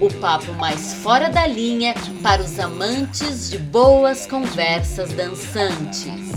o 0.00 0.12
papo 0.20 0.52
mais 0.52 0.94
fora 0.94 1.28
da 1.28 1.44
linha 1.44 1.92
para 2.22 2.40
os 2.40 2.56
amantes 2.60 3.50
de 3.50 3.58
boas 3.58 4.26
conversas 4.26 5.12
dançantes. 5.12 6.32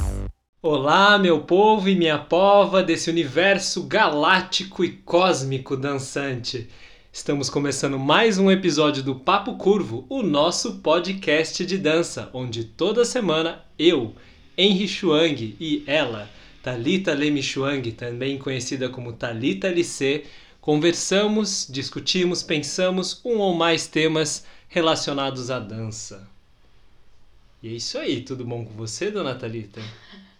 Olá, 0.63 1.19
meu 1.19 1.41
povo 1.41 1.87
e 1.87 1.95
minha 1.95 2.17
pova 2.17 2.81
desse 2.81 3.07
universo 3.09 3.83
galáctico 3.83 4.83
e 4.83 4.89
cósmico 4.89 5.77
dançante. 5.77 6.69
Estamos 7.13 7.51
começando 7.51 7.99
mais 7.99 8.39
um 8.39 8.49
episódio 8.49 9.03
do 9.03 9.13
Papo 9.13 9.55
Curvo, 9.57 10.07
o 10.09 10.23
nosso 10.23 10.79
podcast 10.79 11.63
de 11.63 11.77
dança, 11.77 12.31
onde 12.33 12.63
toda 12.63 13.05
semana 13.05 13.63
eu, 13.77 14.15
Henry 14.57 14.87
Chuang 14.87 15.55
e 15.59 15.83
ela, 15.85 16.27
Talita 16.63 17.13
Lemi 17.13 17.43
Chuang, 17.43 17.91
também 17.91 18.39
conhecida 18.39 18.89
como 18.89 19.13
Talita 19.13 19.69
Lissé, 19.69 20.23
conversamos, 20.61 21.67
discutimos, 21.69 22.43
pensamos 22.43 23.19
um 23.25 23.39
ou 23.39 23.53
mais 23.53 23.87
temas 23.87 24.45
relacionados 24.69 25.49
à 25.49 25.59
dança. 25.59 26.29
E 27.61 27.67
é 27.69 27.71
isso 27.71 27.97
aí, 27.97 28.21
tudo 28.21 28.45
bom 28.45 28.63
com 28.63 28.73
você, 28.73 29.11
dona 29.11 29.35
Talita? 29.35 29.81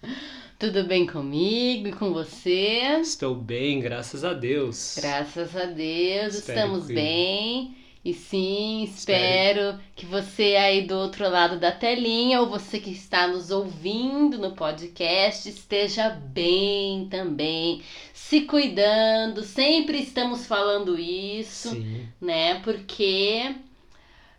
Tudo 0.57 0.84
bem 0.84 1.07
comigo 1.07 1.88
e 1.88 1.91
com 1.91 2.13
você? 2.13 2.99
Estou 3.02 3.33
bem, 3.33 3.80
graças 3.80 4.23
a 4.23 4.31
Deus. 4.31 4.94
Graças 4.95 5.55
a 5.55 5.66
Deus, 5.66 6.36
Espero 6.36 6.59
estamos 6.59 6.86
que- 6.86 6.94
bem. 6.94 7.75
E 8.05 8.14
sim, 8.16 8.83
espero 8.83 9.80
que 9.95 10.05
você 10.08 10.55
aí 10.55 10.86
do 10.86 10.95
outro 10.95 11.27
lado 11.30 11.59
da 11.59 11.72
telinha 11.72 12.42
ou 12.42 12.47
você 12.49 12.80
que 12.80 12.92
está 12.92 13.27
nos 13.27 13.49
ouvindo 13.52 14.38
no 14.39 14.52
podcast 14.55 15.49
esteja 15.49 16.09
bem 16.09 17.08
também, 17.09 17.81
se 18.31 18.41
cuidando. 18.41 19.43
Sempre 19.43 19.99
estamos 19.99 20.45
falando 20.45 20.97
isso, 20.97 21.71
Sim, 21.71 22.07
né? 22.21 22.61
Porque 22.61 23.53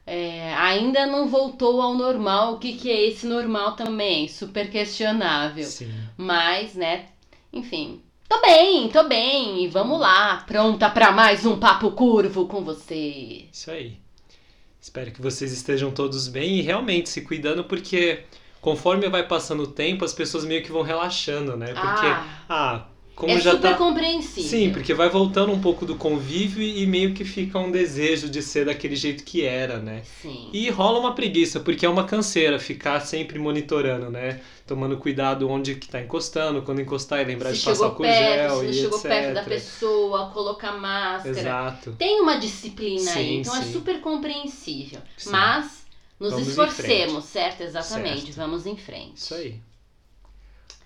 é, 0.07 0.55
ainda 0.55 1.05
não 1.05 1.29
voltou 1.29 1.83
ao 1.83 1.95
normal. 1.95 2.55
O 2.55 2.59
que, 2.59 2.73
que 2.73 2.91
é 2.91 3.09
esse 3.09 3.27
normal 3.27 3.77
também? 3.77 4.29
Super 4.29 4.71
questionável. 4.71 5.65
sim. 5.65 5.93
Mas, 6.17 6.75
né, 6.75 7.09
enfim. 7.53 8.01
Tô 8.27 8.41
bem, 8.41 8.89
tô 8.89 9.05
bem. 9.07 9.63
E 9.63 9.69
vamos 9.69 10.01
lá, 10.01 10.43
pronta 10.47 10.89
pra 10.89 11.13
mais 11.13 11.45
um 11.45 11.61
papo 11.61 11.91
curvo 11.91 12.47
com 12.47 12.65
você. 12.65 13.45
Isso 13.53 13.71
aí. 13.71 13.99
Espero 14.81 15.13
que 15.13 15.21
vocês 15.21 15.53
estejam 15.53 15.91
todos 15.91 16.29
bem 16.29 16.57
e 16.57 16.63
realmente 16.63 17.11
se 17.11 17.21
cuidando, 17.21 17.63
porque 17.65 18.25
conforme 18.59 19.07
vai 19.11 19.29
passando 19.29 19.65
o 19.65 19.67
tempo, 19.67 20.03
as 20.03 20.15
pessoas 20.15 20.47
meio 20.47 20.63
que 20.63 20.73
vão 20.73 20.81
relaxando, 20.81 21.59
né? 21.59 21.67
Porque, 21.67 22.07
ah, 22.07 22.45
ah, 22.49 22.87
como 23.15 23.33
é 23.33 23.41
já 23.41 23.53
super 23.53 23.73
tá. 23.73 23.77
compreensível. 23.77 24.51
Sim, 24.51 24.71
porque 24.73 24.95
vai 24.95 25.09
voltando 25.09 25.53
um 25.53 25.61
pouco 25.61 25.85
do 25.85 25.97
convívio 25.97 26.63
e 26.63 26.87
meio 26.87 27.13
que 27.13 27.25
fica 27.25 27.59
um 27.59 27.71
desejo 27.71 28.29
de 28.29 28.43
ser 28.43 28.67
daquele 28.67 28.97
jeito 28.97 29.23
que 29.23 29.45
era, 29.45 29.79
né? 29.79 30.03
Sim. 30.23 30.49
E 30.53 30.71
rola 30.71 30.99
uma 30.99 31.15
preguiça, 31.15 31.61
porque 31.61 31.85
é 31.85 31.89
uma 31.89 32.05
canseira 32.05 32.59
ficar 32.59 33.01
sempre 33.01 33.39
monitorando, 33.39 34.11
né? 34.11 34.41
Tomando 34.67 34.97
cuidado 34.97 35.49
onde 35.49 35.75
que 35.75 35.89
tá 35.89 36.01
encostando, 36.01 36.63
quando 36.63 36.81
encostar 36.81 37.21
e 37.21 37.25
lembrar 37.25 37.51
se 37.51 37.59
de 37.59 37.65
passar 37.65 37.85
álcool 37.85 38.05
gel 38.05 38.61
se 38.61 38.67
e 38.67 38.73
chegou 38.73 38.99
etc. 38.99 39.11
perto 39.11 39.35
da 39.35 39.43
pessoa, 39.43 40.31
colocar 40.31 40.73
máscara. 40.73 41.39
Exato. 41.39 41.93
Tem 41.99 42.21
uma 42.21 42.37
disciplina 42.39 43.13
aí, 43.13 43.29
Sim, 43.29 43.41
então 43.41 43.57
é 43.57 43.63
sim. 43.63 43.73
super 43.73 44.01
compreensível. 44.01 45.01
Sim. 45.19 45.31
Mas 45.31 45.83
nos 46.19 46.31
Vamos 46.31 46.47
em 46.47 46.51
esforcemos, 46.51 47.25
certo? 47.25 47.63
Exatamente. 47.63 48.27
Certo. 48.27 48.37
Vamos 48.37 48.65
em 48.65 48.77
frente. 48.77 49.17
Isso 49.17 49.35
aí. 49.35 49.61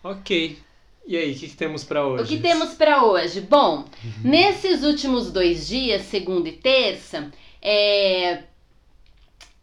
Ok. 0.03 0.59
E 1.06 1.17
aí, 1.17 1.33
o 1.33 1.34
que, 1.39 1.49
que 1.49 1.56
temos 1.56 1.84
pra 1.84 2.05
hoje? 2.06 2.22
O 2.25 2.27
que 2.27 2.39
temos 2.43 2.75
pra 2.75 3.05
hoje? 3.05 3.41
Bom, 3.41 3.84
Uhum. 4.05 4.12
nesses 4.25 4.83
últimos 4.83 5.31
dois 5.31 5.69
dias, 5.69 6.03
segunda 6.03 6.49
e 6.49 6.53
terça, 6.53 7.31
é, 7.62 8.43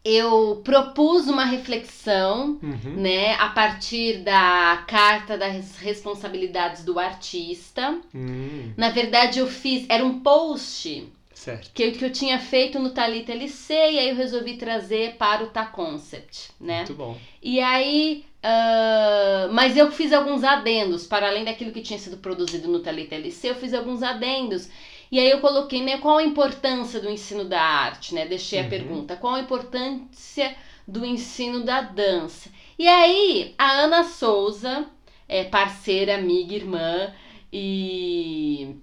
eu 0.04 0.60
propus 0.62 1.28
uma 1.28 1.44
reflexão, 1.44 2.58
Uhum. 2.62 2.94
né, 2.96 3.34
a 3.36 3.48
partir 3.48 4.18
da 4.18 4.84
carta 4.86 5.36
das 5.38 5.76
responsabilidades 5.78 6.84
do 6.84 6.98
artista. 6.98 7.98
Hum, 8.14 8.72
Na 8.76 8.90
verdade, 8.90 9.38
eu 9.38 9.46
fiz, 9.46 9.86
era 9.88 10.04
um 10.04 10.20
post 10.20 11.08
certo. 11.34 11.70
que 11.72 11.82
eu, 11.82 11.92
que 11.92 12.04
eu 12.04 12.12
tinha 12.12 12.38
feito 12.38 12.78
no 12.78 12.90
Talita 12.90 13.32
LC 13.32 13.72
e 13.74 13.98
aí 13.98 14.08
eu 14.10 14.16
resolvi 14.16 14.56
trazer 14.56 15.16
para 15.16 15.42
o 15.44 15.48
Ta 15.48 15.64
Concept, 15.66 16.50
né? 16.60 16.78
Muito 16.78 16.94
bom. 16.94 17.18
E 17.42 17.58
aí, 17.60 18.24
ah, 18.46 19.48
mas 19.50 19.74
eu 19.74 19.90
fiz 19.90 20.12
alguns 20.12 20.44
adendos, 20.44 21.06
para 21.06 21.28
além 21.28 21.44
daquilo 21.46 21.72
que 21.72 21.80
tinha 21.80 21.98
sido 21.98 22.18
produzido 22.18 22.68
no 22.68 22.80
Talita 22.80 23.14
LC, 23.14 23.48
eu 23.48 23.54
fiz 23.54 23.72
alguns 23.72 24.02
adendos. 24.02 24.68
E 25.10 25.18
aí 25.18 25.30
eu 25.30 25.40
coloquei, 25.40 25.82
né, 25.82 25.96
qual 25.96 26.18
a 26.18 26.22
importância 26.22 27.00
do 27.00 27.08
ensino 27.08 27.44
da 27.46 27.62
arte, 27.62 28.14
né? 28.14 28.26
Deixei 28.26 28.58
a 28.58 28.64
Uhum. 28.64 28.68
pergunta, 28.68 29.16
qual 29.16 29.34
a 29.34 29.40
importância 29.40 30.54
do 30.86 31.06
ensino 31.06 31.64
da 31.64 31.80
dança? 31.80 32.50
E 32.78 32.86
aí, 32.86 33.54
a 33.56 33.70
Ana 33.70 34.04
Souza, 34.04 34.86
é 35.26 35.44
parceira, 35.44 36.14
amiga, 36.16 36.54
irmã 36.54 37.10
e 37.50 38.76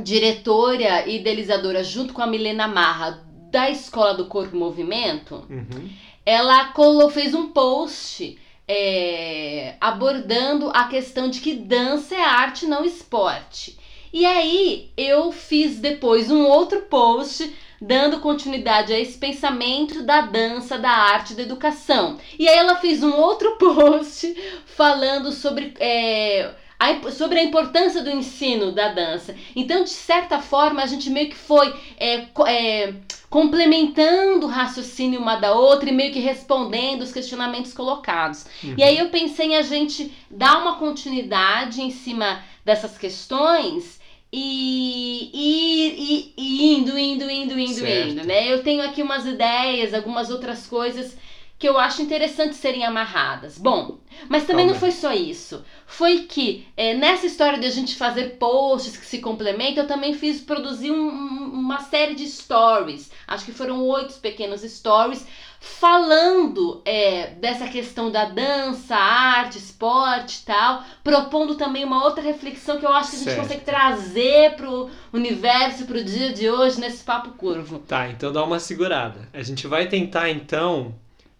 diretora 0.00 1.04
e 1.04 1.16
idealizadora 1.16 1.82
junto 1.82 2.14
com 2.14 2.22
a 2.22 2.26
Milena 2.28 2.68
Marra 2.68 3.20
da 3.50 3.68
Escola 3.68 4.14
do 4.14 4.26
Corpo 4.26 4.54
e 4.54 4.58
Movimento, 4.58 5.44
Uhum. 5.50 5.90
ela 6.24 6.72
fez 7.10 7.34
um 7.34 7.48
post 7.48 8.36
é, 8.68 9.76
abordando 9.80 10.70
a 10.74 10.84
questão 10.84 11.30
de 11.30 11.40
que 11.40 11.54
dança 11.54 12.14
é 12.14 12.22
arte, 12.22 12.66
não 12.66 12.84
esporte. 12.84 13.78
E 14.12 14.24
aí 14.24 14.90
eu 14.96 15.32
fiz 15.32 15.78
depois 15.78 16.30
um 16.30 16.44
outro 16.44 16.82
post 16.82 17.54
dando 17.80 18.20
continuidade 18.20 18.92
a 18.92 18.98
esse 18.98 19.16
pensamento 19.16 20.02
da 20.02 20.22
dança, 20.22 20.78
da 20.78 20.90
arte, 20.90 21.34
da 21.34 21.42
educação. 21.42 22.18
E 22.38 22.48
aí 22.48 22.58
ela 22.58 22.76
fez 22.76 23.02
um 23.02 23.14
outro 23.14 23.56
post 23.58 24.34
falando 24.66 25.32
sobre. 25.32 25.74
é, 25.78 26.50
a 26.78 27.10
sobre 27.10 27.38
a 27.40 27.42
importância 27.42 28.02
do 28.02 28.10
ensino 28.10 28.70
da 28.72 28.88
dança. 28.92 29.34
Então, 29.56 29.82
de 29.84 29.90
certa 29.90 30.38
forma, 30.38 30.82
a 30.82 30.86
gente 30.86 31.10
meio 31.10 31.28
que 31.28 31.36
foi 31.36 31.74
é, 31.98 32.26
é, 32.46 32.94
complementando 33.28 34.46
o 34.46 34.48
raciocínio 34.48 35.20
uma 35.20 35.36
da 35.36 35.52
outra 35.54 35.88
e 35.88 35.92
meio 35.92 36.12
que 36.12 36.20
respondendo 36.20 37.02
os 37.02 37.12
questionamentos 37.12 37.72
colocados. 37.72 38.46
Uhum. 38.62 38.74
E 38.78 38.82
aí 38.82 38.98
eu 38.98 39.08
pensei 39.08 39.46
em 39.48 39.56
a 39.56 39.62
gente 39.62 40.12
dar 40.30 40.60
uma 40.62 40.76
continuidade 40.76 41.80
em 41.82 41.90
cima 41.90 42.42
dessas 42.64 42.96
questões 42.96 43.98
e, 44.32 45.30
e, 45.32 45.94
e- 45.98 46.32
e 46.36 46.74
indo, 46.76 46.98
indo, 46.98 47.30
indo, 47.30 47.58
indo, 47.58 47.74
Certo. 47.80 48.08
indo, 48.10 48.26
né? 48.26 48.52
Eu 48.52 48.62
tenho 48.62 48.82
aqui 48.82 49.02
umas 49.02 49.26
ideias, 49.26 49.94
algumas 49.94 50.30
outras 50.30 50.66
coisas 50.66 51.16
que 51.58 51.68
eu 51.68 51.76
acho 51.76 52.00
interessante 52.02 52.54
serem 52.54 52.84
amarradas. 52.84 53.58
Bom, 53.58 53.98
mas 54.28 54.44
também 54.44 54.64
Calma 54.66 54.72
não 54.74 54.78
foi 54.80 54.92
só 54.92 55.12
isso. 55.12 55.64
Foi 55.86 56.20
que 56.20 56.66
é, 56.76 56.94
nessa 56.94 57.26
história 57.26 57.58
de 57.58 57.66
a 57.66 57.70
gente 57.70 57.96
fazer 57.96 58.36
posts 58.38 58.96
que 58.96 59.04
se 59.04 59.18
complementam, 59.18 59.82
eu 59.82 59.88
também 59.88 60.14
fiz 60.14 60.40
produzir 60.40 60.92
um- 60.92 61.08
um- 61.10 61.50
uma 61.54 61.80
série 61.80 62.14
de 62.14 62.26
stories. 62.28 63.10
Acho 63.26 63.44
que 63.44 63.52
foram 63.52 63.82
oito 63.88 64.14
pequenos 64.20 64.60
stories 64.62 65.26
falando 65.60 66.80
é, 66.84 67.28
dessa 67.40 67.66
questão 67.66 68.10
da 68.10 68.26
dança, 68.26 68.94
arte, 68.94 69.58
esporte 69.58 70.40
e 70.42 70.44
tal, 70.44 70.84
propondo 71.02 71.56
também 71.56 71.84
uma 71.84 72.04
outra 72.04 72.22
reflexão 72.22 72.78
que 72.78 72.86
eu 72.86 72.92
acho 72.92 73.10
que 73.10 73.16
a 73.16 73.18
gente 73.18 73.28
Certo. 73.30 73.42
consegue 73.42 73.64
trazer 73.64 74.54
pro 74.54 74.88
universo, 75.12 75.86
pro 75.86 76.04
dia 76.04 76.32
de 76.32 76.48
hoje, 76.48 76.78
nesse 76.80 77.02
papo 77.02 77.30
curvo. 77.32 77.80
Tá, 77.80 78.08
então 78.08 78.32
dá 78.32 78.44
uma 78.44 78.60
segurada. 78.60 79.28
A 79.32 79.42
gente 79.42 79.66
vai 79.66 79.88
tentar, 79.88 80.30
então, 80.30 80.94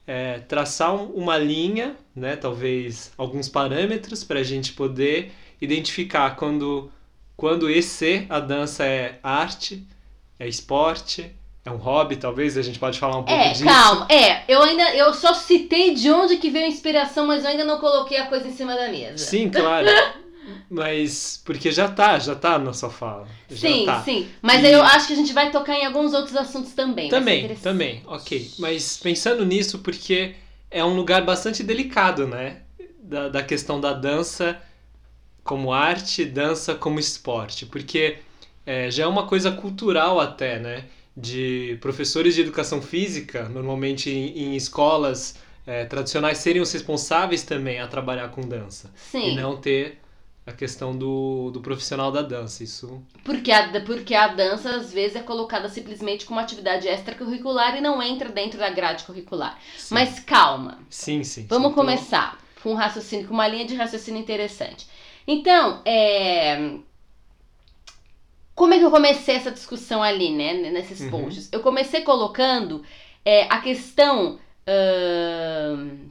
é, 0.08 0.38
traçar 0.49 0.94
um- 0.94 1.10
uma 1.12 1.37
linha, 1.37 1.94
né? 2.16 2.34
Talvez 2.34 3.12
alguns 3.19 3.46
parâmetros 3.49 4.25
para 4.25 4.40
a 4.40 4.43
gente 4.43 4.72
poder 4.72 5.31
identificar 5.60 6.34
quando, 6.34 6.90
quando 7.37 7.69
esse, 7.69 8.25
a 8.31 8.40
dança 8.40 8.84
é 8.87 9.19
arte, 9.22 9.87
é 10.40 10.49
esporte, 10.49 11.31
é 11.62 11.70
um 11.70 11.76
hobby, 11.76 12.16
talvez 12.16 12.56
a 12.56 12.62
gente 12.62 12.78
pode 12.78 12.99
falar 12.99 13.19
um 13.19 13.22
pouco 13.25 13.38
É, 13.43 13.50
disso. 13.52 13.64
calma. 13.64 14.06
É, 14.10 14.44
eu 14.49 14.62
ainda 14.62 14.94
eu 14.96 15.12
só 15.12 15.34
citei 15.34 15.93
de 15.94 16.11
onde 16.11 16.38
que 16.38 16.49
veio 16.49 16.64
a 16.64 16.69
inspiração, 16.69 17.26
mas 17.26 17.44
eu 17.44 17.50
ainda 17.50 17.64
não 17.66 17.78
coloquei 17.78 18.16
a 18.16 18.26
coisa 18.28 18.49
em 18.49 18.52
cima 18.52 18.75
da 18.75 18.88
mesa. 18.88 19.19
Sim, 19.19 19.50
claro. 19.54 19.87
Mas 20.70 21.40
porque 21.44 21.70
já 21.72 21.88
tá, 21.88 22.18
já 22.18 22.34
tá 22.34 22.58
na 22.58 22.72
sua 22.72 22.90
fala. 22.90 23.26
Sim, 23.48 23.84
tá. 23.86 24.02
sim. 24.02 24.28
Mas 24.42 24.62
E- 24.62 24.72
eu 24.72 24.82
acho 24.82 25.06
que 25.06 25.12
a 25.12 25.16
gente 25.16 25.32
vai 25.32 25.50
tocar 25.50 25.74
em 25.74 25.86
alguns 25.86 26.12
outros 26.14 26.36
assuntos 26.36 26.72
também. 26.72 27.08
Também, 27.08 27.54
também, 27.56 28.02
ok. 28.06 28.50
Mas 28.58 28.96
pensando 28.98 29.44
nisso, 29.44 29.78
porque 29.80 30.34
é 30.70 30.84
um 30.84 30.94
lugar 30.94 31.24
bastante 31.24 31.62
delicado, 31.62 32.26
né? 32.26 32.62
da, 33.02 33.28
da 33.28 33.42
questão 33.42 33.80
da 33.80 33.92
dança 33.94 34.60
como 35.42 35.72
arte, 35.72 36.24
dança 36.24 36.74
como 36.74 36.98
esporte, 37.00 37.64
porque 37.66 38.18
é, 38.66 38.90
já 38.90 39.04
é 39.04 39.06
uma 39.06 39.26
coisa 39.26 39.50
cultural 39.50 40.20
até, 40.20 40.58
né? 40.58 40.84
De 41.16 41.78
professores 41.80 42.34
de 42.34 42.42
educação 42.42 42.80
física, 42.80 43.48
normalmente 43.48 44.10
em, 44.10 44.52
em 44.52 44.56
escolas 44.56 45.36
é, 45.66 45.84
tradicionais, 45.84 46.38
serem 46.38 46.62
os 46.62 46.70
responsáveis 46.72 47.42
também 47.42 47.80
a 47.80 47.88
trabalhar 47.88 48.28
com 48.28 48.42
dança. 48.42 48.92
Sim. 48.94 49.32
E 49.32 49.34
não 49.36 49.56
ter 49.56 49.98
a 50.48 50.52
questão 50.52 50.96
do, 50.96 51.50
do 51.50 51.60
profissional 51.60 52.10
da 52.10 52.22
dança. 52.22 52.64
Isso. 52.64 53.02
Porque 53.24 53.50
a, 53.52 53.80
porque 53.82 54.14
a 54.14 54.28
dança, 54.28 54.70
às 54.76 54.92
vezes, 54.92 55.16
é 55.16 55.22
colocada 55.22 55.68
simplesmente 55.68 56.24
como 56.24 56.40
atividade 56.40 56.88
extracurricular 56.88 57.76
e 57.76 57.80
não 57.80 58.02
entra 58.02 58.28
dentro 58.28 58.58
da 58.58 58.70
grade 58.70 59.04
curricular. 59.04 59.58
Sim. 59.76 59.94
Mas 59.94 60.20
calma. 60.20 60.78
Sim, 60.90 61.22
sim. 61.24 61.46
Vamos 61.48 61.68
sim. 61.68 61.72
Então, 61.72 61.84
começar 61.84 62.38
com 62.62 62.72
um 62.72 62.74
raciocínio, 62.74 63.26
com 63.28 63.34
uma 63.34 63.46
linha 63.48 63.66
de 63.66 63.74
raciocínio 63.74 64.20
interessante. 64.20 64.86
Então, 65.26 65.82
é... 65.84 66.78
como 68.54 68.74
é 68.74 68.78
que 68.78 68.84
eu 68.84 68.90
comecei 68.90 69.36
essa 69.36 69.50
discussão 69.50 70.02
ali, 70.02 70.32
né, 70.34 70.54
nesses 70.70 71.00
Uhum. 71.00 71.10
posts? 71.10 71.48
Eu 71.52 71.60
comecei 71.60 72.00
colocando 72.02 72.82
é, 73.24 73.42
a 73.44 73.60
questão 73.60 74.38
ahn, 74.66 76.08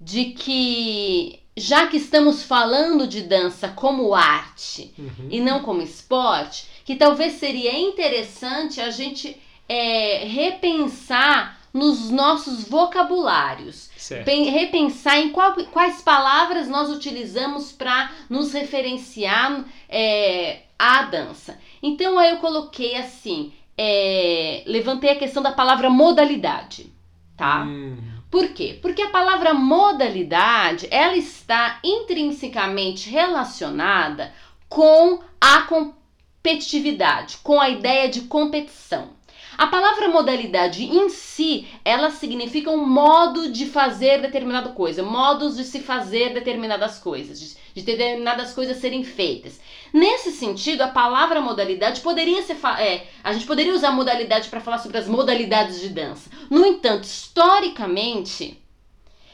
de 0.00 0.26
que, 0.32 1.40
já 1.56 1.86
que 1.86 1.96
estamos 1.96 2.42
falando 2.42 3.06
de 3.06 3.22
dança 3.22 3.68
como 3.68 4.14
arte 4.14 4.92
Uhum. 4.98 5.28
e 5.30 5.40
não 5.40 5.60
como 5.62 5.80
esporte, 5.82 6.66
que 6.84 6.96
talvez 6.96 7.34
seria 7.34 7.78
interessante 7.78 8.80
a 8.80 8.90
gente 8.90 9.36
é, 9.68 10.24
repensar 10.26 11.58
nos 11.72 12.10
nossos 12.10 12.68
vocabulários. 12.68 13.90
Pen- 14.24 14.50
repensar 14.50 15.18
em 15.18 15.30
qual- 15.30 15.54
quais 15.72 16.02
palavras 16.02 16.68
nós 16.68 16.90
utilizamos 16.90 17.72
para 17.72 18.10
nos 18.30 18.52
referenciar 18.52 19.64
é, 19.88 20.60
à 20.78 21.02
dança. 21.02 21.58
Então 21.82 22.18
aí 22.18 22.30
eu 22.30 22.36
coloquei 22.38 22.96
assim, 22.96 23.52
é, 23.76 24.62
levantei 24.66 25.10
a 25.10 25.16
questão 25.18 25.42
da 25.42 25.52
palavra 25.52 25.88
modalidade, 25.90 26.92
tá? 27.36 27.62
Hum, 27.64 27.96
Por 28.34 28.48
quê? 28.48 28.76
Porque 28.82 29.00
a 29.00 29.10
palavra 29.10 29.54
modalidade 29.54 30.88
ela 30.90 31.16
está 31.16 31.78
intrinsecamente 31.84 33.08
relacionada 33.08 34.34
com 34.68 35.20
a 35.40 35.62
competitividade, 35.62 37.38
com 37.44 37.60
a 37.60 37.70
ideia 37.70 38.08
de 38.08 38.22
competição. 38.22 39.10
A 39.56 39.66
palavra 39.66 40.08
modalidade 40.08 40.84
em 40.84 41.08
si, 41.08 41.66
ela 41.84 42.10
significa 42.10 42.70
um 42.70 42.86
modo 42.86 43.50
de 43.50 43.66
fazer 43.66 44.20
determinada 44.20 44.70
coisa, 44.70 45.02
modos 45.02 45.56
de 45.56 45.64
se 45.64 45.80
fazer 45.80 46.34
determinadas 46.34 46.98
coisas, 46.98 47.38
de, 47.40 47.56
de 47.74 47.82
determinadas 47.82 48.52
coisas 48.52 48.76
serem 48.78 49.04
feitas. 49.04 49.60
Nesse 49.92 50.32
sentido, 50.32 50.82
a 50.82 50.88
palavra 50.88 51.40
modalidade 51.40 52.00
poderia 52.00 52.42
ser. 52.42 52.56
É, 52.78 53.06
a 53.22 53.32
gente 53.32 53.46
poderia 53.46 53.74
usar 53.74 53.92
modalidade 53.92 54.48
para 54.48 54.60
falar 54.60 54.78
sobre 54.78 54.98
as 54.98 55.08
modalidades 55.08 55.80
de 55.80 55.88
dança. 55.88 56.30
No 56.50 56.66
entanto, 56.66 57.04
historicamente 57.04 58.60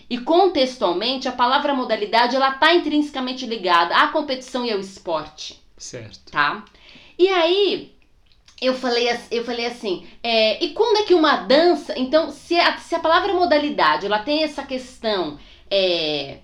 e 0.09 0.19
contextualmente, 0.19 1.29
a 1.29 1.33
palavra 1.33 1.73
modalidade 1.73 2.35
ela 2.35 2.51
está 2.51 2.75
intrinsecamente 2.75 3.47
ligada 3.47 3.95
à 3.95 4.09
competição 4.09 4.67
e 4.67 4.73
ao 4.73 4.81
esporte 4.81 5.63
certo. 5.79 6.33
tá? 6.33 6.65
E 7.19 7.29
aí 7.29 7.95
eu 8.61 8.75
falei, 8.75 9.09
eu 9.31 9.45
falei 9.45 9.67
assim, 9.67 10.07
é, 10.23 10.63
e 10.63 10.71
quando 10.71 10.99
é 10.99 11.03
que 11.03 11.15
uma 11.15 11.37
dança, 11.37 11.99
então 11.99 12.31
se 12.31 12.55
a, 12.61 12.77
se 12.77 12.95
a 12.95 12.99
palavra 13.01 13.33
modalidade 13.33 14.07
ela 14.07 14.19
tem 14.19 14.43
essa 14.43 14.63
questão 14.63 15.39
é, 15.71 16.39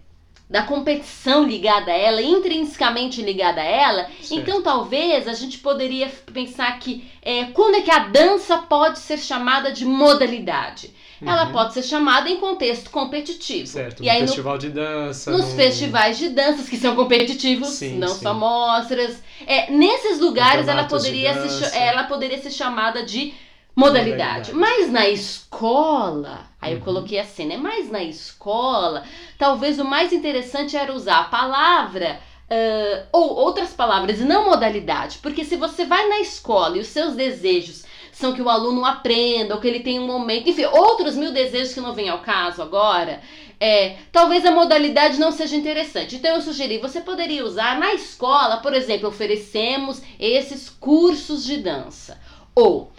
da 0.49 0.63
competição 0.63 1.45
ligada 1.45 1.91
a 1.91 1.95
ela, 1.97 2.23
intrinsecamente 2.23 3.21
ligada 3.21 3.61
a 3.61 3.65
ela, 3.65 4.05
Certo. 4.23 4.33
então 4.33 4.63
talvez 4.63 5.29
a 5.29 5.35
gente 5.35 5.59
poderia 5.59 6.09
pensar 6.33 6.79
que 6.79 7.05
é, 7.21 7.47
quando 7.47 7.75
é 7.75 7.83
que 7.83 7.91
a 7.91 7.99
dança 7.99 8.59
pode 8.59 8.99
ser 9.01 9.19
chamada 9.19 9.71
de 9.71 9.85
modalidade? 9.85 10.95
Ela 11.25 11.47
Uhum. 11.47 11.53
pode 11.53 11.73
ser 11.75 11.83
chamada 11.83 12.29
em 12.29 12.37
contexto 12.39 12.91
competitivo. 12.91 13.67
Certo. 13.67 14.03
E 14.03 14.07
no 14.07 14.13
aí 14.13 14.21
no 14.21 14.27
festival 14.27 14.59
de 14.59 14.69
dança. 14.71 15.31
nos 15.31 15.47
no- 15.49 15.57
festivais 15.57 16.19
de 16.19 16.29
danças 16.29 16.69
que 16.69 16.77
são 16.77 16.95
competitivos, 16.95 17.69
Sim, 17.69 17.99
não 17.99 18.09
sim. 18.09 18.21
só 18.23 18.35
mostras. 18.35 19.23
É, 19.47 19.71
nesses 19.71 20.21
lugares 20.21 20.69
ela 20.69 20.85
poderia, 20.85 21.33
se, 21.49 21.77
ela 21.77 22.05
poderia 22.05 22.39
ser 22.39 22.51
chamada 22.51 23.03
de 23.05 23.33
modalidade. 23.75 24.53
Modalidade. 24.53 24.55
Mas 24.55 24.91
na 24.91 25.09
escola, 25.09 26.47
aí 26.61 26.73
eu 26.73 26.79
Uhum. 26.79 26.85
coloquei 26.85 27.19
assim, 27.19 27.47
né? 27.47 27.57
Mas 27.57 27.91
na 27.91 28.03
escola, 28.03 29.03
talvez 29.39 29.79
o 29.79 29.85
mais 29.85 30.13
interessante 30.13 30.77
era 30.77 30.93
usar 30.93 31.21
a 31.21 31.25
palavra. 31.25 32.21
ah, 32.49 33.03
ou 33.13 33.35
outras 33.35 33.71
palavras, 33.73 34.21
e 34.21 34.25
não 34.25 34.45
modalidade. 34.45 35.19
Porque 35.21 35.45
se 35.45 35.57
você 35.57 35.85
vai 35.85 36.07
na 36.09 36.21
escola 36.21 36.77
e 36.77 36.81
os 36.81 36.87
seus 36.87 37.15
desejos 37.17 37.85
são 38.17 38.33
que 38.33 38.41
o 38.41 38.49
aluno 38.49 38.83
aprenda, 38.83 39.55
ou 39.55 39.61
que 39.61 39.69
ele 39.69 39.81
tenha 39.81 40.01
um 40.01 40.07
momento, 40.07 40.49
enfim, 40.49 40.65
outros 40.65 41.15
mil 41.17 41.33
desejos 41.33 41.75
que 41.75 41.81
não 41.83 41.93
vêm 41.93 42.09
ao 42.09 42.21
caso 42.21 42.63
agora, 42.63 43.21
é, 43.61 43.97
talvez 44.11 44.43
a 44.47 44.51
modalidade 44.51 45.21
não 45.21 45.31
seja 45.31 45.55
interessante. 45.55 46.17
Então 46.17 46.35
eu 46.35 46.41
sugeri, 46.41 46.79
você 46.79 47.03
poderia 47.03 47.45
usar 47.45 47.79
na 47.79 47.93
escola, 47.93 48.57
por 48.57 48.73
exemplo, 48.73 49.07
oferecemos 49.07 50.01
esses 50.19 50.71
cursos 50.71 51.45
de 51.45 51.59
dança. 51.59 52.19
Ou 52.55 52.91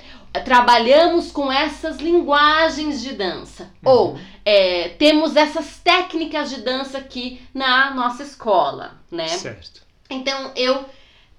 trabalhamos 0.45 1.31
com 1.31 1.51
essas 1.51 1.97
linguagens 1.97 3.01
de 3.01 3.13
dança. 3.13 3.71
Ou 3.83 4.11
Uhum. 4.11 4.19
é, 4.45 4.89
temos 4.99 5.35
essas 5.35 5.79
técnicas 5.83 6.51
de 6.51 6.61
dança 6.61 6.99
aqui 6.99 7.41
na 7.55 7.89
nossa 7.95 8.21
escola, 8.21 9.01
né? 9.09 9.27
Certo. 9.29 9.81
Então 10.11 10.51
eu 10.55 10.85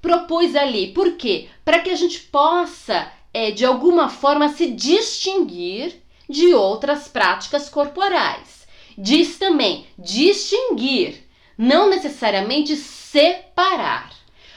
propus 0.02 0.56
ali, 0.56 0.88
por 0.88 1.12
quê? 1.12 1.48
Para 1.64 1.78
que 1.78 1.90
a 1.90 1.96
gente 1.96 2.20
possa, 2.20 3.08
é, 3.38 3.50
de 3.50 3.64
alguma 3.64 4.08
forma, 4.08 4.48
se 4.48 4.66
distinguir 4.72 5.94
de 6.28 6.52
outras 6.54 7.08
práticas 7.08 7.68
corporais. 7.68 8.66
Diz 8.96 9.38
também 9.38 9.86
distinguir, 9.98 11.24
não 11.56 11.88
necessariamente 11.88 12.74
separar. 12.76 14.10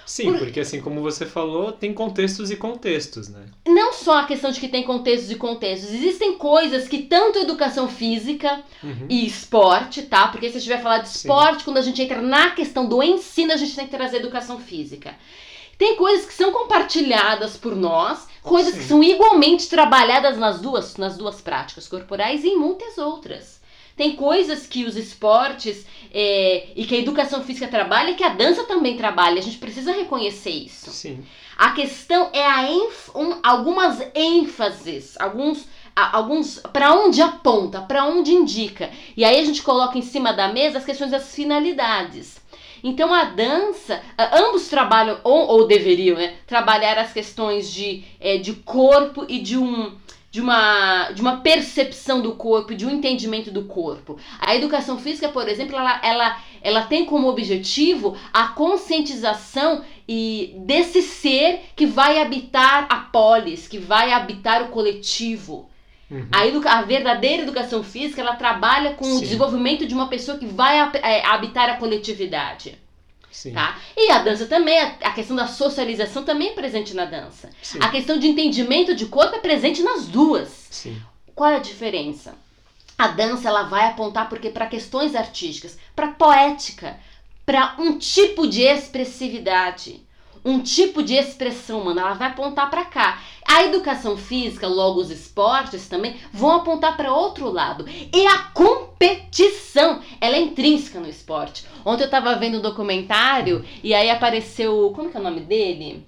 Sim, 0.05 0.25
Por- 0.31 0.39
porque 0.39 0.59
assim 0.59 0.81
como 0.81 1.01
você 1.01 1.25
falou, 1.25 1.71
tem 1.71 1.93
contextos 1.93 2.51
e 2.51 2.57
contextos, 2.57 3.29
né? 3.29 3.45
Não 3.65 3.93
só 3.93 4.19
a 4.19 4.25
questão 4.25 4.51
de 4.51 4.59
que 4.59 4.67
tem 4.67 4.83
contextos 4.83 5.31
e 5.31 5.35
contextos, 5.35 5.89
existem 5.93 6.33
coisas 6.37 6.87
que 6.87 7.03
tanto 7.03 7.39
educação 7.39 7.87
física 7.87 8.61
Uhum. 8.83 9.05
e 9.07 9.25
esporte, 9.25 10.01
tá? 10.01 10.27
Porque 10.27 10.49
se 10.49 10.57
a 10.57 10.59
gente 10.59 10.69
vai 10.69 10.81
falar 10.81 10.97
de 10.99 11.09
Sim. 11.09 11.17
esporte, 11.19 11.63
quando 11.63 11.77
a 11.77 11.81
gente 11.81 12.01
entra 12.01 12.21
na 12.21 12.49
questão 12.51 12.85
do 12.87 13.01
ensino, 13.01 13.53
a 13.53 13.57
gente 13.57 13.73
tem 13.75 13.85
que 13.85 13.95
trazer 13.95 14.17
educação 14.17 14.59
física. 14.59 15.15
Tem 15.77 15.95
coisas 15.95 16.25
que 16.25 16.33
são 16.33 16.51
compartilhadas 16.51 17.55
por 17.55 17.73
nós, 17.75 18.27
coisas 18.41 18.73
que 18.73 18.81
Sim. 18.81 18.87
são 18.87 19.03
igualmente 19.03 19.69
trabalhadas 19.69 20.37
nas 20.37 20.59
duas, 20.59 20.97
nas 20.97 21.17
duas 21.17 21.41
práticas 21.41 21.87
corporais 21.87 22.43
e 22.43 22.49
em 22.49 22.57
muitas 22.57 22.97
outras. 22.97 23.61
Tem 23.95 24.15
coisas 24.15 24.65
que 24.65 24.85
os 24.85 24.95
esportes 24.95 25.85
é, 26.13 26.69
e 26.75 26.85
que 26.85 26.95
a 26.95 26.99
educação 26.99 27.43
física 27.43 27.67
trabalha 27.67 28.15
que 28.15 28.23
a 28.23 28.29
dança 28.29 28.63
também 28.63 28.97
trabalha. 28.97 29.39
A 29.39 29.43
gente 29.43 29.57
precisa 29.57 29.91
reconhecer 29.91 30.49
isso. 30.49 30.89
Sim. 30.89 31.23
A 31.57 31.71
questão 31.71 32.29
é 32.33 32.43
a 32.45 32.71
ênf- 32.71 33.09
um- 33.15 33.37
algumas 33.43 34.01
ênfases, 34.15 35.15
alguns 35.19 35.65
alguns 35.93 36.57
para 36.71 36.93
onde 36.93 37.21
aponta, 37.21 37.81
para 37.81 38.05
onde 38.05 38.31
indica. 38.31 38.89
E 39.15 39.25
aí 39.25 39.39
a 39.39 39.45
gente 39.45 39.61
coloca 39.61 39.97
em 39.97 40.01
cima 40.01 40.31
da 40.31 40.47
mesa 40.47 40.77
as 40.77 40.85
questões 40.85 41.11
das 41.11 41.35
finalidades. 41.35 42.40
Então 42.83 43.13
a 43.13 43.25
dança, 43.25 44.01
ambos 44.33 44.67
trabalham 44.67 45.19
ou, 45.23 45.47
ou 45.47 45.67
deveriam, 45.67 46.17
né, 46.17 46.35
trabalhar 46.47 46.97
as 46.97 47.13
questões 47.13 47.71
de, 47.71 48.03
eh, 48.19 48.37
de 48.37 48.53
corpo 48.53 49.25
e 49.27 49.39
de 49.39 49.57
um 49.57 49.95
de 50.31 50.39
uma, 50.39 51.11
de 51.11 51.21
uma 51.21 51.41
percepção 51.41 52.21
do 52.21 52.31
corpo, 52.35 52.73
de 52.73 52.85
um 52.85 52.89
entendimento 52.89 53.51
do 53.51 53.65
corpo. 53.65 54.17
A 54.39 54.55
educação 54.55 54.97
física, 54.97 55.27
por 55.27 55.47
exemplo, 55.47 55.75
ela, 55.75 55.99
ela, 56.01 56.39
ela 56.61 56.83
tem 56.83 57.05
como 57.05 57.27
objetivo 57.27 58.15
a 58.31 58.47
conscientização 58.47 59.83
e 60.07 60.55
desse 60.59 61.01
ser 61.01 61.59
que 61.75 61.85
vai 61.85 62.17
habitar 62.17 62.87
a 62.89 62.95
polis, 62.95 63.67
que 63.67 63.77
vai 63.77 64.13
habitar 64.13 64.63
o 64.63 64.69
coletivo. 64.69 65.69
Uhum. 66.11 66.27
A, 66.29 66.45
educa- 66.45 66.69
a 66.69 66.81
verdadeira 66.81 67.43
educação 67.43 67.81
física, 67.81 68.19
ela 68.19 68.35
trabalha 68.35 68.95
com 68.95 69.05
o 69.05 69.13
Sim. 69.15 69.21
desenvolvimento 69.21 69.87
de 69.87 69.93
uma 69.93 70.09
pessoa 70.09 70.37
que 70.37 70.45
vai 70.45 70.77
é, 71.01 71.25
habitar 71.25 71.69
a 71.69 71.77
coletividade, 71.77 72.77
Sim. 73.31 73.53
tá? 73.53 73.79
E 73.95 74.11
a 74.11 74.19
dança 74.21 74.45
também, 74.45 74.77
a, 74.77 74.87
a 75.03 75.11
questão 75.11 75.37
da 75.37 75.47
socialização 75.47 76.23
também 76.23 76.49
é 76.49 76.53
presente 76.53 76.93
na 76.93 77.05
dança. 77.05 77.49
Sim. 77.63 77.79
A 77.81 77.87
questão 77.89 78.19
de 78.19 78.27
entendimento 78.27 78.93
de 78.93 79.05
corpo 79.05 79.37
é 79.37 79.39
presente 79.39 79.81
nas 79.81 80.05
duas. 80.05 80.67
Sim. 80.69 81.01
Qual 81.33 81.49
é 81.49 81.55
a 81.55 81.59
diferença? 81.59 82.35
A 82.97 83.07
dança 83.07 83.47
ela 83.47 83.63
vai 83.63 83.87
apontar 83.87 84.27
porque 84.27 84.49
para 84.49 84.65
questões 84.65 85.15
artísticas, 85.15 85.77
para 85.95 86.09
poética, 86.09 86.99
para 87.45 87.75
um 87.79 87.97
tipo 87.97 88.45
de 88.45 88.61
expressividade, 88.63 90.01
um 90.43 90.61
tipo 90.61 91.03
de 91.03 91.15
expressão 91.15 91.81
humana, 91.81 92.01
ela 92.01 92.13
vai 92.13 92.29
apontar 92.29 92.69
para 92.69 92.85
cá. 92.85 93.21
A 93.45 93.63
educação 93.63 94.17
física, 94.17 94.67
logo 94.67 94.99
os 94.99 95.11
esportes 95.11 95.87
também 95.87 96.15
vão 96.31 96.51
apontar 96.51 96.97
para 96.97 97.13
outro 97.13 97.49
lado. 97.49 97.85
E 97.87 98.25
a 98.25 98.39
competição, 98.53 100.01
ela 100.19 100.35
é 100.35 100.41
intrínseca 100.41 100.99
no 100.99 101.09
esporte. 101.09 101.65
Ontem 101.85 102.03
eu 102.03 102.09
tava 102.09 102.35
vendo 102.35 102.57
um 102.57 102.61
documentário 102.61 103.65
e 103.83 103.93
aí 103.93 104.09
apareceu. 104.09 104.91
Como 104.95 105.09
que 105.09 105.17
é 105.17 105.19
o 105.19 105.23
nome 105.23 105.41
dele? 105.41 106.05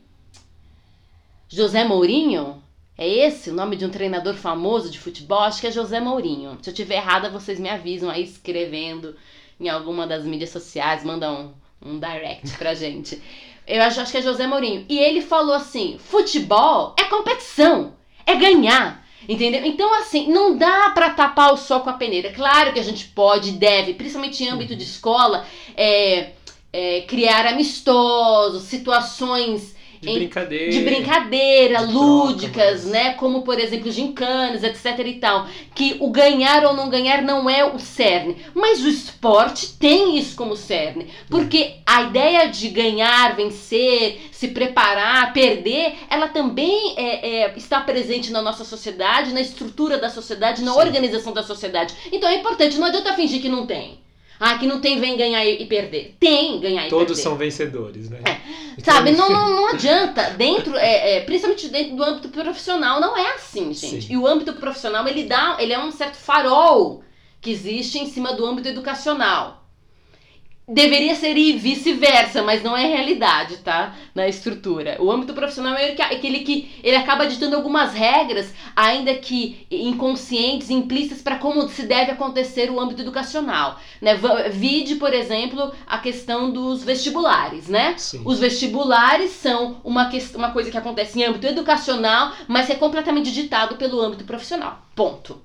José 1.48 1.84
Mourinho? 1.84 2.64
É 2.98 3.08
esse 3.08 3.50
o 3.50 3.54
nome 3.54 3.76
de 3.76 3.86
um 3.86 3.90
treinador 3.90 4.36
famoso 4.36 4.90
de 4.90 5.00
futebol? 5.00 5.40
Acho 5.40 5.62
que 5.62 5.68
é 5.68 5.72
José 5.72 6.00
Mourinho. 6.00 6.58
Se 6.62 6.70
eu 6.70 6.74
tiver 6.74 6.96
errada, 6.96 7.30
vocês 7.30 7.60
me 7.60 7.70
avisam 7.70 8.10
aí 8.10 8.24
escrevendo 8.24 9.16
em 9.60 9.68
alguma 9.70 10.06
das 10.06 10.26
mídias 10.26 10.52
sociais, 10.52 11.04
mandam 11.04 11.54
um, 11.82 11.94
um 11.94 12.00
direct 12.00 12.56
pra 12.58 12.74
gente. 12.74 13.22
Eu 13.68 13.82
acho, 13.84 14.02
acho 14.02 14.12
que 14.12 14.18
é 14.18 14.22
José 14.22 14.46
Mourinho. 14.48 14.86
E 14.90 15.00
ele 15.00 15.22
falou 15.22 15.56
assim: 15.56 15.98
futebol 15.98 16.96
é 16.98 17.04
competição, 17.06 17.94
é 18.26 18.36
ganhar. 18.36 19.04
Entendeu? 19.28 19.66
Então, 19.66 19.94
assim, 20.02 20.30
não 20.30 20.58
dá 20.58 20.90
para 20.90 21.12
tapar 21.12 21.54
o 21.54 21.58
sol 21.58 21.80
com 21.80 21.90
a 21.90 21.94
peneira. 21.94 22.34
Claro 22.34 22.74
que 22.74 22.80
a 22.80 22.84
gente 22.84 23.06
pode, 23.06 23.52
deve, 23.52 23.94
principalmente 23.94 24.44
em 24.44 24.50
âmbito 24.50 24.76
de 24.76 24.84
escola, 24.84 25.46
é, 25.78 26.32
é, 26.74 27.02
criar 27.02 27.46
amistosos, 27.46 28.64
situações 28.64 29.74
de 30.12 30.20
brincadeira. 30.20 30.72
De 30.72 30.80
brincadeira, 30.82 31.86
de 31.86 31.94
lúdicas, 31.94 32.52
troca, 32.52 32.72
mas... 32.72 32.86
né? 32.86 33.14
Como, 33.14 33.42
por 33.42 33.60
exemplo, 33.60 33.92
gincanas, 33.92 34.64
etc 34.64 35.00
e 35.06 35.14
tal. 35.14 35.48
Que 35.74 35.98
o 36.00 36.10
ganhar 36.10 36.66
ou 36.66 36.74
não 36.74 36.90
ganhar 36.90 37.22
não 37.22 37.50
é 37.50 37.66
o 37.66 37.80
cerne. 37.80 38.38
Mas 38.54 38.84
o 38.84 38.90
esporte 38.90 39.74
tem 39.74 40.18
isso 40.18 40.36
como 40.36 40.56
cerne. 40.56 41.08
Porque 41.30 41.76
a 41.86 42.04
ideia 42.04 42.48
de 42.48 42.70
ganhar, 42.70 43.36
vencer, 43.36 44.30
se 44.32 44.50
preparar, 44.50 45.34
perder, 45.34 45.96
ela 46.10 46.28
também 46.28 46.96
é, 46.98 47.44
é, 47.44 47.54
está 47.56 47.82
presente 47.82 48.32
na 48.32 48.42
nossa 48.42 48.66
sociedade, 48.66 49.34
na 49.34 49.42
estrutura 49.42 49.98
da 49.98 50.10
sociedade, 50.10 50.64
na 50.64 50.74
Sim. 50.74 50.80
organização 50.80 51.34
da 51.34 51.44
sociedade. 51.44 51.96
Então 52.12 52.30
é 52.30 52.36
importante, 52.36 52.78
não 52.78 52.88
adianta 52.88 53.14
fingir 53.14 53.42
que 53.42 53.50
não 53.50 53.66
tem. 53.66 54.03
Ah, 54.46 54.58
que 54.58 54.68
não 54.68 54.82
tem 54.82 55.00
vem 55.00 55.16
ganhar 55.16 55.46
e 55.46 55.66
perder. 55.66 56.18
Tem 56.20 56.60
ganhar 56.60 56.86
e 56.86 56.90
Todos 56.90 57.06
perder. 57.06 57.06
Todos 57.06 57.20
são 57.22 57.38
vencedores, 57.38 58.10
né? 58.10 58.20
É. 58.26 58.82
Sabe, 58.84 59.12
não, 59.12 59.30
não, 59.30 59.50
não 59.50 59.70
adianta. 59.70 60.32
Dentro, 60.32 60.76
é, 60.76 61.16
é, 61.16 61.22
principalmente 61.22 61.70
dentro 61.70 61.96
do 61.96 62.04
âmbito 62.04 62.28
profissional, 62.28 63.00
não 63.00 63.16
é 63.16 63.36
assim, 63.36 63.74
gente. 63.74 64.02
Sim. 64.02 64.14
E 64.14 64.18
o 64.18 64.28
âmbito 64.28 64.52
profissional, 64.56 65.08
ele 65.08 65.24
dá, 65.24 65.56
ele 65.60 65.72
é 65.72 65.80
um 65.80 65.92
certo 65.94 66.18
farol 66.18 67.02
que 67.40 67.52
existe 67.52 67.98
em 68.00 68.06
cima 68.06 68.34
do 68.34 68.46
âmbito 68.46 68.68
educacional. 68.68 69.63
Deveria 70.68 71.14
ser 71.16 71.36
e 71.36 71.52
vice-versa, 71.54 72.42
mas 72.42 72.64
não 72.64 72.76
é 72.76 72.86
realidade, 72.86 73.58
tá? 73.58 73.96
Na 74.16 74.30
estrutura. 74.30 74.96
O 75.02 75.12
âmbito 75.12 75.34
profissional 75.34 75.76
é 75.76 75.92
aquele 75.92 76.40
que 76.40 76.72
ele 76.82 76.96
acaba 76.96 77.28
ditando 77.28 77.58
algumas 77.58 77.94
regras, 77.94 78.54
ainda 78.74 79.14
que 79.16 79.68
inconscientes, 79.70 80.70
implícitas, 80.70 81.22
para 81.22 81.36
como 81.36 81.68
se 81.68 81.84
deve 81.84 82.12
acontecer 82.12 82.72
o 82.72 82.80
âmbito 82.80 83.02
educacional. 83.02 83.78
Né? 84.02 84.18
Vide, 84.52 84.96
por 84.96 85.14
exemplo, 85.14 85.74
a 85.86 85.98
questão 85.98 86.50
dos 86.50 86.82
vestibulares, 86.82 87.68
né? 87.68 87.96
Sim. 87.98 88.22
Os 88.24 88.40
vestibulares 88.40 89.32
são 89.32 89.82
uma, 89.84 90.10
uma 90.36 90.52
coisa 90.52 90.72
que 90.72 90.78
acontece 90.78 91.20
em 91.20 91.26
âmbito 91.26 91.46
educacional, 91.46 92.32
mas 92.48 92.70
é 92.70 92.76
completamente 92.76 93.34
ditado 93.34 93.76
pelo 93.76 94.00
âmbito 94.00 94.24
profissional. 94.24 94.82
Ponto. 94.96 95.42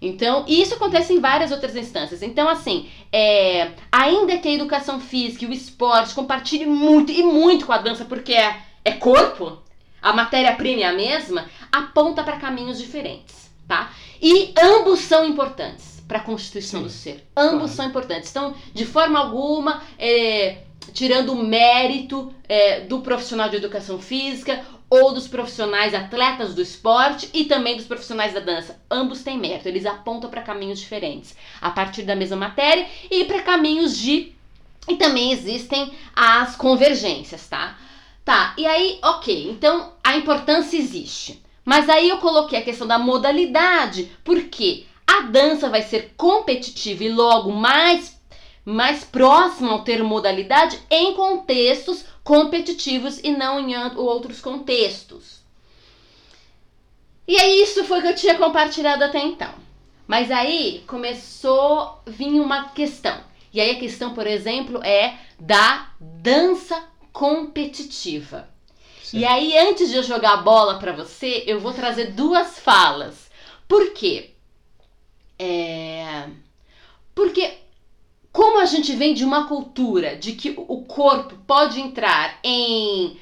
Então, 0.00 0.44
isso 0.48 0.74
acontece 0.74 1.12
em 1.12 1.20
várias 1.20 1.50
outras 1.50 1.76
instâncias. 1.76 2.22
Então, 2.22 2.48
assim, 2.48 2.88
é, 3.12 3.72
ainda 3.92 4.38
que 4.38 4.48
a 4.48 4.52
educação 4.52 4.98
física 4.98 5.44
e 5.44 5.48
o 5.48 5.52
esporte 5.52 6.14
compartilhem 6.14 6.66
muito 6.66 7.12
e 7.12 7.22
muito 7.22 7.66
com 7.66 7.72
a 7.72 7.78
dança, 7.78 8.04
porque 8.04 8.32
é, 8.32 8.56
é 8.84 8.92
corpo, 8.92 9.58
a 10.00 10.12
matéria-prima 10.12 10.82
é 10.82 10.86
a 10.86 10.92
mesma, 10.92 11.44
aponta 11.70 12.24
para 12.24 12.38
caminhos 12.38 12.78
diferentes, 12.78 13.50
tá? 13.68 13.92
E 14.22 14.54
ambos 14.58 15.00
são 15.00 15.24
importantes 15.24 16.02
para 16.08 16.18
a 16.18 16.22
constituição 16.22 16.80
Sim, 16.80 16.86
do 16.86 16.90
ser. 16.90 17.26
Ambos 17.36 17.58
claro. 17.58 17.68
são 17.68 17.86
importantes. 17.86 18.30
Então, 18.30 18.54
de 18.72 18.86
forma 18.86 19.18
alguma, 19.18 19.82
é, 19.98 20.62
tirando 20.92 21.32
o 21.32 21.44
mérito 21.44 22.32
é, 22.48 22.80
do 22.80 23.00
profissional 23.00 23.48
de 23.48 23.56
educação 23.56 23.98
física 24.00 24.64
ou 24.90 25.14
dos 25.14 25.28
profissionais 25.28 25.94
atletas 25.94 26.52
do 26.52 26.60
esporte 26.60 27.30
e 27.32 27.44
também 27.44 27.76
dos 27.76 27.86
profissionais 27.86 28.34
da 28.34 28.40
dança. 28.40 28.82
Ambos 28.90 29.22
têm 29.22 29.38
mérito, 29.38 29.68
eles 29.68 29.86
apontam 29.86 30.28
para 30.28 30.42
caminhos 30.42 30.80
diferentes 30.80 31.36
a 31.60 31.70
partir 31.70 32.02
da 32.02 32.16
mesma 32.16 32.36
matéria 32.36 32.86
e 33.08 33.24
para 33.24 33.42
caminhos 33.42 33.96
de. 33.96 34.32
E 34.88 34.96
também 34.96 35.30
existem 35.30 35.92
as 36.16 36.56
convergências, 36.56 37.46
tá? 37.46 37.78
Tá, 38.24 38.54
e 38.58 38.66
aí, 38.66 38.98
ok, 39.02 39.50
então 39.50 39.92
a 40.02 40.16
importância 40.16 40.76
existe. 40.76 41.40
Mas 41.64 41.88
aí 41.88 42.08
eu 42.08 42.18
coloquei 42.18 42.58
a 42.58 42.62
questão 42.62 42.86
da 42.86 42.98
modalidade, 42.98 44.10
porque 44.24 44.86
a 45.06 45.22
dança 45.22 45.68
vai 45.68 45.82
ser 45.82 46.14
competitiva 46.16 47.04
e 47.04 47.12
logo 47.12 47.52
mais 47.52 48.18
mais 48.64 49.02
próxima 49.02 49.72
ao 49.72 49.82
termo 49.82 50.08
modalidade 50.08 50.78
em 50.90 51.14
contextos 51.14 52.04
competitivos 52.30 53.18
e 53.24 53.32
não 53.32 53.58
em 53.58 53.76
outros 53.96 54.40
contextos. 54.40 55.40
E 57.26 57.36
aí 57.36 57.60
isso 57.60 57.82
foi 57.86 58.00
que 58.00 58.06
eu 58.06 58.14
tinha 58.14 58.38
compartilhado 58.38 59.02
até 59.02 59.18
então. 59.18 59.52
Mas 60.06 60.30
aí 60.30 60.84
começou 60.86 61.80
a 61.80 61.98
vir 62.06 62.40
uma 62.40 62.68
questão. 62.68 63.20
E 63.52 63.60
aí 63.60 63.72
a 63.72 63.80
questão, 63.80 64.14
por 64.14 64.28
exemplo, 64.28 64.80
é 64.84 65.18
da 65.40 65.90
dança 65.98 66.80
competitiva. 67.12 68.48
Sim. 69.02 69.18
E 69.18 69.24
aí 69.24 69.58
antes 69.58 69.90
de 69.90 69.96
eu 69.96 70.04
jogar 70.04 70.34
a 70.34 70.42
bola 70.42 70.78
para 70.78 70.92
você, 70.92 71.42
eu 71.48 71.58
vou 71.58 71.72
trazer 71.72 72.12
duas 72.12 72.60
falas. 72.60 73.28
Por 73.66 73.92
quê? 73.92 74.30
É... 75.36 76.28
Porque 77.12 77.58
como 78.32 78.60
a 78.60 78.64
gente 78.64 78.94
vem 78.94 79.14
de 79.14 79.24
uma 79.24 79.46
cultura 79.46 80.16
de 80.16 80.32
que 80.32 80.54
o 80.56 80.82
corpo 80.82 81.36
pode 81.46 81.80
entrar 81.80 82.38
em, 82.44 83.18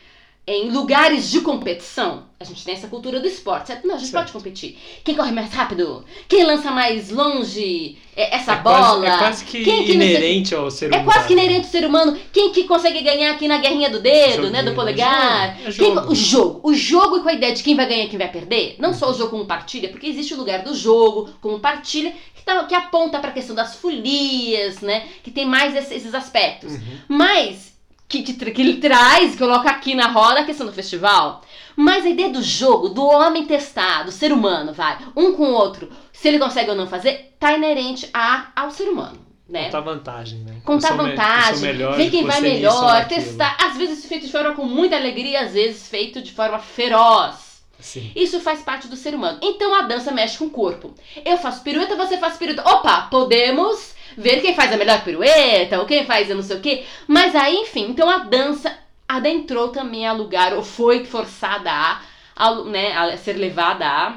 em 0.49 0.71
lugares 0.71 1.31
de 1.31 1.43
competição, 1.43 2.25
a 2.40 2.45
gente 2.45 2.64
tem 2.64 2.75
essa 2.75 2.88
cultura 2.88 3.21
do 3.21 3.26
esporte, 3.26 3.67
certo? 3.67 3.87
Não, 3.87 3.97
a 3.97 3.99
gente 3.99 4.11
certo. 4.11 4.23
pode 4.23 4.33
competir. 4.33 4.78
Quem 5.05 5.14
corre 5.14 5.31
mais 5.31 5.52
rápido? 5.52 6.05
Quem 6.26 6.43
lança 6.45 6.71
mais 6.71 7.11
longe 7.11 7.99
é, 8.17 8.35
essa 8.35 8.55
é 8.55 8.57
bola? 8.57 9.00
Quase, 9.00 9.07
é 9.07 9.19
quase 9.19 9.45
que, 9.45 9.64
que 9.64 9.93
inerente 9.93 10.55
ao 10.55 10.71
ser 10.71 10.87
humano. 10.87 11.02
É 11.02 11.05
quase 11.05 11.26
que 11.26 11.33
inerente 11.35 11.67
ao 11.67 11.71
ser 11.71 11.85
humano. 11.85 12.19
Quem 12.33 12.50
que 12.50 12.64
consegue 12.64 13.02
ganhar 13.02 13.33
aqui 13.33 13.47
na 13.47 13.59
guerrinha 13.59 13.90
do 13.90 14.00
dedo, 14.00 14.37
Joguinho, 14.37 14.52
né? 14.52 14.62
Do 14.62 14.75
polegar? 14.75 15.59
É 15.64 15.71
jogo, 15.71 15.90
é 15.90 15.95
jogo. 15.95 16.12
o 16.12 16.14
jogo. 16.14 16.61
O 16.62 16.75
jogo 16.75 17.21
com 17.21 17.28
a 17.28 17.35
ideia 17.35 17.52
de 17.52 17.62
quem 17.62 17.76
vai 17.76 17.87
ganhar 17.87 18.05
e 18.05 18.09
quem 18.09 18.19
vai 18.19 18.31
perder. 18.31 18.76
Não 18.78 18.95
só 18.95 19.11
o 19.11 19.14
jogo 19.14 19.31
como 19.31 19.45
partilha, 19.45 19.90
porque 19.90 20.07
existe 20.07 20.33
o 20.33 20.38
lugar 20.38 20.62
do 20.62 20.75
jogo 20.75 21.28
como 21.43 21.61
partilha 21.61 22.14
que, 22.35 22.43
tá, 22.43 22.64
que 22.64 22.75
aponta 22.75 23.19
para 23.19 23.31
a 23.31 23.35
questão 23.35 23.55
das 23.55 23.76
folias, 23.76 24.81
né? 24.81 25.09
Que 25.23 25.31
tem 25.31 25.45
mais 25.45 25.76
esses 25.76 26.14
aspectos. 26.14 26.73
Uhum. 26.73 26.99
Mas 27.09 27.77
que, 28.09 28.23
que, 28.23 28.33
que 28.33 28.62
ele 28.62 28.79
traz, 28.79 29.37
coloca 29.37 29.69
aqui 29.69 29.95
na 29.95 30.09
roda 30.09 30.41
a 30.41 30.45
questão 30.45 30.67
do 30.67 30.73
festival. 30.73 31.43
Mas 31.77 32.05
a 32.05 32.09
ideia 32.09 32.31
do 32.31 32.43
jogo, 32.43 32.88
do 32.88 33.07
homem 33.07 33.47
testar, 33.47 34.03
do 34.05 34.11
ser 34.11 34.33
humano, 34.33 34.73
vai, 34.73 34.99
um 35.15 35.35
com 35.35 35.45
o 35.45 35.53
outro, 35.53 35.91
se 36.12 36.27
ele 36.27 36.38
consegue 36.38 36.71
ou 36.71 36.77
não 36.77 36.88
fazer, 36.88 37.37
tá 37.38 37.53
inerente 37.53 38.09
a, 38.12 38.49
ao 38.57 38.71
ser 38.71 38.88
humano. 38.88 39.29
Né? 39.49 39.67
Contar 39.67 39.81
vantagem, 39.81 40.38
né? 40.41 40.57
Contar 40.65 40.93
vantagem, 40.95 41.73
me, 41.73 41.97
ver 41.97 42.11
quem 42.11 42.25
vai 42.25 42.41
melhor, 42.41 43.07
testar. 43.07 43.57
Às 43.59 43.79
vezes 43.79 44.05
feito 44.05 44.27
de 44.27 44.33
forma 44.33 44.55
com 44.55 44.65
muita 44.65 44.97
alegria, 44.97 45.43
às 45.43 45.53
vezes 45.53 45.88
feito 45.88 46.21
de 46.21 46.33
forma 46.33 46.59
feroz. 46.59 47.62
Sim. 47.79 48.11
Isso 48.15 48.41
faz 48.41 48.61
parte 48.61 48.88
do 48.88 48.97
ser 48.97 49.15
humano. 49.15 49.38
Então 49.41 49.75
a 49.75 49.83
dança 49.83 50.11
mexe 50.11 50.37
com 50.37 50.47
o 50.47 50.50
corpo. 50.50 50.93
Eu 51.25 51.38
faço 51.38 51.62
pirueta, 51.62 51.97
você 51.97 52.19
faz 52.19 52.37
pirueta. 52.37 52.69
Opa, 52.69 53.03
podemos 53.03 53.95
ver 54.17 54.41
quem 54.41 54.55
faz 54.55 54.73
a 54.73 54.77
melhor 54.77 55.03
pirueta, 55.03 55.79
ou 55.79 55.87
quem 55.87 56.05
faz 56.07 56.29
eu 56.29 56.37
não 56.37 56.43
sei 56.43 56.57
o 56.57 56.61
quê. 56.61 56.85
Mas 57.07 57.35
aí, 57.35 57.57
enfim, 57.57 57.87
então 57.91 58.09
a 58.09 58.19
dança 58.19 58.77
adentrou 59.09 59.69
também 59.69 60.07
a 60.07 60.12
lugar, 60.12 60.53
ou 60.53 60.62
foi 60.62 61.05
forçada 61.05 61.71
a, 61.71 62.00
a, 62.37 62.65
né, 62.65 62.97
a 62.97 63.17
ser 63.17 63.35
levada 63.35 63.87
a, 63.87 64.17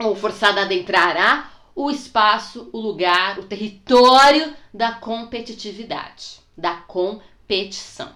ou 0.00 0.16
forçada 0.16 0.60
a 0.60 0.64
adentrar 0.64 1.16
a, 1.16 1.50
o 1.74 1.90
espaço, 1.90 2.68
o 2.72 2.80
lugar, 2.80 3.38
o 3.38 3.44
território 3.44 4.54
da 4.72 4.92
competitividade, 4.92 6.40
da 6.56 6.74
competição. 6.74 8.10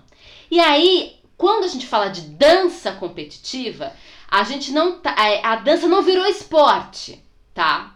E 0.50 0.60
aí, 0.60 1.16
quando 1.36 1.64
a 1.64 1.68
gente 1.68 1.86
fala 1.86 2.08
de 2.08 2.22
dança 2.22 2.92
competitiva, 2.92 3.92
a 4.28 4.42
gente 4.42 4.72
não 4.72 4.98
tá, 4.98 5.14
é, 5.18 5.44
a 5.44 5.56
dança 5.56 5.86
não 5.86 6.02
virou 6.02 6.26
esporte, 6.26 7.22
tá? 7.54 7.95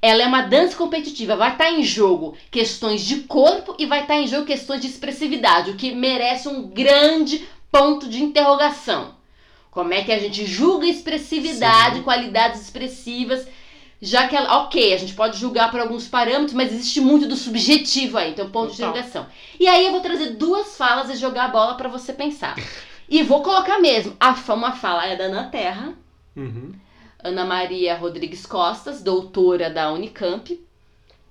Ela 0.00 0.22
é 0.22 0.26
uma 0.26 0.42
dança 0.42 0.76
competitiva, 0.76 1.36
vai 1.36 1.52
estar 1.52 1.64
tá 1.64 1.70
em 1.70 1.82
jogo 1.82 2.36
questões 2.50 3.02
de 3.02 3.22
corpo 3.22 3.74
e 3.78 3.86
vai 3.86 4.02
estar 4.02 4.14
tá 4.14 4.20
em 4.20 4.26
jogo 4.26 4.46
questões 4.46 4.80
de 4.80 4.86
expressividade, 4.86 5.70
o 5.70 5.76
que 5.76 5.94
merece 5.94 6.48
um 6.48 6.68
grande 6.68 7.46
ponto 7.70 8.08
de 8.08 8.22
interrogação. 8.22 9.14
Como 9.70 9.92
é 9.92 10.02
que 10.02 10.12
a 10.12 10.18
gente 10.18 10.46
julga 10.46 10.86
expressividade, 10.86 11.96
Sim. 11.96 12.02
qualidades 12.02 12.62
expressivas, 12.62 13.46
já 14.00 14.28
que 14.28 14.36
ela, 14.36 14.62
ok, 14.62 14.94
a 14.94 14.96
gente 14.98 15.14
pode 15.14 15.38
julgar 15.38 15.70
por 15.70 15.80
alguns 15.80 16.06
parâmetros, 16.06 16.54
mas 16.54 16.72
existe 16.72 17.00
muito 17.00 17.26
do 17.26 17.36
subjetivo 17.36 18.18
aí, 18.18 18.30
então 18.30 18.50
ponto 18.50 18.70
Total. 18.70 18.92
de 18.92 18.98
interrogação. 18.98 19.26
E 19.58 19.66
aí 19.66 19.84
eu 19.86 19.92
vou 19.92 20.00
trazer 20.00 20.30
duas 20.30 20.76
falas 20.76 21.10
e 21.10 21.16
jogar 21.16 21.46
a 21.46 21.48
bola 21.48 21.74
para 21.74 21.88
você 21.88 22.12
pensar. 22.12 22.54
e 23.08 23.22
vou 23.22 23.42
colocar 23.42 23.78
mesmo, 23.78 24.16
a, 24.20 24.34
uma 24.52 24.72
fala 24.72 25.06
é 25.06 25.16
da 25.16 25.24
Ana 25.24 25.44
Terra, 25.44 25.94
uhum. 26.36 26.72
Ana 27.26 27.44
Maria 27.44 27.96
Rodrigues 27.96 28.46
Costas, 28.46 29.02
doutora 29.02 29.68
da 29.68 29.92
Unicamp, 29.92 30.58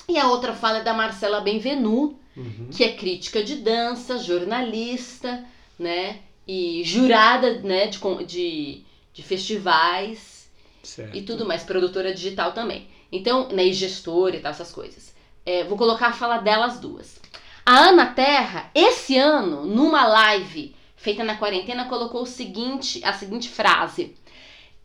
e 0.07 0.17
a 0.17 0.27
outra 0.27 0.53
fala 0.53 0.79
é 0.79 0.83
da 0.83 0.93
Marcela 0.93 1.41
Benvenu, 1.41 2.19
Uhum. 2.37 2.67
que 2.69 2.83
é 2.83 2.91
crítica 2.91 3.41
de 3.41 3.55
dança, 3.55 4.17
jornalista, 4.17 5.45
né? 5.79 6.19
E 6.45 6.83
jurada, 6.83 7.59
né, 7.61 7.87
de, 7.87 7.97
de, 8.25 8.81
de 9.13 9.23
festivais 9.23 10.47
Certo. 10.83 11.15
e 11.15 11.21
tudo 11.21 11.45
mais, 11.45 11.63
produtora 11.63 12.13
digital 12.13 12.51
também. 12.51 12.87
Então, 13.11 13.47
né, 13.47 13.65
e 13.65 13.73
gestora 13.73 14.35
e 14.35 14.39
tal, 14.41 14.51
essas 14.51 14.71
coisas. 14.71 15.15
É, 15.45 15.63
vou 15.63 15.77
colocar 15.77 16.07
a 16.07 16.13
fala 16.13 16.37
delas 16.39 16.79
duas. 16.79 17.19
A 17.65 17.77
Ana 17.77 18.07
Terra, 18.07 18.69
esse 18.75 19.17
ano, 19.17 19.65
numa 19.65 20.05
live 20.05 20.75
feita 20.97 21.23
na 21.23 21.35
quarentena, 21.37 21.85
colocou 21.85 22.23
o 22.23 22.27
seguinte, 22.27 23.03
a 23.03 23.13
seguinte 23.13 23.47
frase. 23.49 24.13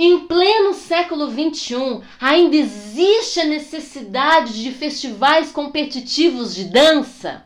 Em 0.03 0.21
pleno 0.21 0.73
século 0.73 1.31
XXI, 1.31 2.01
ainda 2.19 2.57
existe 2.57 3.39
a 3.39 3.45
necessidade 3.45 4.63
de 4.63 4.73
festivais 4.73 5.53
competitivos 5.53 6.55
de 6.55 6.65
dança? 6.65 7.45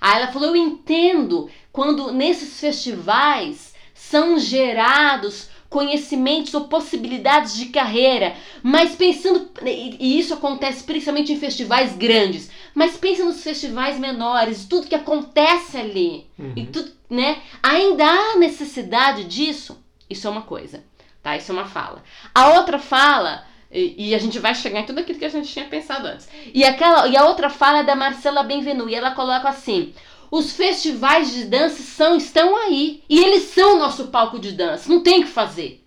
Aí 0.00 0.20
ela 0.20 0.32
falou: 0.32 0.48
Eu 0.48 0.56
entendo 0.56 1.48
quando 1.70 2.10
nesses 2.10 2.58
festivais 2.58 3.74
são 3.94 4.40
gerados 4.40 5.48
conhecimentos 5.70 6.52
ou 6.54 6.66
possibilidades 6.66 7.54
de 7.54 7.66
carreira, 7.66 8.34
mas 8.60 8.96
pensando, 8.96 9.48
e 9.64 9.96
e 10.00 10.18
isso 10.18 10.34
acontece 10.34 10.82
principalmente 10.82 11.32
em 11.32 11.38
festivais 11.38 11.96
grandes, 11.96 12.50
mas 12.74 12.96
pensa 12.96 13.24
nos 13.24 13.40
festivais 13.40 14.00
menores, 14.00 14.64
tudo 14.64 14.88
que 14.88 14.96
acontece 14.96 15.76
ali, 15.76 16.26
e 16.40 16.42
Uhum. 16.62 16.66
tudo, 16.72 16.90
né? 17.08 17.40
Ainda 17.62 18.04
há 18.04 18.36
necessidade 18.36 19.22
disso? 19.22 19.80
Isso 20.10 20.26
é 20.26 20.30
uma 20.30 20.42
coisa, 20.42 20.82
tá? 21.24 21.36
Isso 21.36 21.50
é 21.50 21.54
uma 21.54 21.64
fala. 21.64 22.04
A 22.32 22.50
outra 22.50 22.78
fala, 22.78 23.44
e, 23.72 24.10
e 24.10 24.14
a 24.14 24.18
gente 24.18 24.38
vai 24.38 24.54
chegar 24.54 24.80
em 24.80 24.86
tudo 24.86 25.00
aquilo 25.00 25.18
que 25.18 25.24
a 25.24 25.30
gente 25.30 25.50
tinha 25.50 25.64
pensado 25.64 26.06
antes. 26.06 26.28
E, 26.52 26.62
aquela, 26.64 27.08
e 27.08 27.16
a 27.16 27.24
outra 27.24 27.50
fala 27.50 27.78
é 27.78 27.82
da 27.82 27.96
Marcela 27.96 28.44
Benvenu, 28.44 28.88
e 28.88 28.94
ela 28.94 29.12
coloca 29.12 29.48
assim: 29.48 29.92
os 30.30 30.52
festivais 30.52 31.32
de 31.32 31.44
dança 31.44 31.82
são, 31.82 32.16
estão 32.16 32.56
aí. 32.56 33.02
E 33.08 33.18
eles 33.18 33.44
são 33.44 33.76
o 33.76 33.78
nosso 33.78 34.08
palco 34.08 34.38
de 34.38 34.52
dança. 34.52 34.92
Não 34.92 35.02
tem 35.02 35.20
o 35.20 35.24
que 35.24 35.30
fazer. 35.30 35.82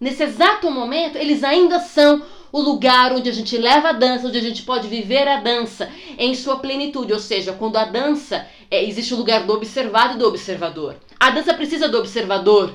Nesse 0.00 0.22
exato 0.22 0.70
momento, 0.70 1.16
eles 1.16 1.42
ainda 1.42 1.80
são 1.80 2.22
o 2.52 2.60
lugar 2.60 3.12
onde 3.12 3.28
a 3.28 3.32
gente 3.32 3.56
leva 3.58 3.88
a 3.88 3.92
dança, 3.92 4.28
onde 4.28 4.38
a 4.38 4.42
gente 4.42 4.62
pode 4.62 4.88
viver 4.88 5.26
a 5.26 5.40
dança 5.40 5.90
em 6.16 6.34
sua 6.34 6.58
plenitude. 6.58 7.12
Ou 7.12 7.18
seja, 7.18 7.52
quando 7.52 7.76
a 7.76 7.84
dança 7.84 8.46
é, 8.70 8.84
existe 8.84 9.12
o 9.14 9.16
lugar 9.16 9.44
do 9.44 9.52
observado 9.52 10.14
e 10.14 10.18
do 10.18 10.28
observador. 10.28 10.96
A 11.18 11.30
dança 11.30 11.54
precisa 11.54 11.88
do 11.88 11.98
observador, 11.98 12.74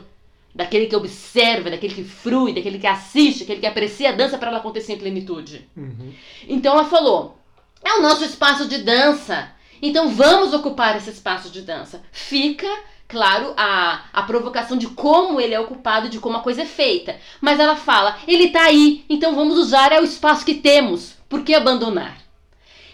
daquele 0.53 0.87
que 0.87 0.95
observa, 0.95 1.69
daquele 1.69 1.93
que 1.93 2.03
frui, 2.03 2.53
daquele 2.53 2.79
que 2.79 2.87
assiste, 2.87 3.41
daquele 3.41 3.61
que 3.61 3.67
aprecia 3.67 4.09
a 4.09 4.13
dança 4.13 4.37
para 4.37 4.49
ela 4.49 4.59
acontecer 4.59 4.93
em 4.93 4.97
plenitude. 4.97 5.67
Uhum. 5.75 6.13
Então 6.47 6.73
ela 6.73 6.85
falou: 6.85 7.37
é 7.83 7.93
o 7.93 8.01
nosso 8.01 8.23
espaço 8.23 8.67
de 8.67 8.79
dança. 8.79 9.51
Então 9.81 10.09
vamos 10.09 10.53
ocupar 10.53 10.95
esse 10.95 11.09
espaço 11.09 11.49
de 11.49 11.61
dança. 11.61 12.03
Fica, 12.11 12.67
claro, 13.07 13.53
a, 13.57 14.05
a 14.13 14.23
provocação 14.23 14.77
de 14.77 14.87
como 14.87 15.41
ele 15.41 15.55
é 15.55 15.59
ocupado, 15.59 16.07
de 16.07 16.19
como 16.19 16.37
a 16.37 16.41
coisa 16.41 16.61
é 16.61 16.65
feita. 16.65 17.17
Mas 17.39 17.59
ela 17.59 17.75
fala: 17.75 18.17
ele 18.27 18.49
tá 18.49 18.63
aí, 18.63 19.03
então 19.09 19.33
vamos 19.33 19.57
usar 19.57 19.91
é 19.91 19.99
o 19.99 20.05
espaço 20.05 20.45
que 20.45 20.55
temos. 20.55 21.15
Por 21.27 21.43
que 21.43 21.53
abandonar? 21.53 22.17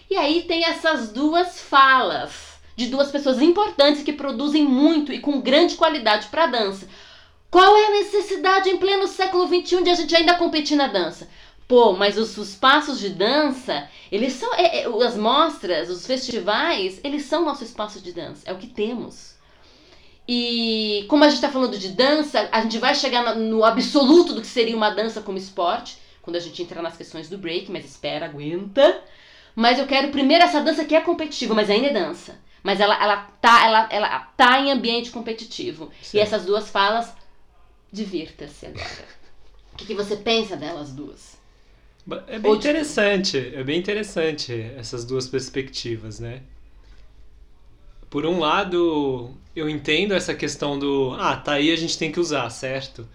E 0.09 0.15
aí 0.15 0.43
tem 0.43 0.63
essas 0.63 1.11
duas 1.11 1.59
falas 1.59 2.47
de 2.77 2.87
duas 2.87 3.11
pessoas 3.11 3.41
importantes 3.41 4.03
que 4.03 4.13
produzem 4.13 4.63
muito 4.63 5.11
e 5.11 5.19
com 5.19 5.41
grande 5.41 5.75
qualidade 5.75 6.27
para 6.27 6.43
a 6.43 6.47
dança. 6.47 6.87
Qual 7.57 7.75
é 7.75 7.87
a 7.87 7.91
necessidade 7.91 8.69
em 8.69 8.77
pleno 8.77 9.07
século 9.07 9.47
XXI 9.47 9.81
de 9.81 9.89
a 9.89 9.95
gente 9.95 10.15
ainda 10.15 10.35
competir 10.35 10.77
na 10.77 10.85
dança? 10.85 11.27
Pô, 11.67 11.91
mas 11.93 12.15
os, 12.15 12.37
os 12.37 12.53
passos 12.53 12.99
de 12.99 13.09
dança, 13.09 13.89
eles 14.11 14.33
são. 14.33 14.53
é- 14.53 14.81
é, 14.81 14.85
as 15.03 15.17
mostras, 15.17 15.89
os 15.89 16.05
festivais, 16.05 17.01
eles 17.03 17.23
são 17.23 17.43
nosso 17.43 17.63
espaço 17.63 17.99
de 17.99 18.13
dança. 18.13 18.43
É 18.47 18.53
o 18.53 18.59
que 18.59 18.67
temos. 18.67 19.33
E 20.27 21.03
como 21.09 21.23
a 21.23 21.29
gente 21.29 21.37
está 21.37 21.49
falando 21.49 21.79
de 21.79 21.89
dança, 21.89 22.47
a 22.51 22.61
gente 22.61 22.77
vai 22.77 22.93
chegar 22.93 23.33
no, 23.35 23.41
no 23.57 23.63
absoluto 23.65 24.33
do 24.35 24.41
que 24.41 24.45
seria 24.47 24.77
uma 24.77 24.91
dança 24.91 25.19
como 25.21 25.39
esporte, 25.39 25.97
quando 26.21 26.35
a 26.35 26.39
gente 26.39 26.61
entrar 26.61 26.83
nas 26.83 26.95
questões 26.95 27.27
do 27.27 27.39
break, 27.39 27.71
mas 27.71 27.85
espera, 27.85 28.27
aguenta. 28.27 29.01
Mas 29.55 29.79
eu 29.79 29.87
quero 29.87 30.09
primeiro 30.09 30.43
essa 30.43 30.61
dança 30.61 30.85
que 30.85 30.93
é 30.93 31.01
competitiva, 31.01 31.55
mas 31.55 31.71
ainda 31.71 31.87
é 31.87 31.93
dança. 31.93 32.39
Mas 32.61 32.79
ela, 32.79 33.01
ela, 33.01 33.17
tá, 33.41 33.65
ela, 33.65 33.87
ela 33.89 34.19
tá 34.37 34.59
em 34.59 34.71
ambiente 34.71 35.09
competitivo. 35.09 35.89
E 36.01 36.05
Certo. 36.05 36.23
essas 36.23 36.45
duas 36.45 36.69
falas, 36.69 37.16
divirta-se 37.91 38.65
agora. 38.65 39.07
O 39.73 39.77
que, 39.77 39.85
que 39.85 39.95
você 39.95 40.17
pensa 40.17 40.57
delas 40.57 40.93
duas? 40.93 41.37
É 42.27 42.39
bem 42.39 42.51
Ou 42.51 42.57
de- 42.57 42.59
interessante, 42.59 43.37
é 43.37 43.63
bem 43.63 43.77
interessante 43.79 44.51
essas 44.77 45.05
duas 45.05 45.27
perspectivas, 45.27 46.19
né? 46.19 46.41
Por 48.09 48.25
um 48.25 48.39
lado, 48.39 49.31
eu 49.55 49.69
entendo 49.69 50.13
essa 50.13 50.33
questão 50.33 50.79
do, 50.79 51.13
ah, 51.19 51.35
tá 51.35 51.53
aí 51.53 51.71
a 51.71 51.75
gente 51.75 51.97
tem 51.97 52.11
que 52.11 52.19
usar, 52.19 52.49
certo? 52.49 53.07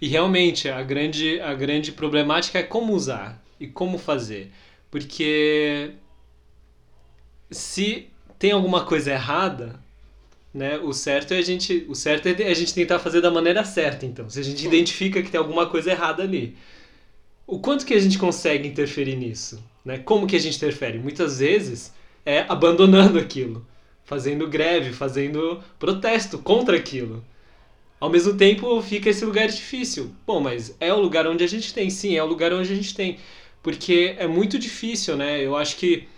E 0.00 0.08
realmente 0.08 0.68
a 0.68 0.82
grande 0.82 1.40
a 1.40 1.54
grande 1.54 1.92
problemática 1.92 2.58
é 2.58 2.62
como 2.62 2.92
usar 2.94 3.42
e 3.58 3.66
como 3.66 3.98
fazer, 3.98 4.52
porque 4.90 5.92
se 7.50 8.08
tem 8.38 8.52
alguma 8.52 8.84
coisa 8.84 9.12
errada, 9.12 9.80
né? 10.56 10.78
O 10.78 10.92
certo 10.92 11.34
é 11.34 11.38
a 11.38 11.42
gente, 11.42 11.84
o 11.86 11.94
certo 11.94 12.26
é 12.26 12.50
a 12.50 12.54
gente 12.54 12.72
tentar 12.72 12.98
fazer 12.98 13.20
da 13.20 13.30
maneira 13.30 13.62
certa, 13.62 14.06
então. 14.06 14.30
Se 14.30 14.40
a 14.40 14.42
gente 14.42 14.66
identifica 14.66 15.22
que 15.22 15.30
tem 15.30 15.38
alguma 15.38 15.66
coisa 15.66 15.90
errada 15.90 16.22
ali, 16.22 16.56
o 17.46 17.58
quanto 17.58 17.84
que 17.84 17.92
a 17.92 18.00
gente 18.00 18.18
consegue 18.18 18.66
interferir 18.66 19.16
nisso, 19.16 19.62
né? 19.84 19.98
Como 19.98 20.26
que 20.26 20.34
a 20.34 20.40
gente 20.40 20.56
interfere? 20.56 20.98
Muitas 20.98 21.40
vezes 21.40 21.92
é 22.24 22.46
abandonando 22.48 23.18
aquilo, 23.18 23.66
fazendo 24.04 24.48
greve, 24.48 24.92
fazendo 24.94 25.62
protesto 25.78 26.38
contra 26.38 26.76
aquilo. 26.76 27.22
Ao 28.00 28.08
mesmo 28.08 28.34
tempo 28.34 28.80
fica 28.80 29.10
esse 29.10 29.24
lugar 29.24 29.48
difícil. 29.48 30.10
Bom, 30.26 30.40
mas 30.40 30.74
é 30.80 30.92
o 30.92 31.00
lugar 31.00 31.26
onde 31.26 31.44
a 31.44 31.46
gente 31.46 31.72
tem, 31.74 31.90
sim, 31.90 32.16
é 32.16 32.22
o 32.22 32.26
lugar 32.26 32.52
onde 32.54 32.72
a 32.72 32.76
gente 32.76 32.94
tem, 32.94 33.18
porque 33.62 34.16
é 34.18 34.26
muito 34.26 34.58
difícil, 34.58 35.16
né? 35.16 35.44
Eu 35.44 35.54
acho 35.54 35.76
que 35.76 36.08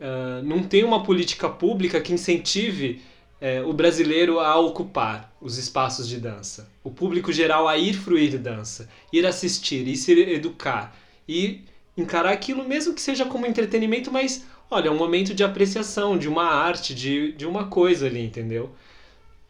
ah, 0.00 0.40
não 0.44 0.62
tem 0.62 0.84
uma 0.84 1.02
política 1.02 1.48
pública 1.48 2.00
que 2.00 2.12
incentive 2.12 3.02
eh, 3.44 3.60
o 3.60 3.74
brasileiro 3.74 4.40
a 4.40 4.58
ocupar 4.58 5.30
os 5.38 5.58
espaços 5.58 6.08
de 6.08 6.18
dança, 6.18 6.66
o 6.82 6.90
público 6.90 7.30
geral 7.30 7.68
a 7.68 7.76
ir 7.76 7.92
fruir 7.92 8.38
dança, 8.38 8.88
ir 9.12 9.26
assistir, 9.26 9.86
ir 9.86 9.96
se 9.96 10.18
educar 10.18 10.96
e 11.28 11.60
encarar 11.94 12.32
aquilo 12.32 12.64
mesmo 12.64 12.94
que 12.94 13.02
seja 13.02 13.26
como 13.26 13.44
entretenimento, 13.44 14.10
mas 14.10 14.46
olha, 14.70 14.88
é 14.88 14.90
um 14.90 14.96
momento 14.96 15.34
de 15.34 15.44
apreciação 15.44 16.16
de 16.16 16.26
uma 16.26 16.44
arte, 16.44 16.94
de, 16.94 17.32
de 17.32 17.44
uma 17.44 17.66
coisa 17.66 18.06
ali, 18.06 18.24
entendeu? 18.24 18.74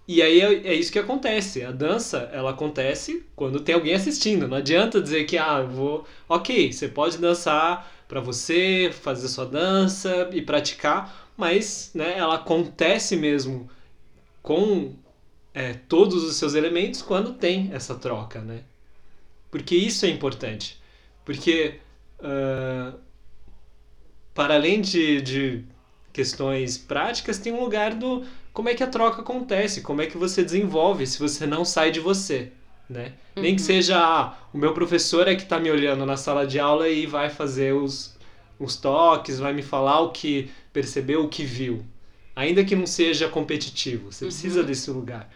E 0.08 0.20
aí 0.20 0.40
é, 0.40 0.70
é 0.70 0.74
isso 0.74 0.90
que 0.90 0.98
acontece. 0.98 1.62
A 1.62 1.70
dança, 1.70 2.28
ela 2.32 2.50
acontece 2.50 3.24
quando 3.36 3.60
tem 3.60 3.76
alguém 3.76 3.94
assistindo. 3.94 4.48
Não 4.48 4.56
adianta 4.56 5.00
dizer 5.00 5.24
que, 5.24 5.38
ah, 5.38 5.62
vou. 5.62 6.04
Ok, 6.28 6.72
você 6.72 6.88
pode 6.88 7.16
dançar 7.18 7.90
pra 8.08 8.20
você, 8.20 8.90
fazer 8.92 9.28
sua 9.28 9.46
dança 9.46 10.28
e 10.32 10.42
praticar, 10.42 11.30
mas 11.36 11.90
né, 11.94 12.18
ela 12.18 12.34
acontece 12.34 13.16
mesmo 13.16 13.70
com 14.44 14.94
é, 15.54 15.74
todos 15.74 16.24
os 16.24 16.36
seus 16.36 16.54
elementos 16.54 17.02
quando 17.02 17.34
tem 17.34 17.70
essa 17.74 17.96
troca, 17.96 18.42
né? 18.42 18.64
Porque 19.50 19.76
isso 19.76 20.06
é 20.06 20.10
importante. 20.10 20.80
Porque, 21.24 21.80
ah, 22.22 22.94
para 24.34 24.54
além 24.54 24.80
de, 24.80 25.20
de 25.22 25.64
questões 26.12 26.76
práticas, 26.78 27.38
tem 27.38 27.52
um 27.52 27.60
lugar 27.60 27.94
do 27.94 28.24
como 28.52 28.68
é 28.68 28.74
que 28.74 28.82
a 28.82 28.86
troca 28.86 29.20
acontece, 29.22 29.80
como 29.82 30.00
é 30.02 30.06
que 30.06 30.16
você 30.16 30.44
desenvolve 30.44 31.06
se 31.06 31.18
você 31.18 31.46
não 31.46 31.64
sai 31.64 31.90
de 31.90 32.00
você, 32.00 32.52
né? 32.88 33.14
Nem 33.40 33.56
que 33.56 33.62
Uhum. 33.62 33.66
seja, 33.66 33.98
ah, 33.98 34.38
o 34.52 34.58
meu 34.58 34.72
professor 34.74 35.26
é 35.28 35.34
que 35.36 35.42
está 35.42 35.58
me 35.60 35.70
olhando 35.70 36.06
na 36.06 36.16
sala 36.16 36.46
de 36.46 36.58
aula 36.60 36.88
e 36.88 37.06
vai 37.06 37.30
fazer 37.30 37.74
os, 37.74 38.16
os 38.58 38.76
toques, 38.76 39.38
vai 39.40 39.52
me 39.52 39.62
falar 39.62 40.00
o 40.00 40.12
que 40.12 40.50
percebeu, 40.72 41.24
o 41.24 41.28
que 41.28 41.44
viu. 41.44 41.84
Ainda 42.36 42.64
que 42.64 42.76
não 42.76 42.86
seja 42.86 43.28
competitivo, 43.28 44.12
você 44.12 44.24
Uhum. 44.24 44.30
precisa 44.30 44.62
desse 44.64 44.90
lugar. 44.90 45.30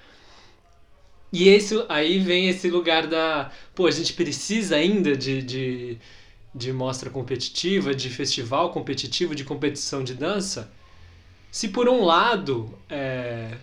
E 1.33 1.49
esse, 1.49 1.75
aí 1.89 2.19
vem 2.19 2.49
esse 2.49 2.71
lugar 2.71 3.07
da. 3.07 3.51
Pô, 3.75 3.87
a 3.87 3.91
gente 3.91 4.15
precisa 4.15 4.77
ainda 4.77 5.15
de, 5.17 5.43
de, 5.43 5.99
de 6.55 6.73
mostra 6.73 7.11
competitiva, 7.11 7.95
de 7.95 8.11
festival 8.11 8.73
competitivo, 8.73 9.35
de 9.35 9.45
competição 9.45 10.05
de 10.05 10.15
dança. 10.15 10.73
Se 11.51 11.69
por 11.71 11.89
um 11.89 12.05
lado 12.05 12.79
é, 12.91 13.59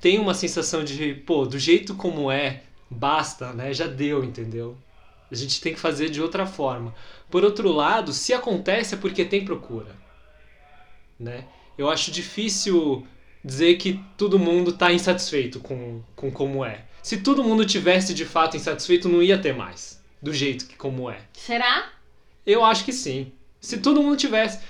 tem 0.00 0.18
uma 0.18 0.34
sensação 0.34 0.84
de, 0.84 1.14
pô, 1.14 1.46
do 1.46 1.58
jeito 1.58 1.94
como 1.96 2.30
é, 2.32 2.64
basta, 2.90 3.52
né? 3.54 3.72
Já 3.74 3.86
deu, 3.88 4.24
entendeu? 4.24 4.78
A 5.30 5.34
gente 5.36 5.60
tem 5.60 5.74
que 5.74 5.80
fazer 5.80 6.10
de 6.10 6.22
outra 6.22 6.46
forma. 6.46 6.94
Por 7.30 7.44
outro 7.44 7.72
lado, 7.72 8.12
se 8.12 8.34
acontece 8.34 8.94
é 8.94 8.98
porque 8.98 9.24
tem 9.24 9.44
procura, 9.44 9.96
né? 11.18 11.46
Eu 11.76 11.88
acho 11.88 12.10
difícil 12.10 13.06
dizer 13.44 13.74
que 13.76 14.00
todo 14.16 14.38
mundo 14.38 14.70
está 14.70 14.92
insatisfeito 14.92 15.60
com, 15.60 16.02
com 16.14 16.30
como 16.30 16.64
é. 16.64 16.84
Se 17.02 17.18
todo 17.18 17.42
mundo 17.42 17.66
tivesse 17.66 18.14
de 18.14 18.24
fato 18.24 18.56
insatisfeito, 18.56 19.08
não 19.08 19.22
ia 19.22 19.38
ter 19.38 19.54
mais, 19.54 20.00
do 20.22 20.32
jeito 20.32 20.66
que 20.66 20.76
como 20.76 21.10
é. 21.10 21.18
Será? 21.32 21.90
Eu 22.46 22.64
acho 22.64 22.84
que 22.84 22.92
sim. 22.92 23.32
Se 23.60 23.78
todo 23.78 24.02
mundo 24.02 24.16
tivesse. 24.16 24.60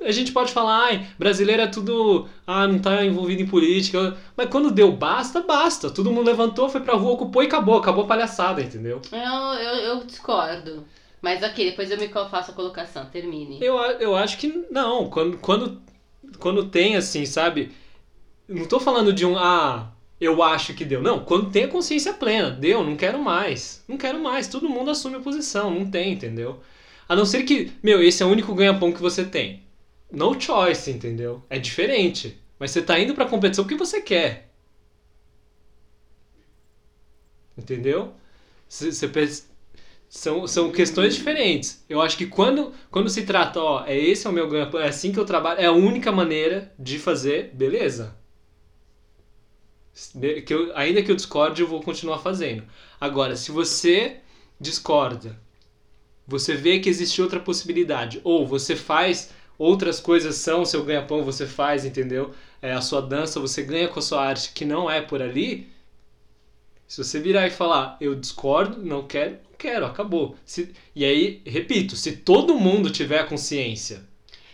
a 0.00 0.10
gente 0.10 0.32
pode 0.32 0.52
falar, 0.52 0.84
ai, 0.84 1.06
brasileiro 1.18 1.62
é 1.62 1.66
tudo, 1.66 2.28
ah, 2.46 2.66
não 2.66 2.78
tá 2.78 3.04
envolvido 3.04 3.42
em 3.42 3.46
política. 3.46 4.16
Mas 4.36 4.48
quando 4.48 4.70
deu 4.70 4.92
basta, 4.92 5.42
basta. 5.42 5.90
Todo 5.90 6.10
mundo 6.10 6.26
levantou, 6.26 6.68
foi 6.68 6.80
pra 6.80 6.94
rua, 6.94 7.12
ocupou 7.12 7.42
e 7.42 7.46
acabou. 7.46 7.78
Acabou 7.78 8.04
a 8.04 8.08
palhaçada, 8.08 8.62
entendeu? 8.62 9.00
Eu, 9.12 9.18
eu, 9.18 9.74
eu 9.84 10.04
discordo. 10.04 10.86
Mas 11.20 11.42
ok, 11.42 11.70
depois 11.70 11.90
eu 11.90 11.98
me 11.98 12.08
faço 12.08 12.52
a 12.52 12.54
colocação, 12.54 13.06
termine. 13.06 13.58
Eu, 13.60 13.76
eu 13.76 14.14
acho 14.14 14.38
que 14.38 14.66
não. 14.70 15.10
Quando, 15.10 15.36
quando, 15.38 15.82
quando 16.38 16.68
tem, 16.68 16.96
assim, 16.96 17.24
sabe? 17.26 17.70
Não 18.48 18.66
tô 18.66 18.80
falando 18.80 19.12
de 19.12 19.24
um, 19.26 19.36
ah, 19.38 19.92
eu 20.20 20.42
acho 20.42 20.74
que 20.74 20.84
deu. 20.84 21.02
Não, 21.02 21.24
quando 21.24 21.50
tem 21.50 21.64
a 21.64 21.68
consciência 21.68 22.12
plena, 22.12 22.50
deu, 22.50 22.84
não 22.84 22.96
quero 22.96 23.18
mais. 23.18 23.82
Não 23.88 23.96
quero 23.96 24.20
mais. 24.20 24.48
Todo 24.48 24.68
mundo 24.68 24.90
assume 24.90 25.16
a 25.16 25.20
posição, 25.20 25.70
não 25.70 25.90
tem, 25.90 26.12
entendeu? 26.12 26.60
A 27.08 27.16
não 27.16 27.24
ser 27.24 27.42
que, 27.44 27.72
meu, 27.82 28.02
esse 28.02 28.22
é 28.22 28.26
o 28.26 28.30
único 28.30 28.54
ganha-pão 28.54 28.92
que 28.92 29.00
você 29.00 29.24
tem 29.24 29.62
no 30.10 30.38
choice, 30.40 30.90
entendeu? 30.90 31.42
É 31.48 31.58
diferente. 31.58 32.38
Mas 32.58 32.70
você 32.70 32.82
tá 32.82 32.98
indo 32.98 33.14
pra 33.14 33.26
competição 33.26 33.64
porque 33.64 33.76
você 33.76 34.00
quer. 34.00 34.50
Entendeu? 37.56 38.14
Você, 38.68 38.90
são, 40.08 40.46
são 40.46 40.72
questões 40.72 41.14
diferentes. 41.14 41.84
Eu 41.88 42.00
acho 42.00 42.16
que 42.16 42.26
quando, 42.26 42.72
quando 42.90 43.10
se 43.10 43.22
trata, 43.22 43.60
ó, 43.60 43.84
é 43.86 43.96
esse 43.96 44.26
é 44.26 44.30
o 44.30 44.32
meu 44.32 44.48
ganho, 44.48 44.76
é 44.78 44.88
assim 44.88 45.12
que 45.12 45.18
eu 45.18 45.24
trabalho, 45.24 45.60
é 45.60 45.66
a 45.66 45.72
única 45.72 46.10
maneira 46.10 46.72
de 46.78 46.98
fazer, 46.98 47.50
beleza. 47.54 48.16
Que 50.46 50.54
eu, 50.54 50.76
ainda 50.76 51.02
que 51.02 51.10
eu 51.10 51.16
discorde, 51.16 51.60
eu 51.60 51.68
vou 51.68 51.82
continuar 51.82 52.18
fazendo. 52.18 52.62
Agora, 53.00 53.36
se 53.36 53.50
você 53.50 54.18
discorda, 54.60 55.38
você 56.26 56.54
vê 56.54 56.78
que 56.78 56.88
existe 56.88 57.20
outra 57.20 57.40
possibilidade, 57.40 58.20
ou 58.24 58.46
você 58.46 58.76
faz 58.76 59.30
outras 59.58 59.98
coisas 59.98 60.36
são, 60.36 60.64
seu 60.64 60.84
ganha-pão 60.84 61.24
você 61.24 61.44
faz, 61.46 61.84
entendeu? 61.84 62.32
É, 62.62 62.72
a 62.72 62.80
sua 62.80 63.02
dança 63.02 63.40
você 63.40 63.62
ganha 63.62 63.88
com 63.88 63.98
a 63.98 64.02
sua 64.02 64.24
arte 64.24 64.52
que 64.52 64.64
não 64.64 64.88
é 64.88 65.00
por 65.00 65.20
ali. 65.20 65.68
Se 66.86 67.02
você 67.02 67.20
virar 67.20 67.46
e 67.46 67.50
falar, 67.50 67.96
eu 68.00 68.14
discordo, 68.14 68.78
não 68.82 69.06
quero, 69.06 69.36
quero, 69.58 69.84
acabou. 69.84 70.36
Se, 70.44 70.72
e 70.94 71.04
aí, 71.04 71.42
repito, 71.44 71.96
se 71.96 72.12
todo 72.16 72.58
mundo 72.58 72.90
tiver 72.90 73.28
consciência, 73.28 74.06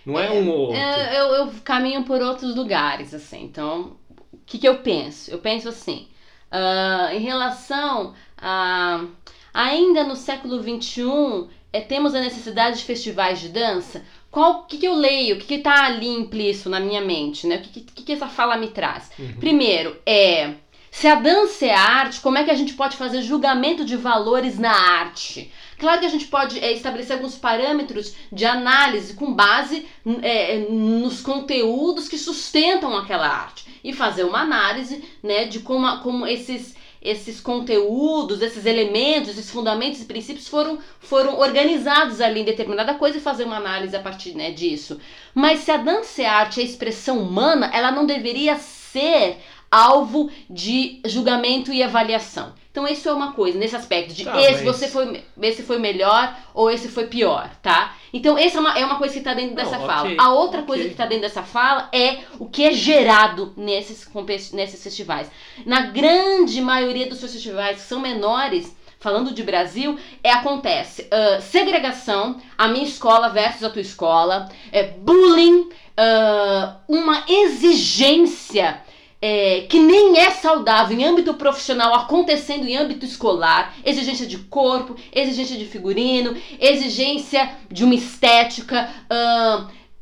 não 0.04 0.18
é, 0.18 0.26
é 0.26 0.30
um 0.30 0.48
ou 0.48 0.58
outro. 0.58 0.76
É, 0.76 1.20
eu, 1.20 1.26
eu, 1.34 1.52
caminho 1.62 2.04
por 2.04 2.20
outros 2.22 2.56
lugares, 2.56 3.12
assim. 3.14 3.44
Então, 3.44 3.96
o 4.32 4.38
que, 4.46 4.58
que 4.58 4.68
eu 4.68 4.78
penso? 4.78 5.30
Eu 5.30 5.38
penso 5.38 5.68
assim, 5.68 6.08
uh, 6.50 7.14
em 7.14 7.20
relação 7.20 8.14
a. 8.36 9.04
Ainda 9.52 10.02
no 10.02 10.16
século 10.16 10.60
XXI, 10.60 11.48
é, 11.72 11.80
temos 11.80 12.12
a 12.12 12.20
necessidade 12.20 12.78
de 12.78 12.84
festivais 12.84 13.38
de 13.40 13.50
dança? 13.50 14.02
qual 14.34 14.64
que, 14.64 14.78
que 14.78 14.86
eu 14.86 14.96
leio, 14.96 15.36
o 15.36 15.38
que, 15.38 15.46
que 15.46 15.58
tá 15.58 15.84
ali 15.84 16.08
implícito 16.08 16.68
na 16.68 16.80
minha 16.80 17.00
mente, 17.00 17.46
né? 17.46 17.58
O 17.58 17.60
que, 17.60 17.80
que, 17.82 18.02
que 18.02 18.12
essa 18.12 18.26
fala 18.26 18.56
me 18.56 18.66
traz? 18.66 19.08
Uhum. 19.16 19.36
Primeiro, 19.38 19.96
é 20.04 20.54
se 20.94 21.08
a 21.08 21.16
dança 21.16 21.66
é 21.66 21.74
arte, 21.74 22.20
como 22.20 22.38
é 22.38 22.44
que 22.44 22.52
a 22.52 22.54
gente 22.54 22.74
pode 22.74 22.96
fazer 22.96 23.20
julgamento 23.20 23.84
de 23.84 23.96
valores 23.96 24.60
na 24.60 24.70
arte? 24.70 25.50
Claro 25.76 25.98
que 25.98 26.06
a 26.06 26.08
gente 26.08 26.28
pode 26.28 26.60
é, 26.60 26.72
estabelecer 26.72 27.16
alguns 27.16 27.34
parâmetros 27.36 28.14
de 28.30 28.44
análise 28.44 29.14
com 29.14 29.34
base 29.34 29.86
é, 30.22 30.58
nos 30.70 31.20
conteúdos 31.20 32.08
que 32.08 32.16
sustentam 32.16 32.96
aquela 32.96 33.26
arte 33.26 33.66
e 33.82 33.92
fazer 33.92 34.22
uma 34.22 34.42
análise 34.42 35.02
né, 35.20 35.46
de 35.46 35.58
como, 35.58 35.98
como 35.98 36.28
esses 36.28 36.76
esses 37.02 37.38
conteúdos, 37.38 38.40
esses 38.40 38.64
elementos, 38.64 39.30
esses 39.30 39.50
fundamentos 39.50 40.00
e 40.00 40.06
princípios 40.06 40.48
foram, 40.48 40.78
foram 41.00 41.38
organizados 41.38 42.18
ali 42.18 42.40
em 42.40 42.44
determinada 42.44 42.94
coisa 42.94 43.18
e 43.18 43.20
fazer 43.20 43.44
uma 43.44 43.58
análise 43.58 43.94
a 43.94 44.00
partir 44.00 44.34
né, 44.34 44.52
disso. 44.52 44.98
Mas 45.34 45.60
se 45.60 45.70
a 45.70 45.76
dança 45.76 46.22
é 46.22 46.26
arte, 46.26 46.60
a 46.60 46.64
expressão 46.64 47.18
humana, 47.18 47.68
ela 47.74 47.90
não 47.90 48.06
deveria 48.06 48.56
ser 48.56 49.38
alvo 49.74 50.30
de 50.48 51.00
julgamento 51.04 51.72
e 51.72 51.82
avaliação. 51.82 52.52
Então 52.70 52.88
isso 52.88 53.08
é 53.08 53.12
uma 53.12 53.32
coisa 53.32 53.56
nesse 53.58 53.76
aspecto 53.76 54.12
de 54.12 54.24
tá, 54.24 54.40
esse 54.40 54.64
você 54.64 54.88
foi 54.88 55.22
esse 55.42 55.62
foi 55.62 55.78
melhor 55.78 56.36
ou 56.52 56.70
esse 56.70 56.88
foi 56.88 57.06
pior, 57.06 57.48
tá? 57.62 57.94
Então 58.12 58.36
essa 58.36 58.58
é 58.58 58.60
uma, 58.60 58.78
é 58.78 58.84
uma 58.84 58.98
coisa 58.98 59.12
que 59.14 59.20
está 59.20 59.32
dentro 59.34 59.54
dessa 59.54 59.78
Não, 59.78 59.86
fala. 59.86 60.10
A 60.18 60.32
outra 60.32 60.58
okay. 60.58 60.66
coisa 60.66 60.84
que 60.84 60.90
está 60.90 61.06
dentro 61.06 61.22
dessa 61.22 61.42
fala 61.42 61.88
é 61.92 62.18
o 62.38 62.46
que 62.46 62.64
é 62.64 62.72
gerado 62.72 63.52
nesses 63.56 64.08
nesses 64.52 64.82
festivais. 64.82 65.30
Na 65.64 65.82
grande 65.82 66.60
maioria 66.60 67.08
dos 67.08 67.20
festivais 67.20 67.76
que 67.76 67.82
são 67.82 68.00
menores, 68.00 68.74
falando 68.98 69.32
de 69.32 69.42
Brasil, 69.42 69.98
é 70.22 70.32
acontece 70.32 71.02
uh, 71.02 71.40
segregação, 71.42 72.40
a 72.56 72.68
minha 72.68 72.86
escola 72.86 73.28
versus 73.28 73.62
a 73.62 73.70
tua 73.70 73.82
escola, 73.82 74.48
é 74.72 74.82
bullying, 74.82 75.60
uh, 75.60 76.74
uma 76.88 77.22
exigência 77.28 78.82
é, 79.26 79.62
que 79.70 79.78
nem 79.78 80.18
é 80.18 80.30
saudável 80.32 80.98
em 80.98 81.02
âmbito 81.02 81.32
profissional 81.32 81.94
acontecendo 81.94 82.68
em 82.68 82.76
âmbito 82.76 83.06
escolar, 83.06 83.74
exigência 83.82 84.26
de 84.26 84.36
corpo, 84.36 84.96
exigência 85.10 85.56
de 85.56 85.64
figurino, 85.64 86.36
exigência 86.60 87.50
de 87.70 87.84
uma 87.84 87.94
estética. 87.94 88.86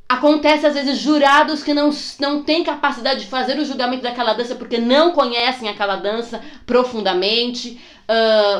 Acontece 0.08 0.66
às 0.66 0.74
vezes 0.74 0.98
jurados 0.98 1.62
que 1.62 1.72
não, 1.72 1.90
não 2.18 2.42
têm 2.42 2.64
capacidade 2.64 3.20
de 3.20 3.26
fazer 3.26 3.60
o 3.60 3.64
julgamento 3.64 4.02
daquela 4.02 4.32
dança 4.32 4.56
porque 4.56 4.78
não 4.78 5.12
conhecem 5.12 5.68
aquela 5.68 5.94
dança 5.94 6.42
profundamente, 6.66 7.80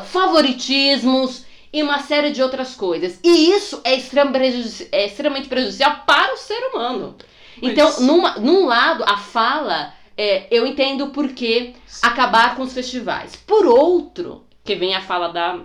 favoritismos 0.04 1.44
e 1.72 1.82
uma 1.82 1.98
série 1.98 2.30
de 2.30 2.40
outras 2.40 2.76
coisas. 2.76 3.18
E 3.24 3.50
isso 3.50 3.80
é, 3.82 3.94
é 3.94 5.06
extremamente 5.06 5.48
prejudicial 5.48 6.04
para 6.06 6.34
o 6.34 6.36
ser 6.36 6.70
humano. 6.72 7.16
Então, 7.60 8.00
numa, 8.00 8.38
num 8.38 8.66
lado, 8.66 9.02
a 9.04 9.16
fala 9.16 9.92
é, 10.16 10.46
eu 10.50 10.66
entendo 10.66 11.08
por 11.08 11.28
que 11.28 11.74
acabar 12.02 12.56
com 12.56 12.62
os 12.62 12.72
festivais. 12.72 13.36
Por 13.36 13.66
outro, 13.66 14.44
que 14.64 14.74
vem 14.74 14.94
a 14.94 15.00
fala 15.00 15.28
da, 15.28 15.60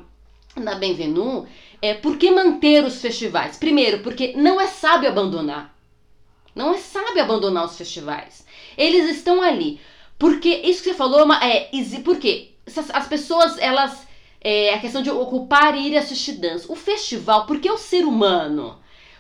da 0.56 0.76
Benvenu, 0.76 1.48
é 1.82 1.94
por 1.94 2.18
que 2.18 2.32
manter 2.32 2.84
os 2.84 3.02
festivais? 3.02 3.58
Primeiro, 3.58 4.00
porque 4.00 4.34
não 4.36 4.60
é 4.60 4.68
sábio 4.68 5.10
abandonar. 5.10 5.76
Não 6.56 6.74
é 6.74 6.78
sábio 6.78 7.22
abandonar 7.22 7.66
os 7.66 7.78
festivais. 7.78 8.46
Eles 8.78 9.16
estão 9.16 9.42
ali. 9.42 9.80
Porque 10.18 10.50
isso 10.50 10.82
que 10.82 10.90
você 10.90 10.96
falou 10.96 11.32
é. 11.34 11.70
Porque 12.04 12.52
as 12.94 13.08
pessoas, 13.08 13.58
elas. 13.60 14.08
É 14.40 14.74
a 14.74 14.80
questão 14.80 15.02
de 15.02 15.10
ocupar 15.10 15.76
e 15.76 15.88
ir 15.88 15.98
assistir 15.98 16.34
dança. 16.34 16.72
O 16.72 16.76
festival, 16.76 17.46
porque 17.46 17.70
o 17.70 17.78
ser 17.78 18.06
humano 18.06 18.78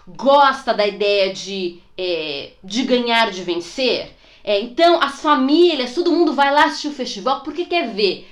gosta 0.07 0.73
da 0.73 0.87
ideia 0.87 1.33
de, 1.33 1.79
é, 1.97 2.51
de 2.63 2.83
ganhar, 2.83 3.31
de 3.31 3.43
vencer, 3.43 4.15
é, 4.47 4.61
então, 4.61 5.03
as 5.03 5.19
famílias, 5.19 5.93
todo 5.93 6.09
mundo 6.09 6.31
vai 6.31 6.53
lá 6.53 6.63
assistir 6.63 6.87
o 6.87 6.93
festival 6.93 7.41
porque 7.41 7.65
quer 7.65 7.89
ver 7.89 8.25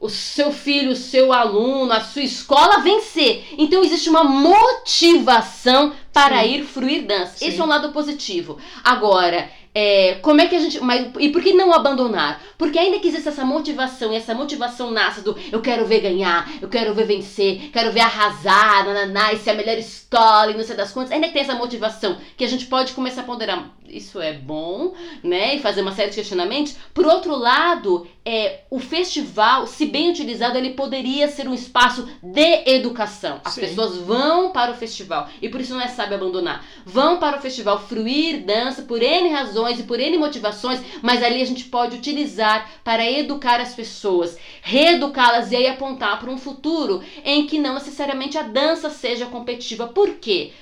o 0.00 0.08
seu 0.08 0.50
filho, 0.50 0.92
o 0.92 0.96
seu 0.96 1.30
aluno, 1.30 1.92
a 1.92 2.00
sua 2.00 2.22
escola 2.22 2.78
vencer. 2.78 3.44
Então 3.58 3.84
existe 3.84 4.08
uma 4.08 4.24
motivação 4.24 5.92
para 6.10 6.42
Sim. 6.42 6.54
ir 6.54 6.64
fruir 6.64 7.04
dança. 7.04 7.36
Sim. 7.36 7.48
Esse 7.48 7.60
é 7.60 7.64
um 7.64 7.66
lado 7.66 7.92
positivo. 7.92 8.56
Agora, 8.82 9.50
é, 9.74 10.14
como 10.22 10.40
é 10.40 10.46
que 10.46 10.56
a 10.56 10.58
gente. 10.58 10.80
Mas, 10.80 11.10
e 11.18 11.28
por 11.28 11.42
que 11.42 11.52
não 11.52 11.74
abandonar? 11.74 12.40
Porque 12.56 12.78
ainda 12.78 12.98
que 12.98 13.08
exista 13.08 13.28
essa 13.28 13.44
motivação, 13.44 14.12
e 14.12 14.16
essa 14.16 14.34
motivação 14.34 14.90
nasce 14.90 15.20
do 15.20 15.36
eu 15.52 15.60
quero 15.60 15.84
ver 15.84 16.00
ganhar, 16.00 16.50
eu 16.62 16.68
quero 16.68 16.94
ver 16.94 17.04
vencer, 17.04 17.70
quero 17.72 17.92
ver 17.92 18.00
arrasar, 18.00 18.86
nananá, 18.86 19.34
e 19.34 19.38
ser 19.38 19.50
a 19.50 19.54
melhor 19.54 19.76
escola 19.76 20.50
e 20.50 20.56
não 20.56 20.64
sei 20.64 20.76
das 20.76 20.92
quantas, 20.92 21.12
ainda 21.12 21.26
que 21.26 21.34
tem 21.34 21.42
essa 21.42 21.54
motivação 21.54 22.16
que 22.36 22.44
a 22.44 22.48
gente 22.48 22.66
pode 22.66 22.92
começar 22.92 23.20
a 23.20 23.24
ponderar. 23.24 23.77
Isso 23.90 24.20
é 24.20 24.32
bom, 24.32 24.94
né? 25.22 25.56
E 25.56 25.60
fazer 25.60 25.82
uma 25.82 25.92
série 25.92 26.10
de 26.10 26.16
questionamentos. 26.16 26.76
Por 26.92 27.06
outro 27.06 27.36
lado, 27.36 28.06
é, 28.24 28.60
o 28.70 28.78
festival, 28.78 29.66
se 29.66 29.86
bem 29.86 30.10
utilizado, 30.10 30.58
ele 30.58 30.74
poderia 30.74 31.28
ser 31.28 31.48
um 31.48 31.54
espaço 31.54 32.06
de 32.22 32.70
educação. 32.70 33.40
As 33.44 33.54
Sim. 33.54 33.62
pessoas 33.62 33.96
vão 33.96 34.52
para 34.52 34.72
o 34.72 34.74
festival, 34.74 35.28
e 35.40 35.48
por 35.48 35.60
isso 35.60 35.72
não 35.72 35.80
é 35.80 35.88
sábio 35.88 36.16
abandonar. 36.16 36.64
Vão 36.84 37.18
para 37.18 37.38
o 37.38 37.40
festival 37.40 37.80
fruir 37.80 38.44
dança 38.44 38.82
por 38.82 39.02
N 39.02 39.30
razões 39.30 39.80
e 39.80 39.84
por 39.84 39.98
N 39.98 40.18
motivações, 40.18 40.80
mas 41.00 41.22
ali 41.22 41.40
a 41.40 41.46
gente 41.46 41.64
pode 41.64 41.96
utilizar 41.96 42.70
para 42.84 43.10
educar 43.10 43.60
as 43.60 43.74
pessoas, 43.74 44.36
reeducá-las 44.60 45.50
e 45.50 45.56
aí 45.56 45.66
apontar 45.66 46.18
para 46.20 46.30
um 46.30 46.38
futuro 46.38 47.02
em 47.24 47.46
que 47.46 47.58
não 47.58 47.74
necessariamente 47.74 48.36
a 48.36 48.42
dança 48.42 48.90
seja 48.90 49.26
competitiva. 49.26 49.86
Por 49.88 50.16
quê? 50.16 50.52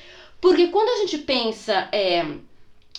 Porque 0.41 0.69
quando 0.69 0.89
a 0.91 0.99
gente 0.99 1.19
pensa 1.19 1.89
é, 1.91 2.25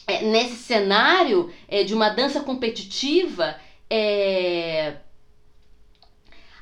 é, 0.08 0.24
nesse 0.24 0.56
cenário 0.56 1.52
é, 1.68 1.84
de 1.84 1.94
uma 1.94 2.10
dança 2.10 2.40
competitiva, 2.40 3.58
é, 3.90 4.96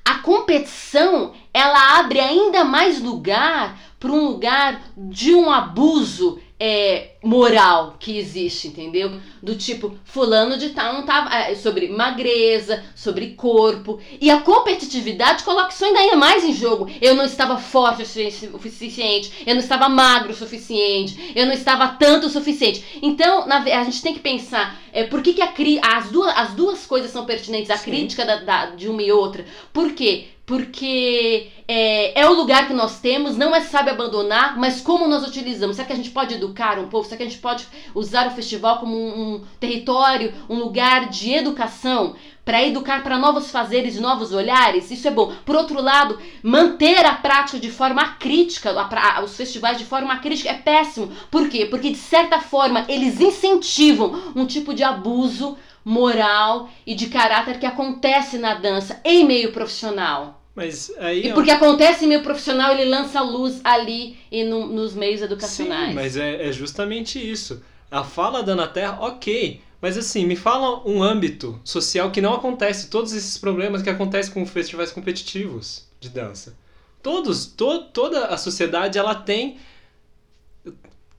a 0.03 0.15
competição 0.15 1.33
ela 1.53 1.99
abre 1.99 2.19
ainda 2.19 2.63
mais 2.63 3.01
lugar 3.01 3.79
para 3.99 4.11
um 4.11 4.25
lugar 4.25 4.81
de 4.97 5.33
um 5.33 5.51
abuso 5.51 6.39
é, 6.57 7.15
moral 7.21 7.97
que 7.99 8.17
existe, 8.17 8.69
entendeu? 8.69 9.19
Do 9.43 9.55
tipo, 9.55 9.93
fulano 10.05 10.57
de 10.57 10.69
tal 10.69 10.93
não 10.93 11.03
tava. 11.03 11.33
É, 11.35 11.55
sobre 11.55 11.89
magreza, 11.89 12.83
sobre 12.95 13.31
corpo. 13.31 13.99
E 14.21 14.29
a 14.29 14.41
competitividade 14.41 15.43
coloca 15.43 15.73
isso 15.73 15.83
ainda 15.83 16.15
mais 16.15 16.43
em 16.43 16.53
jogo. 16.53 16.89
Eu 17.01 17.13
não 17.15 17.25
estava 17.25 17.57
forte 17.57 18.03
o 18.03 18.05
suficiente, 18.05 19.43
eu 19.45 19.53
não 19.53 19.61
estava 19.61 19.89
magro 19.89 20.31
o 20.31 20.35
suficiente, 20.35 21.33
eu 21.35 21.45
não 21.45 21.53
estava 21.53 21.89
tanto 21.89 22.27
o 22.27 22.29
suficiente. 22.29 22.99
Então, 23.01 23.45
na, 23.47 23.57
a 23.57 23.83
gente 23.83 24.01
tem 24.01 24.13
que 24.13 24.19
pensar 24.19 24.79
é, 24.93 25.03
por 25.03 25.21
que, 25.21 25.33
que 25.33 25.41
a, 25.41 25.97
as, 25.97 26.09
duas, 26.09 26.37
as 26.37 26.53
duas 26.53 26.85
coisas 26.85 27.11
são 27.11 27.25
pertinentes, 27.25 27.69
a 27.69 27.77
Sim. 27.77 27.91
crítica 27.91 28.25
da, 28.25 28.37
da, 28.37 28.65
de 28.67 28.87
uma 28.87 29.01
e 29.01 29.11
outra. 29.11 29.45
Por 29.73 29.93
quê? 29.93 30.27
Porque 30.45 31.49
é, 31.67 32.21
é, 32.21 32.29
o 32.29 32.33
lugar 32.33 32.67
que 32.67 32.73
nós 32.73 32.99
temos, 32.99 33.35
não 33.35 33.55
é 33.55 33.61
sabe 33.61 33.89
abandonar, 33.89 34.57
mas 34.57 34.79
como 34.79 35.07
nós 35.07 35.27
utilizamos. 35.27 35.75
Será 35.75 35.87
que 35.87 35.93
a 35.93 35.95
gente 35.95 36.11
pode 36.11 36.35
educar 36.35 36.77
um 36.77 36.87
povo? 36.87 37.05
Será 37.05 37.17
que 37.17 37.23
a 37.23 37.27
gente 37.27 37.41
pode 37.41 37.67
usar 37.95 38.27
o 38.27 38.31
festival 38.31 38.77
como 38.77 38.95
um, 38.95 39.35
um 39.35 39.41
território, 39.59 40.33
um 40.47 40.59
lugar 40.59 41.09
de 41.09 41.33
educação? 41.33 42.15
Para 42.43 42.63
educar 42.63 43.01
para 43.01 43.17
novos 43.17 43.49
fazeres 43.49 43.95
e 43.95 43.99
novos 43.99 44.31
olhares, 44.31 44.91
isso 44.91 45.07
é 45.07 45.11
bom. 45.11 45.33
Por 45.43 45.55
outro 45.55 45.81
lado, 45.81 46.19
manter 46.43 47.03
a 47.03 47.15
prática 47.15 47.57
de 47.57 47.71
forma 47.71 48.07
crítica, 48.19 48.69
a, 48.69 49.17
a, 49.17 49.23
os 49.23 49.35
festivais 49.35 49.79
de 49.79 49.83
forma 49.83 50.15
crítica 50.17 50.51
é 50.51 50.53
péssimo. 50.53 51.11
Por 51.31 51.49
quê? 51.49 51.65
Porque 51.65 51.89
de 51.89 51.97
certa 51.97 52.39
forma 52.39 52.85
eles 52.87 53.19
incentivam 53.19 54.31
um 54.35 54.45
tipo 54.45 54.75
de 54.75 54.83
abuso 54.83 55.57
moral 55.85 56.67
e 56.85 56.95
de 56.95 57.07
caráter 57.07 57.59
que 57.59 57.65
acontece 57.65 58.39
na 58.39 58.55
dança 58.55 58.99
em 59.05 59.23
meio 59.23 59.51
profissional. 59.51 60.41
Mas 60.55 60.91
aí, 60.97 61.27
e 61.27 61.33
porque 61.33 61.51
ó, 61.51 61.55
acontece 61.55 62.05
em 62.05 62.07
meio 62.07 62.23
profissional, 62.23 62.71
ele 62.71 62.85
lança 62.85 63.21
luz 63.21 63.61
ali 63.63 64.17
e 64.31 64.43
no, 64.43 64.65
nos 64.65 64.95
meios 64.95 65.21
educacionais. 65.21 65.89
Sim, 65.89 65.93
mas 65.93 66.17
é, 66.17 66.47
é 66.47 66.51
justamente 66.51 67.19
isso. 67.19 67.61
A 67.91 68.03
fala 68.03 68.41
da 68.41 68.53
Ana 68.53 68.67
Terra, 68.67 68.97
ok. 69.01 69.61
Mas 69.81 69.97
assim, 69.97 70.25
me 70.25 70.35
fala 70.35 70.81
um 70.89 71.03
âmbito 71.03 71.59
social 71.63 72.09
que 72.09 72.21
não 72.21 72.33
acontece 72.33 72.89
todos 72.89 73.13
esses 73.13 73.37
problemas 73.37 73.83
que 73.83 73.89
acontecem 73.89 74.33
com 74.33 74.45
festivais 74.45 74.91
competitivos 74.91 75.87
de 75.99 76.09
dança. 76.09 76.57
Todos, 77.03 77.45
to, 77.45 77.83
toda 77.93 78.25
a 78.27 78.37
sociedade 78.37 78.97
ela 78.97 79.13
tem 79.13 79.57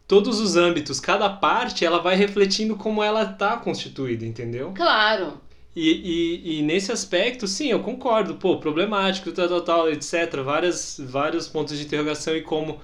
todos 0.06 0.40
os 0.40 0.56
âmbitos, 0.56 1.00
cada 1.00 1.28
parte 1.28 1.84
ela 1.84 2.00
vai 2.00 2.16
refletindo 2.16 2.76
como 2.76 3.02
ela 3.02 3.22
está 3.22 3.56
constituída, 3.56 4.24
entendeu? 4.24 4.72
Claro. 4.74 5.40
E, 5.74 5.90
e, 5.90 6.58
e, 6.58 6.62
nesse 6.62 6.90
aspecto, 6.90 7.46
sim, 7.46 7.68
eu 7.68 7.80
concordo, 7.80 8.36
pô, 8.36 8.56
problemático, 8.58 9.30
tal, 9.30 9.46
tal, 9.46 9.60
tal, 9.60 9.90
etc. 9.90 10.40
Várias, 10.42 10.98
vários 10.98 11.46
pontos 11.48 11.76
de 11.76 11.84
interrogação 11.84 12.34
e 12.34 12.40
como. 12.40 12.80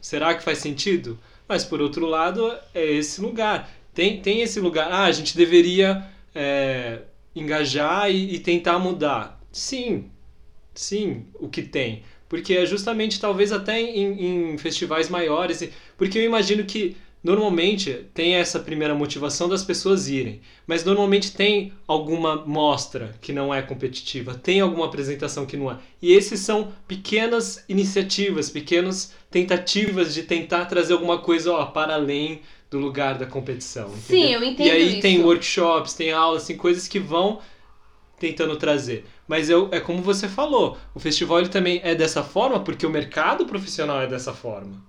Será 0.00 0.34
que 0.34 0.44
faz 0.44 0.58
sentido? 0.58 1.18
Mas 1.48 1.64
por 1.64 1.80
outro 1.80 2.06
lado, 2.06 2.56
é 2.72 2.84
esse 2.84 3.20
lugar. 3.20 3.68
Tem, 3.92 4.20
tem 4.22 4.42
esse 4.42 4.60
lugar. 4.60 4.92
Ah, 4.92 5.04
a 5.04 5.12
gente 5.12 5.36
deveria 5.36 6.06
é, 6.32 7.00
engajar 7.34 8.08
e, 8.08 8.36
e 8.36 8.38
tentar 8.38 8.78
mudar. 8.78 9.40
Sim, 9.50 10.08
sim, 10.72 11.26
o 11.34 11.48
que 11.48 11.62
tem. 11.62 12.04
Porque 12.30 12.54
é 12.54 12.64
justamente, 12.64 13.18
talvez 13.18 13.50
até 13.50 13.80
em, 13.80 14.52
em 14.52 14.56
festivais 14.56 15.08
maiores. 15.08 15.68
Porque 15.98 16.16
eu 16.16 16.22
imagino 16.22 16.64
que 16.64 16.96
normalmente 17.24 18.06
tem 18.14 18.36
essa 18.36 18.60
primeira 18.60 18.94
motivação 18.94 19.48
das 19.48 19.64
pessoas 19.64 20.08
irem, 20.08 20.40
mas 20.64 20.84
normalmente 20.84 21.32
tem 21.32 21.72
alguma 21.88 22.36
mostra 22.46 23.18
que 23.20 23.32
não 23.32 23.52
é 23.52 23.60
competitiva, 23.60 24.32
tem 24.34 24.60
alguma 24.60 24.86
apresentação 24.86 25.44
que 25.44 25.56
não 25.56 25.72
é. 25.72 25.78
E 26.00 26.12
esses 26.12 26.38
são 26.38 26.72
pequenas 26.86 27.64
iniciativas, 27.68 28.48
pequenas 28.48 29.12
tentativas 29.28 30.14
de 30.14 30.22
tentar 30.22 30.66
trazer 30.66 30.92
alguma 30.92 31.18
coisa 31.18 31.52
ó, 31.52 31.64
para 31.66 31.94
além 31.94 32.42
do 32.70 32.78
lugar 32.78 33.18
da 33.18 33.26
competição. 33.26 33.88
Entendeu? 33.88 34.28
Sim, 34.28 34.34
eu 34.34 34.44
entendo. 34.44 34.66
E 34.68 34.70
aí 34.70 34.92
isso. 34.92 35.00
tem 35.00 35.20
workshops, 35.20 35.94
tem 35.94 36.12
aulas, 36.12 36.44
assim, 36.44 36.56
coisas 36.56 36.86
que 36.86 37.00
vão 37.00 37.40
tentando 38.20 38.54
trazer. 38.56 39.04
Mas 39.30 39.48
eu, 39.48 39.68
é 39.70 39.78
como 39.78 40.02
você 40.02 40.26
falou, 40.26 40.76
o 40.92 40.98
festival 40.98 41.40
também 41.48 41.80
é 41.84 41.94
dessa 41.94 42.20
forma 42.20 42.58
porque 42.58 42.84
o 42.84 42.90
mercado 42.90 43.46
profissional 43.46 44.02
é 44.02 44.06
dessa 44.08 44.34
forma. 44.34 44.82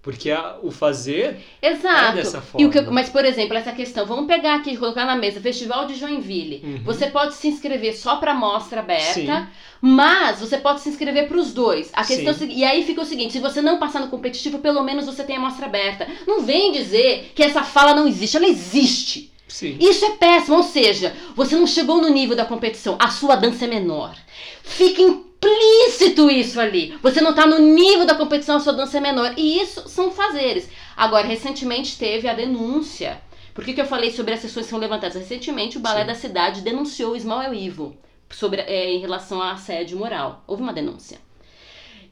Porque 0.00 0.30
a, 0.30 0.56
o 0.62 0.70
fazer 0.70 1.44
Exato. 1.60 2.12
é 2.12 2.14
dessa 2.14 2.40
forma. 2.40 2.64
O 2.64 2.70
que, 2.70 2.80
mas, 2.82 3.08
por 3.08 3.24
exemplo, 3.24 3.56
essa 3.56 3.72
questão, 3.72 4.06
vamos 4.06 4.28
pegar 4.28 4.54
aqui 4.54 4.70
e 4.70 4.76
colocar 4.76 5.04
na 5.04 5.16
mesa, 5.16 5.40
Festival 5.40 5.84
de 5.84 5.96
Joinville. 5.96 6.62
Uhum. 6.64 6.82
Você 6.84 7.08
pode 7.08 7.34
se 7.34 7.48
inscrever 7.48 7.96
só 7.96 8.18
para 8.18 8.32
mostra 8.32 8.78
aberta, 8.78 9.12
Sim. 9.14 9.46
mas 9.80 10.38
você 10.38 10.58
pode 10.58 10.80
se 10.80 10.88
inscrever 10.88 11.26
para 11.26 11.36
os 11.36 11.52
dois. 11.52 11.90
A 11.92 12.04
questão 12.04 12.32
é 12.48 12.52
e 12.52 12.62
aí 12.62 12.84
fica 12.84 13.00
o 13.00 13.04
seguinte, 13.04 13.32
se 13.32 13.40
você 13.40 13.60
não 13.60 13.80
passar 13.80 13.98
no 13.98 14.06
competitivo, 14.06 14.60
pelo 14.60 14.84
menos 14.84 15.06
você 15.06 15.24
tem 15.24 15.38
a 15.38 15.40
mostra 15.40 15.66
aberta. 15.66 16.06
Não 16.24 16.42
vem 16.42 16.70
dizer 16.70 17.32
que 17.34 17.42
essa 17.42 17.64
fala 17.64 17.94
não 17.96 18.06
existe, 18.06 18.36
ela 18.36 18.46
existe. 18.46 19.34
Sim. 19.48 19.76
Isso 19.80 20.04
é 20.04 20.10
péssimo, 20.10 20.56
ou 20.56 20.62
seja, 20.62 21.14
você 21.34 21.54
não 21.54 21.66
chegou 21.66 22.00
no 22.00 22.08
nível 22.08 22.36
da 22.36 22.44
competição, 22.44 22.96
a 22.98 23.08
sua 23.10 23.36
dança 23.36 23.64
é 23.64 23.68
menor. 23.68 24.16
Fica 24.62 25.00
implícito 25.00 26.30
isso 26.30 26.60
ali. 26.60 26.98
Você 27.02 27.20
não 27.20 27.30
está 27.30 27.46
no 27.46 27.58
nível 27.58 28.04
da 28.04 28.14
competição, 28.14 28.56
a 28.56 28.60
sua 28.60 28.72
dança 28.72 28.98
é 28.98 29.00
menor. 29.00 29.34
E 29.36 29.60
isso 29.60 29.88
são 29.88 30.10
fazeres. 30.10 30.68
Agora, 30.96 31.26
recentemente 31.26 31.96
teve 31.96 32.28
a 32.28 32.34
denúncia. 32.34 33.20
Por 33.54 33.64
que, 33.64 33.72
que 33.72 33.80
eu 33.80 33.86
falei 33.86 34.10
sobre 34.10 34.34
as 34.34 34.40
sessões 34.40 34.66
que 34.66 34.70
são 34.70 34.78
levantadas? 34.78 35.16
Recentemente, 35.16 35.78
o 35.78 35.80
Balé 35.80 36.00
Sim. 36.00 36.06
da 36.06 36.14
Cidade 36.14 36.60
denunciou 36.60 37.12
o 37.12 37.16
Ismael 37.16 37.54
Ivo 37.54 37.96
sobre, 38.28 38.60
é, 38.62 38.90
em 38.92 38.98
relação 38.98 39.40
a 39.40 39.52
assédio 39.52 39.98
moral. 39.98 40.42
Houve 40.46 40.62
uma 40.62 40.72
denúncia 40.72 41.25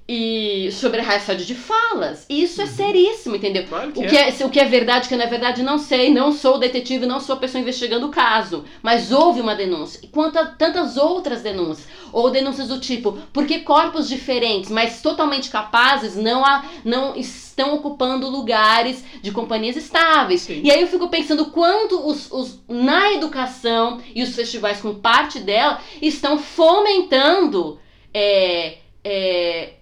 e 0.06 0.70
sobre 0.72 1.00
a 1.00 1.16
assédio 1.16 1.46
de 1.46 1.54
falas. 1.54 2.26
Isso 2.28 2.60
é 2.60 2.64
uhum. 2.64 2.70
seríssimo, 2.70 3.36
entendeu? 3.36 3.64
Claro 3.66 3.90
que 3.90 4.00
o, 4.00 4.08
que 4.08 4.16
é. 4.16 4.28
é. 4.28 4.44
o 4.44 4.50
que 4.50 4.60
é 4.60 4.66
verdade, 4.66 5.06
o 5.06 5.08
que 5.08 5.16
não 5.16 5.24
é 5.24 5.28
verdade, 5.28 5.62
não 5.62 5.78
sei. 5.78 6.12
Não 6.12 6.30
sou 6.30 6.58
detetive, 6.58 7.06
não 7.06 7.20
sou 7.20 7.36
a 7.36 7.38
pessoa 7.38 7.62
investigando 7.62 8.06
o 8.06 8.10
caso. 8.10 8.64
Mas 8.82 9.10
houve 9.10 9.40
uma 9.40 9.54
denúncia. 9.54 10.00
E 10.02 10.08
quanto 10.08 10.38
a 10.38 10.46
tantas 10.46 10.98
outras 10.98 11.40
denúncias. 11.40 11.88
Ou 12.12 12.30
denúncias 12.30 12.68
do 12.68 12.78
tipo, 12.78 13.18
porque 13.32 13.60
corpos 13.60 14.06
diferentes, 14.06 14.70
mas 14.70 15.00
totalmente 15.00 15.50
capazes, 15.50 16.14
não, 16.14 16.44
há, 16.44 16.64
não 16.84 17.16
estão 17.16 17.74
ocupando 17.74 18.28
lugares 18.28 19.02
de 19.22 19.32
companhias 19.32 19.74
estáveis. 19.74 20.42
Sim. 20.42 20.60
E 20.62 20.70
aí 20.70 20.82
eu 20.82 20.86
fico 20.86 21.08
pensando 21.08 21.46
quanto 21.46 22.06
os, 22.06 22.30
os, 22.30 22.60
na 22.68 23.10
educação 23.12 24.00
e 24.14 24.22
os 24.22 24.34
festivais 24.34 24.82
com 24.82 24.94
parte 24.94 25.40
dela 25.40 25.80
estão 26.02 26.38
fomentando. 26.38 27.80
É, 28.12 28.78
é, 29.02 29.72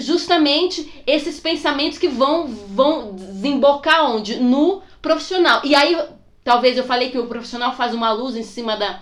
justamente 0.00 1.02
esses 1.06 1.38
pensamentos 1.38 1.98
que 1.98 2.08
vão, 2.08 2.46
vão 2.46 3.14
desembocar 3.14 4.10
onde? 4.10 4.36
No 4.36 4.82
profissional. 5.00 5.60
E 5.64 5.74
aí, 5.74 5.96
talvez 6.44 6.76
eu 6.76 6.84
falei 6.84 7.10
que 7.10 7.18
o 7.18 7.26
profissional 7.26 7.74
faz 7.74 7.94
uma 7.94 8.12
luz 8.12 8.36
em 8.36 8.42
cima 8.42 8.76
da, 8.76 9.00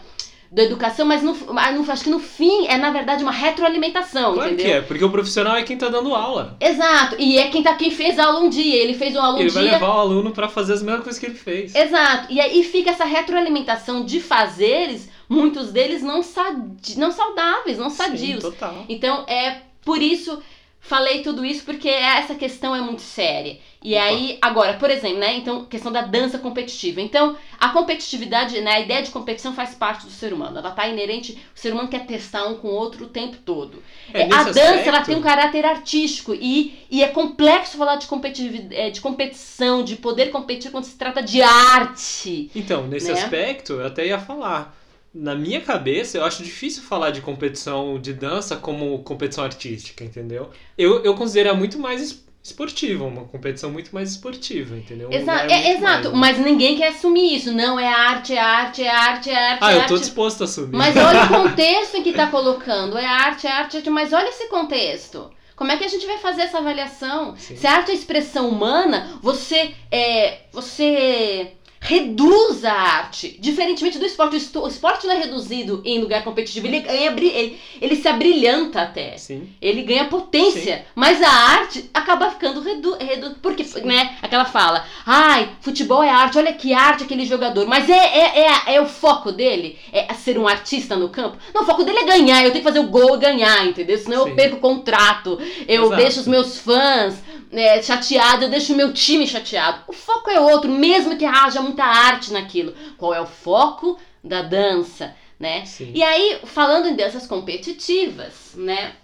da 0.50 0.62
educação, 0.62 1.04
mas 1.06 1.22
no, 1.22 1.34
no, 1.34 1.92
acho 1.92 2.04
que 2.04 2.11
no 2.11 2.18
fim 2.18 2.66
é 2.66 2.78
na 2.78 2.90
verdade 2.90 3.22
uma 3.22 3.32
retroalimentação, 3.32 4.34
claro 4.34 4.52
entendeu? 4.52 4.66
que 4.66 4.72
é, 4.72 4.80
porque 4.80 5.04
o 5.04 5.11
profissional 5.11 5.56
é 5.56 5.62
quem 5.62 5.74
está 5.74 5.88
dando 5.88 6.14
aula. 6.14 6.56
Exato, 6.61 7.16
e 7.18 7.38
é 7.38 7.48
quem 7.48 7.62
tá 7.62 7.74
quem 7.74 7.90
fez 7.90 8.18
aula 8.18 8.40
um 8.40 8.48
dia, 8.48 8.76
ele 8.76 8.94
fez 8.94 9.14
um 9.14 9.20
aluno 9.20 9.40
ele 9.40 9.50
um 9.50 9.52
dia. 9.52 9.61
Ele 9.61 9.70
vai 9.70 9.80
levar 9.80 9.94
o 9.94 10.00
aluno 10.00 10.30
para 10.30 10.48
fazer 10.48 10.72
as 10.72 10.82
mesmas 10.82 11.04
coisas 11.04 11.20
que 11.20 11.26
ele 11.26 11.34
fez. 11.34 11.74
Exato, 11.74 12.32
e 12.32 12.40
aí 12.40 12.64
fica 12.64 12.90
essa 12.90 13.04
retroalimentação 13.04 14.04
de 14.04 14.20
fazeres, 14.20 15.11
muitos 15.28 15.70
deles 15.70 16.02
não, 16.02 16.22
sadi 16.22 16.98
não 16.98 17.12
saudáveis, 17.12 17.76
não 17.76 17.90
sadios. 17.90 18.42
Sim, 18.42 18.50
total. 18.50 18.87
Então 18.88 19.26
é 19.28 19.62
por 19.84 20.00
isso 20.00 20.42
Falei 20.81 21.23
tudo 21.23 21.45
isso 21.45 21.64
porque 21.64 21.88
essa 21.88 22.35
questão 22.35 22.75
é 22.75 22.81
muito 22.81 23.03
séria. 23.03 23.59
E 23.83 23.95
Opa. 23.95 24.05
aí, 24.05 24.38
agora, 24.41 24.75
por 24.75 24.91
exemplo, 24.91 25.19
né? 25.19 25.37
Então, 25.37 25.64
questão 25.64 25.93
da 25.93 26.03
dança 26.03 26.38
competitiva. 26.38 27.01
Então, 27.01 27.37
a 27.61 27.69
competitividade, 27.69 28.61
né? 28.61 28.73
A 28.73 28.81
ideia 28.81 29.03
de 29.03 29.11
competição 29.11 29.53
faz 29.53 29.75
parte 29.75 30.07
do 30.07 30.11
ser 30.11 30.33
humano. 30.33 30.59
Ela 30.59 30.71
tá 30.71 30.88
inerente. 30.88 31.38
O 31.55 31.59
ser 31.59 31.73
humano 31.73 31.88
quer 31.88 32.07
testar 32.07 32.47
um 32.47 32.57
com 32.57 32.69
o 32.69 32.75
outro 32.75 33.05
o 33.05 33.09
tempo 33.09 33.37
todo. 33.45 33.83
É, 34.12 34.25
a 34.25 34.45
dança, 34.45 34.61
aspecto... 34.61 34.88
ela 34.88 35.03
tem 35.03 35.17
um 35.17 35.23
caráter 35.23 35.64
artístico 35.67 36.35
e, 36.35 36.79
e 36.91 37.03
é 37.03 37.09
complexo 37.09 37.77
falar 37.77 37.97
de, 37.97 38.07
competitividade, 38.07 38.75
é, 38.75 38.91
de 38.91 39.01
competição, 39.01 39.85
de 39.85 39.97
poder 39.97 40.31
competir 40.31 40.71
quando 40.71 40.85
se 40.85 40.97
trata 40.97 41.23
de 41.23 41.43
arte. 41.43 42.51
Então, 42.55 42.87
nesse 42.87 43.12
né? 43.12 43.21
aspecto, 43.21 43.75
eu 43.75 43.87
até 43.87 44.07
ia 44.07 44.19
falar 44.19 44.75
na 45.14 45.35
minha 45.35 45.61
cabeça, 45.61 46.18
eu 46.18 46.25
acho 46.25 46.42
difícil 46.42 46.83
falar 46.83 47.11
de 47.11 47.21
competição 47.21 47.99
de 47.99 48.12
dança 48.12 48.57
como 48.57 48.99
competição 49.01 49.44
artística, 49.44 50.05
entendeu? 50.05 50.51
Eu, 50.77 51.03
eu 51.03 51.14
considero 51.14 51.57
muito 51.57 51.79
mais 51.79 52.27
esportiva, 52.42 53.05
uma 53.05 53.25
competição 53.25 53.71
muito 53.71 53.94
mais 53.94 54.11
esportiva, 54.12 54.77
entendeu? 54.77 55.11
Exa 55.11 55.47
é, 55.51 55.73
exato, 55.73 56.14
mais, 56.14 56.38
mas 56.38 56.47
ninguém 56.47 56.77
quer 56.77 56.88
assumir 56.88 57.35
isso. 57.35 57.53
Não, 57.53 57.79
é 57.79 57.88
arte, 57.88 58.33
é 58.33 58.38
arte, 58.38 58.83
é 58.83 58.90
arte, 58.90 59.31
é 59.31 59.51
arte. 59.51 59.64
Ah, 59.64 59.73
é 59.73 59.77
eu 59.77 59.87
tô 59.87 59.94
arte. 59.94 60.05
disposto 60.05 60.42
a 60.42 60.44
assumir. 60.44 60.77
Mas 60.77 60.97
olha 60.97 61.25
o 61.25 61.29
contexto 61.29 61.97
em 61.97 62.03
que 62.03 62.12
tá 62.12 62.27
colocando. 62.29 62.97
É 62.97 63.07
arte, 63.07 63.47
é 63.47 63.51
arte, 63.51 63.77
é 63.77 63.79
arte, 63.81 63.90
mas 63.90 64.12
olha 64.12 64.29
esse 64.29 64.49
contexto. 64.49 65.31
Como 65.57 65.73
é 65.73 65.77
que 65.77 65.85
a 65.85 65.88
gente 65.88 66.07
vai 66.07 66.18
fazer 66.18 66.42
essa 66.42 66.59
avaliação? 66.59 67.35
Sim. 67.37 67.57
Se 67.57 67.66
a 67.66 67.73
arte 67.79 67.90
é 67.90 67.94
expressão 67.94 68.49
humana, 68.49 69.18
você 69.21 69.75
é. 69.90 70.42
Você 70.53 71.53
reduz 71.88 72.66
a 72.66 72.72
arte. 72.72 73.35
Diferentemente 73.40 73.98
do 73.98 74.05
esporte, 74.05 74.37
o 74.37 74.68
esporte 74.68 75.07
não 75.07 75.14
é 75.14 75.20
reduzido 75.20 75.81
em 75.87 75.98
lugar 75.98 76.22
competitivo, 76.22 76.66
ele, 76.66 76.81
ganha, 76.81 77.11
ele, 77.11 77.59
ele 77.81 77.96
se 77.96 78.07
abrilhanta 78.07 78.83
até. 78.83 79.16
Sim. 79.16 79.48
Ele 79.61 79.83
ganha 79.85 80.05
potência. 80.05 80.77
Sim. 80.77 80.83
Mas 80.94 81.22
a 81.22 81.31
arte 81.31 81.88
acaba 81.94 82.31
ficando 82.31 82.61
redu, 82.61 82.94
redu 82.98 83.37
porque, 83.40 83.64
né, 83.85 84.18
aquela 84.20 84.44
fala, 84.44 84.85
ai, 85.07 85.48
futebol 85.62 86.03
é 86.03 86.11
arte, 86.11 86.37
olha 86.37 86.53
que 86.53 86.74
arte 86.74 87.05
aquele 87.05 87.24
jogador. 87.24 87.66
Mas 87.66 87.88
é, 87.88 87.94
é, 87.94 88.40
é, 88.40 88.74
é 88.74 88.81
o 88.83 88.87
foco 88.87 89.33
dele, 89.33 89.79
é 89.90 90.12
ser 90.12 90.38
um 90.38 90.46
artista 90.46 90.94
no 90.94 91.09
campo. 91.09 91.38
Não, 91.55 91.62
o 91.62 91.66
foco 91.66 91.85
dele 91.85 92.01
é 92.01 92.05
ganhar, 92.05 92.44
eu 92.44 92.51
tenho 92.51 92.62
que 92.62 92.70
fazer 92.70 92.81
o 92.81 92.88
gol 92.88 93.16
e 93.16 93.20
ganhar, 93.20 93.66
entendeu? 93.66 93.96
Senão 93.96 94.24
Sim. 94.24 94.31
eu 94.31 94.37
perco 94.37 94.57
o 94.57 94.61
contrato, 94.61 95.40
eu 95.66 95.85
Exato. 95.85 96.03
deixo 96.03 96.20
os 96.20 96.27
meus 96.27 96.59
fãs 96.59 97.14
é, 97.53 97.83
chateado, 97.83 98.44
eu 98.44 98.51
deixo 98.51 98.72
o 98.72 98.77
meu 98.77 98.92
time 98.92 99.27
chateado. 99.27 99.81
O 99.87 99.92
foco 99.92 100.31
é 100.31 100.40
outro, 100.40 100.70
mesmo 100.70 101.16
que 101.16 101.24
haja 101.24 101.61
muita 101.79 101.85
arte 101.85 102.33
naquilo. 102.33 102.75
Qual 102.97 103.14
é 103.14 103.21
o 103.21 103.27
foco 103.27 103.99
da 104.23 104.43
dança, 104.43 105.14
né? 105.38 105.64
Sim. 105.64 105.93
E 105.95 106.03
aí, 106.03 106.41
falando 106.45 106.88
em 106.88 106.97
danças 106.97 107.27
competitivas, 107.27 108.55
né? 108.57 108.95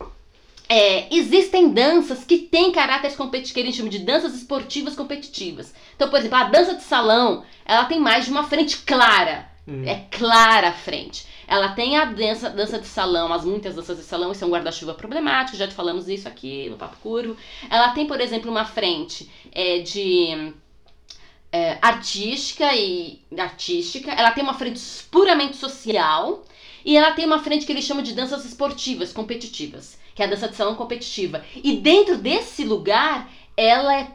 É, 0.68 1.14
existem 1.14 1.68
danças 1.68 2.24
que 2.24 2.38
têm 2.38 2.72
caráteres 2.72 3.14
competitivos, 3.14 3.52
que 3.52 3.60
a 3.60 3.64
gente 3.64 3.76
chama 3.76 3.90
de 3.90 3.98
danças 3.98 4.34
esportivas 4.34 4.96
competitivas. 4.96 5.74
Então, 5.94 6.08
por 6.08 6.18
exemplo, 6.18 6.38
a 6.38 6.44
dança 6.44 6.74
de 6.74 6.82
salão, 6.82 7.44
ela 7.64 7.84
tem 7.84 8.00
mais 8.00 8.24
de 8.24 8.30
uma 8.30 8.44
frente 8.44 8.78
clara. 8.78 9.46
Hum. 9.68 9.84
É 9.86 10.06
clara 10.10 10.68
a 10.68 10.72
frente. 10.72 11.26
Ela 11.46 11.70
tem 11.70 11.98
a 11.98 12.06
dança, 12.06 12.48
dança 12.48 12.78
de 12.78 12.86
salão, 12.86 13.32
as 13.32 13.44
muitas 13.44 13.74
danças 13.74 13.98
de 13.98 14.04
salão, 14.04 14.32
isso 14.32 14.42
é 14.42 14.46
um 14.46 14.50
guarda-chuva 14.50 14.94
problemático, 14.94 15.58
já 15.58 15.68
te 15.68 15.74
falamos 15.74 16.08
isso 16.08 16.26
aqui 16.26 16.68
no 16.70 16.76
Papo 16.76 16.96
Curvo. 17.02 17.36
Ela 17.70 17.90
tem, 17.90 18.06
por 18.06 18.20
exemplo, 18.20 18.50
uma 18.50 18.64
frente 18.64 19.30
é, 19.52 19.80
de 19.80 20.54
é, 21.54 21.78
artística 21.80 22.74
e 22.74 23.20
artística, 23.38 24.10
ela 24.10 24.32
tem 24.32 24.42
uma 24.42 24.54
frente 24.54 24.80
puramente 25.08 25.56
social 25.56 26.44
e 26.84 26.96
ela 26.96 27.12
tem 27.12 27.24
uma 27.24 27.38
frente 27.38 27.64
que 27.64 27.70
eles 27.70 27.84
chamam 27.84 28.02
de 28.02 28.12
danças 28.12 28.44
esportivas, 28.44 29.12
competitivas, 29.12 29.96
que 30.16 30.22
é 30.22 30.26
a 30.26 30.28
dança 30.28 30.48
de 30.48 30.56
salão 30.56 30.74
competitiva. 30.74 31.44
E 31.62 31.76
dentro 31.76 32.18
desse 32.18 32.64
lugar, 32.64 33.30
ela 33.56 34.00
é 34.00 34.08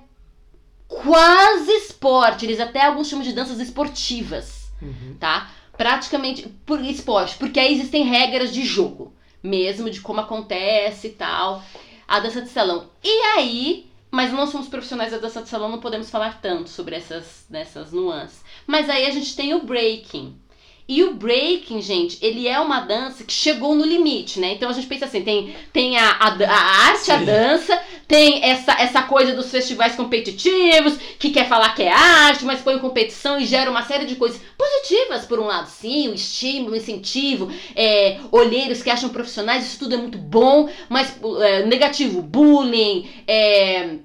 quase 0.85 1.71
esporte, 1.71 2.45
eles 2.45 2.59
até 2.59 2.83
alguns 2.83 3.07
chamam 3.07 3.23
de 3.23 3.31
danças 3.31 3.61
esportivas, 3.61 4.69
uhum. 4.81 5.15
tá? 5.17 5.49
praticamente 5.77 6.45
por 6.65 6.83
esporte, 6.83 7.37
porque 7.37 7.57
aí 7.57 7.73
existem 7.73 8.03
regras 8.03 8.53
de 8.53 8.65
jogo, 8.65 9.13
mesmo 9.41 9.89
de 9.89 10.01
como 10.01 10.19
acontece 10.19 11.07
e 11.07 11.11
tal, 11.11 11.63
a 12.05 12.19
dança 12.19 12.41
de 12.41 12.49
salão. 12.49 12.89
E 13.01 13.21
aí, 13.37 13.88
mas 14.11 14.31
não 14.31 14.47
somos 14.47 14.67
profissionais 14.67 15.11
da 15.11 15.17
dança 15.17 15.41
de 15.41 15.49
salão, 15.49 15.69
não 15.69 15.79
podemos 15.79 16.09
falar 16.09 16.41
tanto 16.41 16.69
sobre 16.69 16.95
essas, 16.95 17.45
essas 17.51 17.91
nuances. 17.91 18.43
Mas 18.65 18.89
aí 18.89 19.05
a 19.05 19.11
gente 19.11 19.35
tem 19.35 19.53
o 19.53 19.63
breaking, 19.63 20.35
e 20.89 21.03
o 21.03 21.13
breaking, 21.13 21.83
gente, 21.83 22.17
ele 22.19 22.47
é 22.47 22.59
uma 22.59 22.79
dança 22.79 23.23
que 23.23 23.31
chegou 23.31 23.75
no 23.75 23.85
limite, 23.85 24.39
né? 24.39 24.53
Então 24.53 24.67
a 24.67 24.73
gente 24.73 24.87
pensa 24.87 25.05
assim, 25.05 25.21
tem, 25.21 25.55
tem 25.71 25.95
a, 25.99 26.09
a, 26.13 26.29
a 26.29 26.59
arte, 26.87 27.05
Sim. 27.05 27.11
a 27.11 27.17
dança, 27.17 27.79
tem 28.09 28.43
essa, 28.43 28.71
essa 28.81 29.03
coisa 29.03 29.35
dos 29.35 29.51
festivais 29.51 29.95
competitivos, 29.95 30.97
que 31.19 31.29
quer 31.29 31.47
falar 31.47 31.75
que 31.75 31.83
é 31.83 31.91
arte, 31.91 32.43
mas 32.43 32.59
põe 32.59 32.79
competição 32.79 33.39
e 33.39 33.45
gera 33.45 33.69
uma 33.69 33.83
série 33.83 34.05
de 34.05 34.15
coisas 34.15 34.41
positivas, 34.57 35.27
por 35.27 35.39
um 35.39 35.45
lado, 35.45 35.69
sim, 35.69 36.09
o 36.09 36.15
estímulo, 36.15 36.73
o 36.73 36.75
incentivo, 36.75 37.51
é, 37.75 38.17
olheiros 38.31 38.81
que 38.81 38.89
acham 38.89 39.09
profissionais, 39.09 39.63
isso 39.63 39.77
tudo 39.77 39.93
é 39.93 39.97
muito 39.97 40.17
bom, 40.17 40.67
mas 40.89 41.15
é, 41.39 41.67
negativo, 41.67 42.23
bullying, 42.23 43.07
é, 43.27 43.97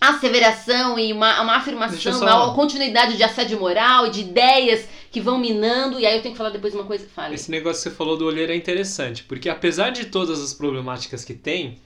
asseveração 0.00 0.98
e 0.98 1.12
uma, 1.12 1.40
uma 1.40 1.56
afirmação, 1.56 2.12
só... 2.12 2.24
uma 2.24 2.54
continuidade 2.56 3.16
de 3.16 3.22
assédio 3.22 3.60
moral 3.60 4.08
e 4.08 4.10
de 4.10 4.20
ideias 4.22 4.88
que 5.12 5.20
vão 5.20 5.38
minando, 5.38 6.00
e 6.00 6.04
aí 6.04 6.16
eu 6.16 6.22
tenho 6.22 6.34
que 6.34 6.38
falar 6.38 6.50
depois 6.50 6.74
uma 6.74 6.82
coisa. 6.82 7.06
Fale. 7.14 7.36
Esse 7.36 7.52
negócio 7.52 7.84
que 7.84 7.90
você 7.90 7.94
falou 7.94 8.16
do 8.16 8.26
olheiro 8.26 8.50
é 8.50 8.56
interessante, 8.56 9.22
porque 9.22 9.48
apesar 9.48 9.90
de 9.90 10.06
todas 10.06 10.42
as 10.42 10.52
problemáticas 10.52 11.24
que 11.24 11.34
tem, 11.34 11.78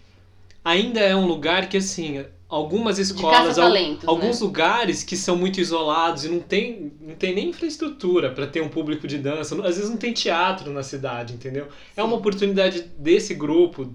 ainda 0.69 1.01
é 1.01 1.17
um 1.17 1.27
lugar 1.27 1.69
que, 1.69 1.79
assim, 1.79 2.25
algumas 2.49 2.99
escolas, 2.99 3.59
al 3.59 3.73
alguns 4.07 4.41
né? 4.41 4.47
lugares 4.47 5.03
que 5.03 5.17
são 5.17 5.37
muito 5.37 5.61
isolados 5.61 6.25
e 6.25 6.29
não 6.29 6.41
tem, 6.41 6.93
não 7.01 7.15
tem 7.15 7.35
nem 7.35 7.49
infraestrutura 7.49 8.31
para 8.31 8.47
ter 8.47 8.61
um 8.61 8.69
público 8.69 9.07
de 9.07 9.17
dança, 9.17 9.55
às 9.67 9.77
vezes 9.77 9.89
não 9.89 9.97
tem 9.97 10.13
teatro 10.13 10.71
na 10.71 10.83
cidade, 10.83 11.33
entendeu? 11.33 11.65
Sim. 11.65 11.71
É 11.97 12.03
uma 12.03 12.17
oportunidade 12.17 12.85
desse 12.99 13.35
grupo 13.35 13.91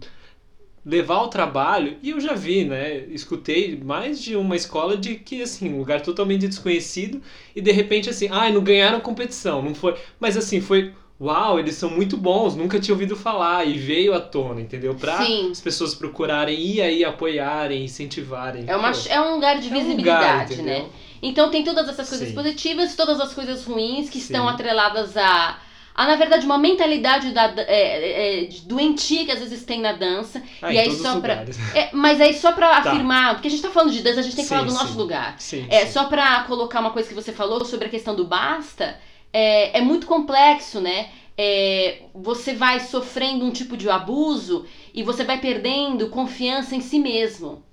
levar 0.85 1.21
o 1.21 1.27
trabalho, 1.27 1.95
e 2.01 2.09
eu 2.09 2.19
já 2.19 2.33
vi, 2.33 2.65
né? 2.65 3.05
Escutei 3.09 3.79
mais 3.81 4.21
de 4.21 4.35
uma 4.35 4.55
escola 4.55 4.97
de 4.97 5.15
que, 5.15 5.41
assim, 5.41 5.73
um 5.73 5.77
lugar 5.77 6.01
totalmente 6.01 6.47
desconhecido 6.47 7.21
e 7.55 7.61
de 7.61 7.71
repente, 7.71 8.09
assim, 8.09 8.27
ah, 8.29 8.49
não 8.49 8.61
ganharam 8.61 8.99
competição, 8.99 9.61
não 9.61 9.73
foi. 9.73 9.95
Mas, 10.19 10.35
assim, 10.35 10.59
foi. 10.59 10.91
Uau, 11.21 11.59
eles 11.59 11.75
são 11.75 11.89
muito 11.89 12.17
bons, 12.17 12.55
nunca 12.55 12.79
tinha 12.79 12.93
ouvido 12.93 13.15
falar 13.15 13.65
e 13.65 13.77
veio 13.77 14.13
à 14.13 14.19
tona, 14.19 14.59
entendeu? 14.59 14.95
Para 14.95 15.19
as 15.19 15.61
pessoas 15.61 15.93
procurarem 15.93 16.59
e 16.59 16.81
aí 16.81 17.05
apoiarem, 17.05 17.85
incentivarem. 17.85 18.65
É, 18.67 18.75
uma, 18.75 18.91
é 19.07 19.21
um 19.21 19.35
lugar 19.35 19.59
de 19.59 19.69
visibilidade, 19.69 20.55
é 20.55 20.57
um 20.57 20.59
lugar, 20.59 20.79
né? 20.81 20.89
Então 21.21 21.49
tem 21.49 21.63
todas 21.63 21.87
essas 21.87 22.09
coisas 22.09 22.27
Sim. 22.27 22.35
positivas, 22.35 22.95
todas 22.95 23.19
as 23.19 23.33
coisas 23.33 23.63
ruins 23.63 24.09
que 24.09 24.19
Sim. 24.19 24.25
estão 24.25 24.49
atreladas 24.49 25.15
a 25.15 25.57
há 25.95 26.07
na 26.07 26.15
verdade 26.15 26.45
uma 26.45 26.57
mentalidade 26.57 27.31
da, 27.31 27.53
é, 27.57 28.45
é, 28.45 28.49
doentia 28.65 29.25
que 29.25 29.31
às 29.31 29.39
vezes 29.39 29.63
tem 29.63 29.79
na 29.79 29.93
dança 29.93 30.41
ah, 30.61 30.73
e 30.73 30.79
aí 30.79 30.91
só 30.91 31.19
para 31.19 31.45
é, 31.75 31.89
mas 31.93 32.19
aí 32.19 32.33
só 32.33 32.51
para 32.51 32.81
tá. 32.81 32.91
afirmar 32.91 33.35
porque 33.35 33.47
a 33.47 33.51
gente 33.51 33.61
tá 33.61 33.69
falando 33.69 33.91
de 33.91 34.01
dança 34.01 34.19
a 34.19 34.23
gente 34.23 34.35
tem 34.35 34.43
que 34.43 34.49
sim, 34.49 34.55
falar 34.55 34.67
do 34.67 34.73
nosso 34.73 34.97
lugar 34.97 35.35
sim, 35.37 35.67
é 35.69 35.85
sim. 35.85 35.91
só 35.91 36.05
para 36.05 36.43
colocar 36.45 36.79
uma 36.79 36.89
coisa 36.89 37.07
que 37.07 37.13
você 37.13 37.31
falou 37.31 37.63
sobre 37.63 37.85
a 37.85 37.89
questão 37.89 38.15
do 38.15 38.25
basta 38.25 38.97
é, 39.33 39.79
é 39.79 39.81
muito 39.81 40.07
complexo 40.07 40.79
né? 40.79 41.09
É, 41.35 42.03
você 42.13 42.53
vai 42.53 42.79
sofrendo 42.79 43.43
um 43.43 43.51
tipo 43.51 43.75
de 43.75 43.89
abuso 43.89 44.65
e 44.93 45.01
você 45.01 45.23
vai 45.23 45.39
perdendo 45.41 46.09
confiança 46.09 46.75
em 46.75 46.81
si 46.81 46.99
mesmo. 46.99 47.63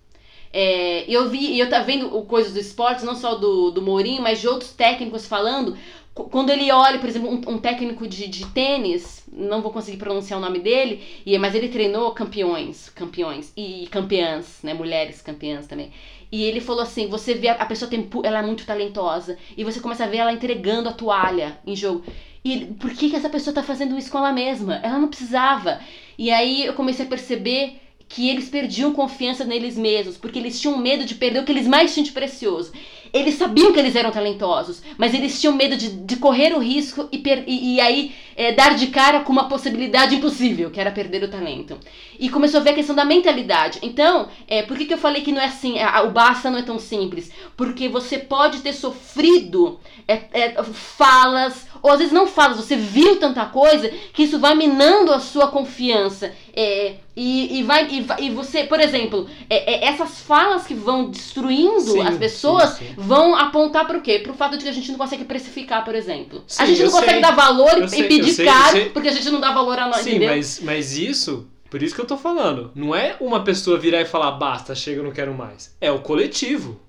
É, 0.53 1.05
eu 1.09 1.29
vi, 1.29 1.57
eu 1.59 1.69
tá 1.69 1.81
vendo 1.81 2.11
coisas 2.23 2.53
do 2.53 2.59
esporte, 2.59 3.05
não 3.05 3.15
só 3.15 3.37
do, 3.37 3.71
do 3.71 3.83
Mourinho, 3.83 4.23
mas 4.23 4.41
de 4.41 4.49
outros 4.49 4.73
técnicos 4.73 5.27
falando 5.27 5.77
quando 6.15 6.51
ele 6.51 6.71
olha, 6.73 6.99
por 6.99 7.09
exemplo, 7.09 7.31
um, 7.31 7.55
um 7.55 7.59
técnico 7.59 8.07
de, 8.07 8.27
de 8.27 8.47
tênis, 8.47 9.23
não 9.33 9.63
vou 9.63 9.71
conseguir 9.71 9.97
pronunciar 9.97 10.39
o 10.39 10.43
nome 10.43 10.59
dele, 10.59 11.03
e, 11.25 11.39
mas 11.39 11.55
ele 11.55 11.69
treinou 11.69 12.11
campeões, 12.13 12.89
campeões 12.91 13.53
e 13.57 13.89
campeãs, 13.91 14.59
né, 14.63 14.75
mulheres 14.75 15.23
campeãs 15.23 15.67
também. 15.67 15.93
E 16.33 16.45
ele 16.45 16.61
falou 16.61 16.83
assim, 16.83 17.09
você 17.09 17.35
vê 17.35 17.49
a, 17.49 17.55
a 17.55 17.67
pessoa 17.67 17.89
tem, 17.89 18.09
ela 18.25 18.41
é 18.41 18.43
muito 18.43 18.67
talentosa 18.67 19.39
e 19.57 19.65
você 19.65 19.81
começa 19.81 20.05
a 20.05 20.09
ver 20.09 20.19
ela 20.19 20.33
entregando 20.33 20.89
a 20.89 20.93
toalha 20.93 21.59
em 21.67 21.75
jogo. 21.75 22.05
E 22.45 22.67
por 22.67 22.91
que 22.91 23.11
que 23.11 23.17
essa 23.17 23.29
pessoa 23.29 23.55
tá 23.55 23.63
fazendo 23.63 23.99
isso 23.99 24.11
com 24.11 24.19
ela 24.19 24.33
mesma? 24.33 24.77
Ela 24.83 24.99
não 24.99 25.09
precisava. 25.09 25.81
E 26.19 26.31
aí 26.31 26.65
eu 26.65 26.75
comecei 26.75 27.05
a 27.05 27.09
perceber 27.09 27.81
que 28.09 28.29
eles 28.29 28.49
perdiam 28.49 28.93
confiança 28.93 29.45
neles 29.45 29.79
mesmos, 29.79 30.17
porque 30.17 30.39
eles 30.39 30.61
tinham 30.61 30.77
medo 30.77 31.05
de 31.05 31.15
perder 31.15 31.41
o 31.41 31.45
que 31.45 31.53
eles 31.53 31.69
mais 31.69 31.95
tinham 31.95 32.05
de 32.05 32.11
precioso. 32.11 32.73
Eles 33.13 33.35
sabiam 33.35 33.73
que 33.73 33.79
eles 33.79 33.97
eram 33.97 34.11
talentosos, 34.11 34.83
mas 34.97 35.15
eles 35.15 35.41
tinham 35.41 35.55
medo 35.55 35.77
de, 35.77 35.89
de 35.89 36.17
correr 36.17 36.55
o 36.55 36.59
risco 36.59 37.09
e, 37.11 37.19
per, 37.19 37.45
e, 37.47 37.75
e 37.75 37.81
aí 37.81 38.15
é, 38.37 38.53
dar 38.53 38.75
de 38.75 38.87
cara 38.87 39.21
com 39.21 39.33
uma 39.33 39.49
possibilidade 39.49 40.15
impossível, 40.15 40.71
que 40.71 40.81
era 40.81 40.91
perder 40.91 41.23
o 41.25 41.29
talento. 41.29 41.79
E 42.19 42.29
começou 42.29 42.61
a 42.61 42.63
ver 42.63 42.71
a 42.71 42.75
questão 42.75 42.95
da 42.95 43.05
mentalidade. 43.05 43.79
Então, 43.83 44.29
é, 44.47 44.63
por 44.63 44.77
que, 44.79 44.87
que 44.87 44.95
eu 44.95 44.99
falei 44.99 45.23
que 45.23 45.33
não 45.33 45.41
é 45.41 45.47
assim, 45.47 45.79
a, 45.79 46.03
o 46.03 46.11
basta 46.11 46.51
não 46.51 46.59
é 46.59 46.63
tão 46.63 46.79
simples? 46.79 47.31
Porque 47.57 47.89
você 47.89 48.19
pode 48.19 48.61
ter 48.61 48.73
sofrido 48.73 49.81
é, 50.07 50.23
é, 50.33 50.63
falas, 50.63 51.67
ou 51.83 51.91
às 51.91 51.99
vezes 51.99 52.13
não 52.13 52.27
falas, 52.27 52.57
você 52.57 52.77
viu 52.77 53.17
tanta 53.17 53.45
coisa 53.47 53.89
que 54.13 54.25
isso 54.25 54.39
vai 54.39 54.55
minando 54.55 55.13
a 55.13 55.21
sua 55.21 55.49
confiança. 55.49 56.33
É, 56.55 56.97
e, 57.17 57.59
e, 57.59 57.63
vai, 57.63 57.87
e, 57.89 58.07
e 58.27 58.31
você, 58.31 58.65
por 58.65 58.81
exemplo, 58.81 59.29
é, 59.49 59.75
é, 59.75 59.85
essas 59.85 60.21
falas 60.21 60.67
que 60.67 60.75
vão 60.75 61.11
destruindo 61.11 61.93
sim, 61.93 62.01
as 62.01 62.17
pessoas 62.17 62.71
sim, 62.71 62.87
sim. 62.87 62.95
vão 62.97 63.37
apontar 63.37 63.87
para 63.87 63.99
o 63.99 64.01
quê? 64.01 64.19
Para 64.19 64.33
o 64.33 64.35
fato 64.35 64.57
de 64.57 64.65
que 64.65 64.69
a 64.69 64.73
gente 64.73 64.91
não 64.91 64.99
consegue 64.99 65.25
precificar, 65.25 65.85
por 65.85 65.95
exemplo. 65.95 66.43
a 66.59 66.67
gente 66.67 66.83
não 66.83 66.91
consegue 66.91 67.13
sei, 67.13 67.21
dar 67.21 67.35
valor 67.35 67.85
e, 67.85 67.89
sei, 67.89 68.05
pedir 68.05 68.33
sei, 68.33 68.47
caro 68.47 68.91
porque 68.93 69.09
a 69.09 69.13
gente 69.13 69.31
não 69.31 69.41
dá 69.41 69.53
valor 69.53 69.79
a 69.79 69.87
nós, 69.87 69.99
Sim, 69.99 70.11
entendeu? 70.11 70.31
mas, 70.31 70.61
mas 70.63 70.97
isso, 70.97 71.47
por 71.71 71.83
isso 71.83 71.95
que 71.95 72.01
eu 72.01 72.07
tô 72.07 72.17
falando, 72.17 72.71
não 72.75 72.95
é 72.95 73.17
uma 73.21 73.45
pessoa 73.45 73.79
virar 73.79 74.01
e 74.01 74.07
falar 74.07 74.33
basta, 74.33 74.75
chega, 74.75 75.01
eu 75.01 75.05
não 75.05 75.13
quero 75.13 75.35
mais. 75.35 75.75
É 75.81 75.91
o 75.91 76.01
coletivo. 76.01 76.81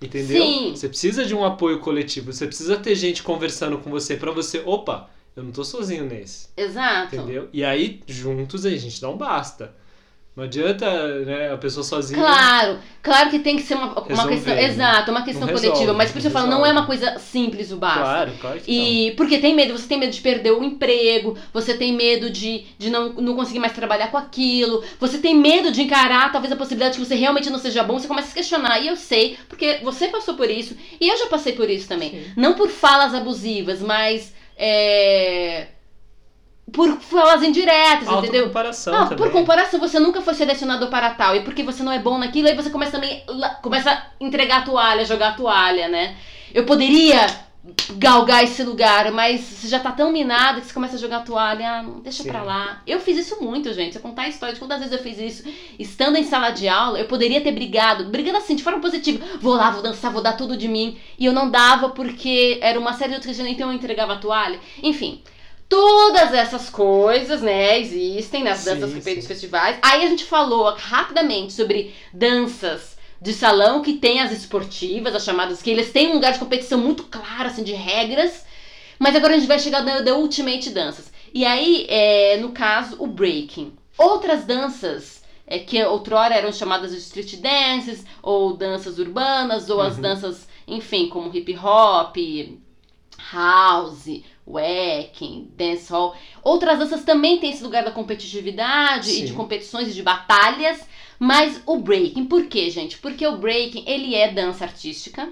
Entendeu? 0.00 0.42
Sim. 0.42 0.70
Você 0.74 0.88
precisa 0.88 1.24
de 1.26 1.34
um 1.34 1.44
apoio 1.44 1.78
coletivo, 1.80 2.32
você 2.32 2.46
precisa 2.46 2.76
ter 2.78 2.94
gente 2.94 3.22
conversando 3.22 3.78
com 3.78 3.90
você 3.90 4.16
para 4.16 4.30
você, 4.30 4.62
opa, 4.64 5.10
eu 5.36 5.42
não 5.42 5.52
tô 5.52 5.62
sozinho 5.62 6.04
nesse. 6.04 6.48
Exato. 6.56 7.16
Entendeu? 7.16 7.48
E 7.52 7.62
aí, 7.62 8.00
juntos, 8.06 8.64
a 8.64 8.70
gente 8.70 9.02
um 9.02 9.16
basta. 9.16 9.74
Não 10.36 10.44
adianta 10.44 10.86
né, 11.24 11.52
a 11.52 11.58
pessoa 11.58 11.84
sozinha. 11.84 12.18
Claro, 12.18 12.78
claro 13.02 13.30
que 13.30 13.40
tem 13.40 13.56
que 13.56 13.62
ser 13.62 13.74
uma, 13.74 13.98
uma 14.08 14.26
Resolver, 14.26 14.28
questão. 14.28 14.54
né? 14.54 14.64
Exato, 14.64 15.10
uma 15.10 15.24
questão 15.24 15.46
Não 15.46 15.54
coletiva. 15.54 15.92
resolve, 15.92 15.92
Mas 15.92 16.10
por 16.12 16.18
isso 16.18 16.28
eu 16.28 16.32
não 16.32 16.40
falo, 16.40 16.46
não 16.50 16.64
é 16.64 16.68
resolve. 16.68 16.72
uma 16.72 16.86
coisa 16.86 17.18
simples 17.18 17.70
o 17.72 17.76
basta. 17.76 18.00
Claro, 18.00 18.38
claro 18.38 18.60
que 18.60 18.70
E 18.72 19.10
porque 19.16 19.38
tem 19.38 19.54
medo, 19.54 19.76
você 19.76 19.86
tem 19.88 19.98
medo 19.98 20.12
de 20.12 20.20
perder 20.20 20.52
o 20.52 20.62
emprego, 20.64 21.36
você 21.52 21.74
tem 21.76 21.92
medo 21.92 22.30
de, 22.30 22.64
de 22.78 22.90
não, 22.90 23.12
não 23.14 23.34
conseguir 23.36 23.58
mais 23.58 23.72
trabalhar 23.72 24.08
com 24.10 24.16
aquilo, 24.16 24.82
você 24.98 25.18
tem 25.18 25.34
medo 25.36 25.70
de 25.72 25.82
encarar 25.82 26.30
talvez 26.32 26.52
a 26.52 26.56
possibilidade 26.56 26.98
que 26.98 27.04
você 27.04 27.14
realmente 27.16 27.50
não 27.50 27.58
seja 27.58 27.82
bom, 27.82 27.98
você 27.98 28.08
começa 28.08 28.28
a 28.28 28.30
se 28.30 28.34
questionar. 28.34 28.80
E 28.80 28.88
eu 28.88 28.96
sei, 28.96 29.36
porque 29.48 29.80
você 29.82 30.08
passou 30.08 30.34
por 30.34 30.48
isso, 30.50 30.76
e 31.00 31.08
eu 31.08 31.16
já 31.18 31.26
passei 31.26 31.52
por 31.54 31.68
isso 31.68 31.88
também. 31.88 32.10
Sim. 32.10 32.32
Não 32.36 32.54
por 32.54 32.68
falas 32.68 33.14
abusivas, 33.14 33.80
mas. 33.82 34.32
é, 34.56 35.68
por 36.72 37.00
falas 37.00 37.42
indiretas, 37.42 38.08
entendeu? 38.08 38.44
Autocomparação 38.44 38.94
Ah, 38.94 39.02
também. 39.06 39.18
por 39.18 39.30
comparação, 39.32 39.80
você 39.80 39.98
nunca 39.98 40.20
foi 40.20 40.34
selecionado 40.34 40.88
para 40.88 41.10
tal. 41.10 41.34
E 41.36 41.40
porque 41.40 41.62
você 41.62 41.82
não 41.82 41.92
é 41.92 41.98
bom 41.98 42.18
naquilo, 42.18 42.48
aí 42.48 42.54
você 42.56 42.70
começa 42.70 42.92
também. 42.92 43.22
Começa 43.62 43.90
a 43.90 44.02
entregar 44.20 44.58
a 44.58 44.62
toalha, 44.62 45.04
jogar 45.04 45.28
a 45.30 45.32
toalha, 45.34 45.88
né? 45.88 46.16
Eu 46.52 46.64
poderia 46.64 47.26
galgar 47.96 48.42
esse 48.42 48.62
lugar, 48.62 49.12
mas 49.12 49.40
você 49.42 49.68
já 49.68 49.78
tá 49.78 49.92
tão 49.92 50.10
minado 50.10 50.60
que 50.60 50.66
você 50.66 50.72
começa 50.72 50.96
a 50.96 50.98
jogar 50.98 51.18
a 51.18 51.22
toalha. 51.22 51.70
Ah, 51.70 51.82
não, 51.82 52.00
deixa 52.00 52.22
Sim. 52.22 52.30
pra 52.30 52.42
lá. 52.42 52.82
Eu 52.86 52.98
fiz 53.00 53.18
isso 53.18 53.42
muito, 53.42 53.72
gente. 53.72 53.92
Se 53.92 53.98
eu 53.98 54.02
contar 54.02 54.22
a 54.22 54.28
história 54.28 54.54
de 54.54 54.58
quantas 54.60 54.78
vezes 54.78 54.92
eu 54.92 54.98
fiz 54.98 55.18
isso, 55.18 55.48
estando 55.78 56.16
em 56.16 56.24
sala 56.24 56.50
de 56.50 56.68
aula, 56.68 56.98
eu 56.98 57.06
poderia 57.06 57.40
ter 57.40 57.52
brigado. 57.52 58.04
Brigando 58.06 58.38
assim, 58.38 58.56
de 58.56 58.62
forma 58.62 58.80
positiva. 58.80 59.22
Vou 59.40 59.54
lá, 59.54 59.70
vou 59.70 59.82
dançar, 59.82 60.10
vou 60.10 60.22
dar 60.22 60.32
tudo 60.34 60.56
de 60.56 60.68
mim. 60.68 60.98
E 61.18 61.26
eu 61.26 61.32
não 61.32 61.50
dava 61.50 61.90
porque 61.90 62.58
era 62.62 62.78
uma 62.78 62.94
série 62.94 63.10
de 63.10 63.16
outras 63.16 63.36
questões, 63.36 63.54
então 63.54 63.68
eu 63.68 63.74
entregava 63.74 64.14
a 64.14 64.18
toalha. 64.18 64.58
Enfim. 64.82 65.22
Todas 65.70 66.34
essas 66.34 66.68
coisas, 66.68 67.40
né, 67.40 67.78
existem 67.78 68.42
nas 68.42 68.58
Sim, 68.58 68.74
danças 68.80 69.04
que 69.04 69.14
dos 69.14 69.26
festivais. 69.26 69.78
Aí 69.80 70.04
a 70.04 70.08
gente 70.08 70.24
falou 70.24 70.74
rapidamente 70.76 71.52
sobre 71.52 71.94
danças 72.12 72.98
de 73.22 73.32
salão 73.32 73.80
que 73.80 73.92
tem 73.94 74.20
as 74.20 74.32
esportivas, 74.32 75.14
as 75.14 75.24
chamadas 75.24 75.62
que 75.62 75.70
eles 75.70 75.92
têm 75.92 76.08
um 76.10 76.14
lugar 76.14 76.32
de 76.32 76.40
competição 76.40 76.76
muito 76.78 77.04
claro, 77.04 77.44
assim, 77.48 77.62
de 77.62 77.72
regras. 77.72 78.44
Mas 78.98 79.14
agora 79.14 79.34
a 79.34 79.38
gente 79.38 79.46
vai 79.46 79.60
chegar 79.60 79.82
na 79.84 80.02
The 80.02 80.12
Ultimate 80.12 80.70
Danças. 80.70 81.10
E 81.32 81.44
aí, 81.46 81.86
é, 81.88 82.36
no 82.38 82.50
caso, 82.50 82.96
o 82.98 83.06
breaking. 83.06 83.72
Outras 83.96 84.44
danças 84.44 85.22
é, 85.46 85.60
que 85.60 85.80
outrora 85.84 86.34
eram 86.34 86.52
chamadas 86.52 86.90
de 86.90 86.98
street 86.98 87.36
dances, 87.36 88.04
ou 88.22 88.54
danças 88.56 88.98
urbanas, 88.98 89.70
ou 89.70 89.80
as 89.80 89.94
Uhum. 89.96 90.02
danças, 90.02 90.48
enfim, 90.66 91.08
como 91.08 91.34
hip 91.34 91.56
hop, 91.56 92.16
house, 93.32 94.06
wacking, 94.52 95.50
dancehall. 95.56 96.14
Outras 96.42 96.78
danças 96.78 97.04
também 97.04 97.38
têm 97.38 97.50
esse 97.50 97.62
lugar 97.62 97.84
da 97.84 97.90
competitividade 97.90 99.10
e 99.10 99.14
Sim. 99.14 99.24
de 99.26 99.32
competições 99.32 99.88
e 99.88 99.92
de 99.92 100.02
batalhas, 100.02 100.80
mas 101.18 101.62
o 101.66 101.76
breaking, 101.78 102.24
por 102.24 102.46
quê, 102.46 102.70
gente? 102.70 102.98
Porque 102.98 103.26
o 103.26 103.36
breaking, 103.36 103.84
ele 103.86 104.14
é 104.14 104.30
dança 104.30 104.64
artística, 104.64 105.28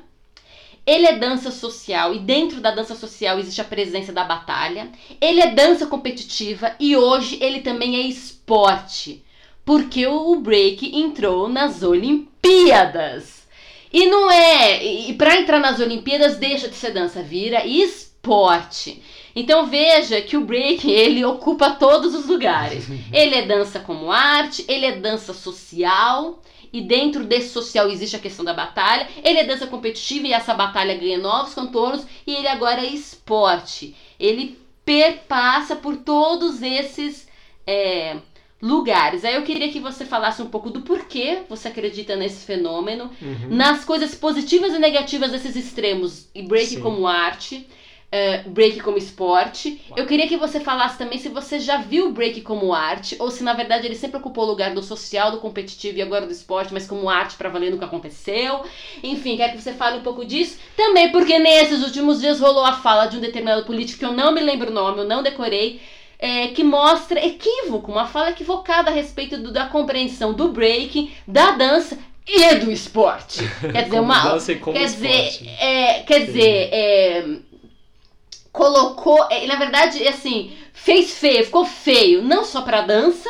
ele 0.88 1.06
é 1.06 1.16
dança 1.16 1.50
social 1.50 2.14
e 2.14 2.18
dentro 2.18 2.62
da 2.62 2.70
dança 2.70 2.94
social 2.94 3.38
existe 3.38 3.60
a 3.60 3.64
presença 3.64 4.10
da 4.10 4.24
batalha. 4.24 4.90
Ele 5.20 5.40
é 5.40 5.50
dança 5.50 5.86
competitiva 5.86 6.74
e 6.80 6.96
hoje 6.96 7.38
ele 7.42 7.60
também 7.60 7.96
é 7.96 8.00
esporte, 8.00 9.22
porque 9.64 10.06
o 10.06 10.36
break 10.36 10.96
entrou 10.96 11.46
nas 11.46 11.82
Olimpíadas. 11.82 13.46
E 13.92 14.06
não 14.06 14.30
é, 14.30 14.82
e 14.84 15.14
para 15.14 15.36
entrar 15.36 15.58
nas 15.58 15.80
Olimpíadas 15.80 16.36
deixa 16.36 16.68
de 16.68 16.74
ser 16.74 16.92
dança, 16.92 17.22
vira 17.22 17.66
esporte. 17.66 18.07
Então 19.34 19.66
veja 19.66 20.20
que 20.20 20.36
o 20.36 20.44
break 20.44 20.90
ele 20.90 21.24
ocupa 21.24 21.70
todos 21.70 22.14
os 22.14 22.26
lugares. 22.26 22.86
Ele 23.12 23.34
é 23.34 23.42
dança 23.46 23.78
como 23.80 24.10
arte, 24.10 24.64
ele 24.68 24.84
é 24.86 24.96
dança 24.96 25.32
social, 25.32 26.42
e 26.72 26.80
dentro 26.80 27.24
desse 27.24 27.50
social 27.50 27.88
existe 27.88 28.16
a 28.16 28.18
questão 28.18 28.44
da 28.44 28.52
batalha. 28.52 29.06
Ele 29.24 29.38
é 29.38 29.44
dança 29.44 29.66
competitiva 29.66 30.26
e 30.26 30.32
essa 30.32 30.54
batalha 30.54 30.96
ganha 30.96 31.18
novos 31.18 31.54
contornos, 31.54 32.04
e 32.26 32.34
ele 32.34 32.48
agora 32.48 32.80
é 32.82 32.86
esporte. 32.90 33.94
Ele 34.18 34.58
perpassa 34.84 35.76
por 35.76 35.96
todos 35.96 36.60
esses 36.62 37.28
é, 37.66 38.16
lugares. 38.60 39.24
Aí 39.24 39.34
eu 39.34 39.42
queria 39.42 39.70
que 39.70 39.78
você 39.78 40.04
falasse 40.04 40.42
um 40.42 40.48
pouco 40.48 40.70
do 40.70 40.80
porquê 40.80 41.40
você 41.48 41.68
acredita 41.68 42.16
nesse 42.16 42.44
fenômeno, 42.44 43.10
Uhum. 43.22 43.48
nas 43.50 43.84
coisas 43.84 44.14
positivas 44.14 44.72
e 44.74 44.78
negativas 44.78 45.30
desses 45.30 45.54
extremos, 45.54 46.26
e 46.34 46.42
break 46.42 46.66
Sim. 46.66 46.80
como 46.80 47.06
arte, 47.06 47.66
eh, 48.10 48.42
break 48.46 48.80
como 48.80 48.96
esporte. 48.96 49.80
Uau. 49.90 49.98
Eu 49.98 50.06
queria 50.06 50.26
que 50.26 50.36
você 50.36 50.60
falasse 50.60 50.96
também 50.96 51.18
se 51.18 51.28
você 51.28 51.60
já 51.60 51.76
viu 51.78 52.08
o 52.08 52.12
break 52.12 52.40
como 52.40 52.72
arte, 52.72 53.16
ou 53.18 53.30
se 53.30 53.42
na 53.44 53.52
verdade 53.52 53.86
ele 53.86 53.94
sempre 53.94 54.16
ocupou 54.18 54.44
o 54.44 54.46
lugar 54.48 54.72
do 54.74 54.82
social, 54.82 55.30
do 55.30 55.38
competitivo 55.38 55.98
e 55.98 56.02
agora 56.02 56.24
do 56.26 56.32
esporte, 56.32 56.72
mas 56.72 56.86
como 56.86 57.08
arte 57.10 57.36
pra 57.36 57.48
valer 57.50 57.70
nunca 57.70 57.84
aconteceu. 57.86 58.62
Enfim, 59.02 59.36
quero 59.36 59.52
que 59.52 59.60
você 59.62 59.72
fale 59.72 59.98
um 59.98 60.02
pouco 60.02 60.24
disso. 60.24 60.58
Também 60.76 61.10
porque 61.12 61.38
nesses 61.38 61.82
últimos 61.84 62.20
dias 62.20 62.40
rolou 62.40 62.64
a 62.64 62.72
fala 62.72 63.06
de 63.06 63.16
um 63.18 63.20
determinado 63.20 63.64
político 63.64 63.98
que 63.98 64.04
eu 64.04 64.12
não 64.12 64.32
me 64.32 64.40
lembro 64.40 64.70
o 64.70 64.74
nome, 64.74 65.00
eu 65.00 65.04
não 65.04 65.22
decorei. 65.22 65.80
eh, 66.20 66.48
que 66.48 66.64
mostra 66.64 67.24
equívoco, 67.24 67.92
uma 67.92 68.04
fala 68.04 68.30
equivocada 68.30 68.90
a 68.90 68.92
respeito 68.92 69.38
do- 69.38 69.52
da 69.52 69.66
compreensão 69.66 70.32
do 70.34 70.48
breaking, 70.48 71.12
da 71.28 71.52
dança 71.52 71.96
e 72.26 72.56
do 72.56 72.72
esporte. 72.72 73.38
Quer 73.72 73.84
dizer, 73.84 74.00
uma, 74.00 74.20
quer 74.72 74.82
esporte, 74.82 75.38
dizer, 75.44 75.48
é, 75.60 76.02
quer 76.02 76.26
dizer, 76.26 76.68
é, 76.72 77.24
colocou, 78.52 79.26
é, 79.30 79.46
na 79.46 79.56
verdade, 79.56 80.06
assim, 80.06 80.52
fez 80.72 81.12
feio, 81.12 81.44
ficou 81.44 81.64
feio, 81.64 82.22
não 82.22 82.44
só 82.44 82.62
pra 82.62 82.82
dança, 82.82 83.28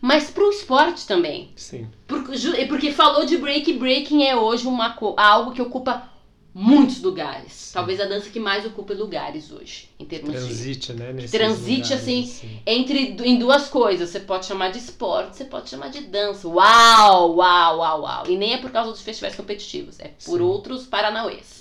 mas 0.00 0.30
pro 0.30 0.50
esporte 0.50 1.06
também. 1.06 1.50
Sim. 1.56 1.88
Por- 2.06 2.34
ju- 2.34 2.54
é 2.54 2.66
porque 2.66 2.92
falou 2.92 3.24
de 3.26 3.36
break, 3.36 3.72
breaking 3.74 4.24
é 4.24 4.36
hoje 4.36 4.66
uma, 4.66 4.96
algo 5.16 5.52
que 5.52 5.60
ocupa 5.62 6.08
muitos 6.52 7.00
lugares. 7.00 7.70
Talvez 7.72 8.00
a 8.00 8.06
dança 8.06 8.28
que 8.30 8.40
mais 8.40 8.64
ocupa 8.66 8.92
lugares 8.94 9.52
hoje, 9.52 9.88
em 9.98 10.04
termos 10.04 10.32
de 10.32 10.38
Transite, 10.38 10.92
né? 10.94 11.12
nesses 11.12 11.30
Transite, 11.30 11.82
lugares, 11.82 11.92
assim, 12.02 12.60
entre 12.66 13.12
du- 13.12 13.24
em 13.24 13.38
duas 13.38 13.68
coisas. 13.68 14.08
Você 14.10 14.18
pode 14.20 14.46
chamar 14.46 14.72
de 14.72 14.78
esporte, 14.78 15.36
você 15.36 15.44
pode 15.44 15.68
chamar 15.70 15.88
de 15.90 16.00
dança. 16.00 16.48
Uau, 16.48 17.36
uau, 17.36 17.78
uau, 17.78 18.00
uau. 18.02 18.24
E 18.26 18.36
nem 18.36 18.54
é 18.54 18.58
por 18.58 18.70
causa 18.72 18.90
dos 18.90 19.00
festivais 19.02 19.36
competitivos, 19.36 20.00
é 20.00 20.08
por 20.24 20.38
Sim. 20.38 20.44
outros 20.44 20.86
paranauês. 20.86 21.59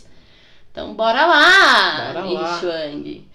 Então 0.80 0.94
bora 0.94 1.26
lá, 1.26 2.14
Bora 2.14 2.26
lá. 2.26 2.60
Chuang. 2.60 3.26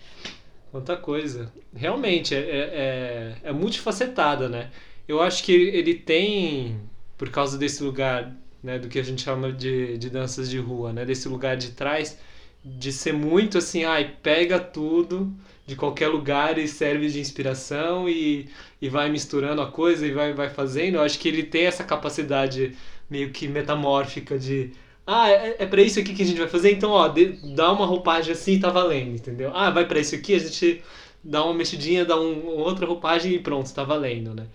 Quanta 0.72 0.96
coisa. 0.96 1.52
Realmente, 1.76 2.34
é, 2.34 2.38
é, 2.38 3.34
é, 3.44 3.48
é 3.50 3.52
multifacetada, 3.52 4.48
né? 4.48 4.70
Eu 5.06 5.20
acho 5.20 5.44
que 5.44 5.52
ele, 5.52 5.76
ele 5.76 5.94
tem, 5.94 6.80
por 7.18 7.28
causa 7.28 7.58
desse 7.58 7.82
lugar, 7.82 8.34
né, 8.62 8.78
do 8.78 8.88
que 8.88 8.98
a 8.98 9.02
gente 9.02 9.22
chama 9.22 9.52
de, 9.52 9.98
de 9.98 10.08
danças 10.08 10.48
de 10.48 10.58
rua, 10.58 10.92
né? 10.92 11.04
Desse 11.04 11.28
lugar 11.28 11.56
de 11.56 11.72
trás, 11.72 12.18
de 12.64 12.90
ser 12.90 13.12
muito 13.12 13.58
assim, 13.58 13.84
ai, 13.84 14.16
pega 14.22 14.58
tudo 14.58 15.30
de 15.66 15.76
qualquer 15.76 16.08
lugar 16.08 16.56
e 16.56 16.66
serve 16.66 17.08
de 17.08 17.20
inspiração 17.20 18.08
e, 18.08 18.48
e 18.80 18.88
vai 18.88 19.10
misturando 19.10 19.60
a 19.60 19.70
coisa 19.70 20.06
e 20.06 20.12
vai, 20.12 20.32
vai 20.32 20.48
fazendo. 20.48 20.94
Eu 20.94 21.02
acho 21.02 21.18
que 21.18 21.28
ele 21.28 21.42
tem 21.42 21.66
essa 21.66 21.84
capacidade 21.84 22.74
meio 23.08 23.30
que 23.30 23.46
metamórfica 23.46 24.38
de 24.38 24.72
ah, 25.06 25.28
é, 25.30 25.56
é 25.60 25.66
pra 25.66 25.82
isso 25.82 26.00
aqui 26.00 26.14
que 26.14 26.22
a 26.22 26.26
gente 26.26 26.38
vai 26.38 26.48
fazer, 26.48 26.72
então, 26.72 26.90
ó, 26.90 27.08
dê- 27.08 27.36
dá 27.54 27.72
uma 27.72 27.86
roupagem 27.86 28.32
assim 28.32 28.54
e 28.54 28.60
tá 28.60 28.70
valendo, 28.70 29.14
entendeu? 29.16 29.50
Ah, 29.54 29.70
vai 29.70 29.86
pra 29.86 30.00
isso 30.00 30.14
aqui, 30.14 30.34
a 30.34 30.38
gente 30.38 30.82
dá 31.22 31.44
uma 31.44 31.54
mexidinha, 31.54 32.04
dá 32.04 32.18
um, 32.20 32.46
outra 32.46 32.86
roupagem 32.86 33.34
e 33.34 33.38
pronto, 33.38 33.72
tá 33.74 33.84
valendo, 33.84 34.34
né? 34.34 34.46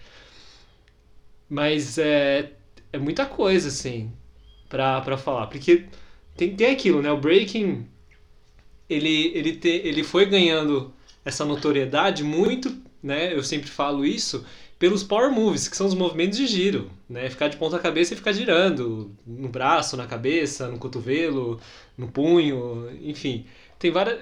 Mas 1.50 1.98
é, 1.98 2.52
é 2.94 2.98
muita 2.98 3.26
coisa, 3.26 3.68
assim, 3.70 4.12
pra, 4.70 5.02
pra 5.02 5.18
falar. 5.18 5.48
Porque 5.48 5.86
tem, 6.38 6.56
tem 6.56 6.72
aquilo, 6.72 7.02
né? 7.02 7.12
O 7.12 7.18
breaking, 7.20 7.88
ele, 8.90 9.32
ele, 9.36 9.56
te, 9.56 9.68
ele 9.70 10.04
foi 10.04 10.26
ganhando 10.26 10.94
essa 11.24 11.46
notoriedade 11.46 12.24
muito, 12.24 12.76
né? 13.02 13.34
Eu 13.34 13.44
sempre 13.44 13.70
falo 13.70 14.06
isso, 14.06 14.46
pelos 14.80 15.04
power 15.04 15.30
moves, 15.30 15.68
que 15.68 15.76
são 15.76 15.86
os 15.86 15.94
movimentos 15.94 16.38
de 16.38 16.48
giro, 16.48 16.90
né? 17.10 17.30
Ficar 17.30 17.50
de 17.50 17.58
ponta 17.58 17.78
cabeça 17.78 18.14
e 18.14 18.18
ficar 18.18 18.32
girando 18.32 19.14
no 19.28 19.50
braço, 19.50 19.98
na 19.98 20.08
cabeça, 20.08 20.70
no 20.70 20.80
cotovelo, 20.80 21.60
no 21.98 22.08
punho, 22.08 22.90
enfim. 23.04 23.46
Tem 23.78 23.92
várias... 23.92 24.18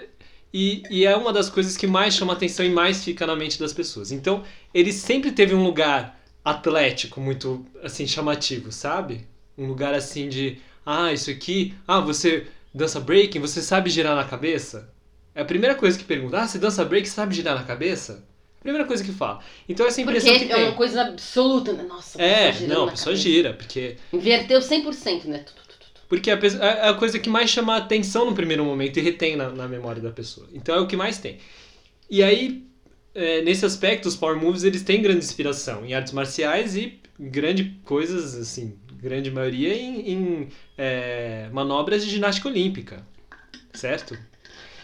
E, 0.52 0.82
e 0.90 1.06
é 1.06 1.16
uma 1.16 1.32
das 1.32 1.50
coisas 1.50 1.78
que 1.78 1.86
mais 1.86 2.16
chama 2.16 2.34
atenção 2.34 2.66
e 2.66 2.70
mais 2.70 3.04
fica 3.04 3.28
na 3.28 3.36
mente 3.36 3.60
das 3.60 3.72
pessoas. 3.72 4.12
Então, 4.12 4.44
ele 4.74 4.92
sempre 4.92 5.32
teve 5.32 5.54
um 5.54 5.64
lugar 5.64 6.20
atlético 6.44 7.22
muito, 7.22 7.66
assim, 7.84 8.08
chamativo, 8.08 8.72
sabe? 8.72 9.28
Um 9.58 9.68
lugar 9.68 9.94
assim 9.94 10.28
de, 10.28 10.58
ah, 10.86 11.14
isso 11.14 11.30
aqui, 11.30 11.76
ah, 11.88 12.00
você 12.00 12.48
dança 12.74 13.00
breaking, 13.00 13.40
você 13.42 13.62
sabe 13.62 13.90
girar 13.90 14.16
na 14.16 14.24
cabeça? 14.24 14.92
É 15.36 15.42
a 15.42 15.46
primeira 15.46 15.76
coisa 15.76 15.98
que 16.00 16.04
pergunta, 16.04 16.40
ah, 16.40 16.48
você 16.48 16.58
dança 16.58 16.84
break, 16.84 17.08
sabe 17.08 17.36
girar 17.36 17.56
na 17.56 17.64
cabeça? 17.64 18.26
Primeira 18.68 18.86
coisa 18.86 19.02
que 19.02 19.14
fala. 19.14 19.40
Então 19.70 19.86
essa 19.88 20.04
Porque 20.04 20.18
impressão 20.18 20.38
que 20.46 20.52
é 20.52 20.58
uma 20.58 20.66
tem. 20.68 20.76
coisa 20.76 21.02
absoluta, 21.04 21.72
né? 21.72 21.84
Nossa, 21.84 22.22
a 22.22 22.26
É, 22.26 22.36
pessoa 22.48 22.54
girando 22.54 22.78
não, 22.78 22.88
a 22.88 22.92
pessoa 22.92 23.16
cabeça. 23.16 23.30
gira, 23.30 23.54
porque 23.54 23.96
Inverteu 24.12 24.60
100%, 24.60 25.24
né? 25.26 25.40
Tu, 25.40 25.54
tu, 25.56 25.62
tu, 25.70 25.78
tu. 25.94 26.02
porque 26.10 26.30
a, 26.30 26.34
é 26.36 26.90
a 26.90 26.94
coisa 26.96 27.18
que 27.18 27.30
mais 27.30 27.50
chama 27.50 27.76
a 27.76 27.78
atenção 27.78 28.26
no 28.26 28.36
primeiro 28.36 28.66
momento 28.66 29.00
e 29.00 29.02
retém 29.02 29.38
na, 29.38 29.50
na 29.52 29.70
memória 29.70 30.02
da 30.02 30.12
pessoa. 30.12 30.48
Então 30.54 30.76
é 30.76 30.80
o 30.82 30.86
que 30.88 30.98
mais 30.98 31.18
tem. 31.18 31.38
E 32.10 32.22
aí, 32.22 32.66
é, 33.16 33.42
nesse 33.42 33.66
aspecto, 33.66 34.06
os 34.08 34.18
Power 34.18 34.36
Moves 34.38 34.64
eles 34.66 34.82
têm 34.84 35.02
grande 35.02 35.20
inspiração 35.24 35.86
em 35.86 35.94
artes 35.94 36.12
marciais 36.12 36.76
e 36.76 37.00
grande 37.18 37.80
coisas, 37.86 38.36
assim, 38.36 38.76
grande 39.02 39.32
maioria 39.32 39.74
em, 39.74 40.12
em 40.12 40.48
é, 40.78 41.48
manobras 41.54 42.04
de 42.04 42.10
ginástica 42.12 42.50
olímpica, 42.50 43.06
certo? 43.74 44.18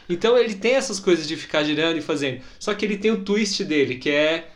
Então 0.10 0.38
ele 0.38 0.56
tem 0.56 0.74
essas 0.74 0.99
coisas 0.99 1.28
de 1.28 1.36
ficar 1.36 1.64
girando 1.64 1.97
e 1.97 2.01
fazendo. 2.01 2.41
Só 2.60 2.74
que 2.74 2.86
ele 2.86 2.97
tem 2.97 3.12
o 3.12 3.24
twist 3.24 3.64
dele, 3.64 3.95
que 3.95 4.10
é. 4.10 4.49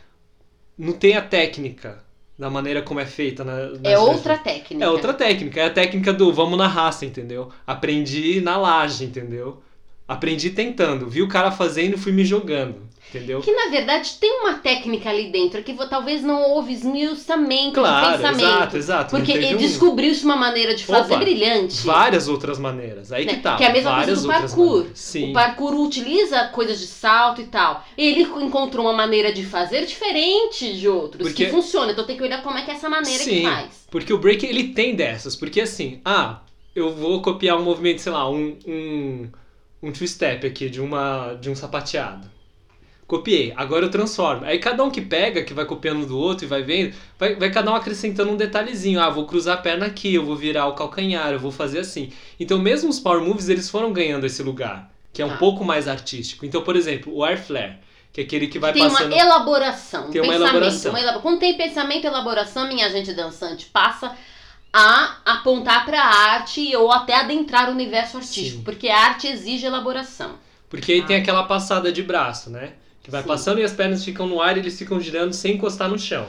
Não 0.76 0.92
tem 0.92 1.16
a 1.16 1.22
técnica 1.22 2.04
da 2.38 2.48
maneira 2.48 2.82
como 2.82 3.00
é 3.00 3.06
feita. 3.06 3.42
Na, 3.42 3.72
é 3.82 3.98
outra 3.98 4.38
técnica. 4.38 4.84
É 4.84 4.88
outra 4.88 5.12
técnica. 5.12 5.60
É 5.60 5.64
a 5.64 5.70
técnica 5.70 6.12
do 6.12 6.32
vamos 6.32 6.56
na 6.56 6.68
raça, 6.68 7.04
entendeu? 7.04 7.50
Aprendi 7.66 8.40
na 8.40 8.56
laje, 8.56 9.04
entendeu? 9.04 9.60
Aprendi 10.08 10.48
tentando. 10.50 11.06
Vi 11.06 11.20
o 11.20 11.28
cara 11.28 11.50
fazendo 11.50 11.94
e 11.94 11.98
fui 11.98 12.12
me 12.12 12.24
jogando. 12.24 12.88
Entendeu? 13.10 13.40
Que 13.40 13.52
na 13.52 13.70
verdade 13.70 14.16
tem 14.20 14.40
uma 14.40 14.54
técnica 14.54 15.08
ali 15.08 15.30
dentro 15.30 15.62
que 15.62 15.72
talvez 15.88 16.22
não 16.22 16.42
houve 16.50 16.74
esmiuçamento 16.74 17.74
claro, 17.74 18.06
de 18.06 18.16
pensamento. 18.16 18.42
Exato, 18.42 18.76
exato. 18.76 19.10
Porque 19.10 19.32
um... 19.54 19.56
descobriu-se 19.56 20.24
uma 20.24 20.36
maneira 20.36 20.74
de 20.74 20.84
fazer 20.84 21.14
Opa, 21.14 21.24
brilhante. 21.24 21.86
Várias 21.86 22.28
outras 22.28 22.58
maneiras. 22.58 23.10
Aí 23.10 23.24
né? 23.24 23.34
que 23.34 23.40
tá. 23.40 23.56
Que 23.56 23.64
é 23.64 23.68
a 23.68 23.72
mesma 23.72 23.90
várias 23.90 24.24
coisa 24.24 24.42
do 24.42 24.48
parkour. 24.48 24.86
Sim. 24.92 25.30
O 25.30 25.32
parkour 25.32 25.74
utiliza 25.74 26.48
coisas 26.48 26.78
de 26.78 26.86
salto 26.86 27.40
e 27.40 27.46
tal. 27.46 27.82
Ele 27.96 28.22
encontrou 28.22 28.84
uma 28.84 28.94
maneira 28.94 29.32
de 29.32 29.44
fazer 29.44 29.86
diferente 29.86 30.74
de 30.74 30.86
outros 30.86 31.28
porque... 31.28 31.46
que 31.46 31.50
funciona. 31.50 31.92
Então 31.92 32.04
tem 32.04 32.16
que 32.16 32.22
olhar 32.22 32.42
como 32.42 32.58
é 32.58 32.62
que 32.62 32.70
é 32.70 32.74
essa 32.74 32.90
maneira 32.90 33.24
Sim, 33.24 33.36
que 33.36 33.42
faz. 33.42 33.86
Porque 33.90 34.12
o 34.12 34.18
break 34.18 34.44
ele 34.44 34.68
tem 34.74 34.94
dessas. 34.94 35.34
Porque 35.34 35.62
assim, 35.62 36.00
ah, 36.04 36.40
eu 36.76 36.94
vou 36.94 37.22
copiar 37.22 37.56
um 37.56 37.62
movimento, 37.62 38.02
sei 38.02 38.12
lá, 38.12 38.28
um, 38.30 38.56
um, 38.66 39.28
um 39.82 39.92
two-step 39.92 40.46
aqui 40.46 40.68
de, 40.68 40.80
uma, 40.80 41.34
de 41.34 41.50
um 41.50 41.54
sapateado 41.54 42.38
copiei, 43.08 43.54
agora 43.56 43.86
eu 43.86 43.90
transformo. 43.90 44.44
Aí 44.44 44.58
cada 44.58 44.84
um 44.84 44.90
que 44.90 45.00
pega, 45.00 45.42
que 45.42 45.54
vai 45.54 45.64
copiando 45.64 46.06
do 46.06 46.16
outro 46.16 46.44
e 46.44 46.48
vai 46.48 46.62
vendo, 46.62 46.94
vai, 47.18 47.34
vai 47.34 47.50
cada 47.50 47.72
um 47.72 47.74
acrescentando 47.74 48.30
um 48.30 48.36
detalhezinho. 48.36 49.00
Ah, 49.00 49.08
vou 49.08 49.26
cruzar 49.26 49.56
a 49.56 49.60
perna 49.60 49.86
aqui, 49.86 50.14
eu 50.14 50.24
vou 50.24 50.36
virar 50.36 50.66
o 50.66 50.74
calcanhar, 50.74 51.32
eu 51.32 51.38
vou 51.38 51.50
fazer 51.50 51.80
assim. 51.80 52.12
Então 52.38 52.58
mesmo 52.58 52.90
os 52.90 53.00
Power 53.00 53.22
Moves, 53.22 53.48
eles 53.48 53.70
foram 53.70 53.92
ganhando 53.94 54.26
esse 54.26 54.42
lugar, 54.42 54.92
que 55.10 55.22
é 55.22 55.24
um 55.26 55.32
ah. 55.32 55.38
pouco 55.38 55.64
mais 55.64 55.88
artístico. 55.88 56.44
Então, 56.44 56.62
por 56.62 56.76
exemplo, 56.76 57.12
o 57.16 57.24
Air 57.24 57.42
Flare, 57.42 57.78
que 58.12 58.20
é 58.20 58.24
aquele 58.24 58.46
que 58.46 58.58
vai 58.58 58.74
tem 58.74 58.82
passando... 58.82 59.08
Tem 59.08 59.22
uma 59.22 59.24
elaboração, 59.24 60.10
tem 60.10 60.20
uma 60.20 60.34
elaboração. 60.34 60.92
Uma 60.92 61.00
elabor... 61.00 61.22
Quando 61.22 61.38
tem 61.38 61.56
pensamento 61.56 62.04
e 62.04 62.06
elaboração, 62.06 62.68
minha 62.68 62.90
gente 62.90 63.14
dançante 63.14 63.66
passa 63.66 64.14
a 64.72 65.18
apontar 65.24 65.84
para 65.84 66.00
a 66.00 66.32
arte 66.32 66.74
ou 66.76 66.92
até 66.92 67.14
adentrar 67.14 67.68
o 67.68 67.72
universo 67.72 68.18
artístico, 68.18 68.58
Sim. 68.58 68.64
porque 68.64 68.88
a 68.88 68.98
arte 68.98 69.26
exige 69.26 69.66
elaboração. 69.66 70.36
Porque 70.68 70.92
aí 70.92 71.00
ah. 71.00 71.06
tem 71.06 71.16
aquela 71.16 71.44
passada 71.44 71.90
de 71.90 72.02
braço, 72.02 72.50
né? 72.50 72.72
Que 73.02 73.10
vai 73.10 73.22
Sim. 73.22 73.28
passando 73.28 73.60
e 73.60 73.64
as 73.64 73.72
pernas 73.72 74.04
ficam 74.04 74.26
no 74.26 74.40
ar 74.40 74.56
e 74.56 74.60
eles 74.60 74.78
ficam 74.78 75.00
girando 75.00 75.32
sem 75.32 75.54
encostar 75.54 75.88
no 75.88 75.98
chão. 75.98 76.26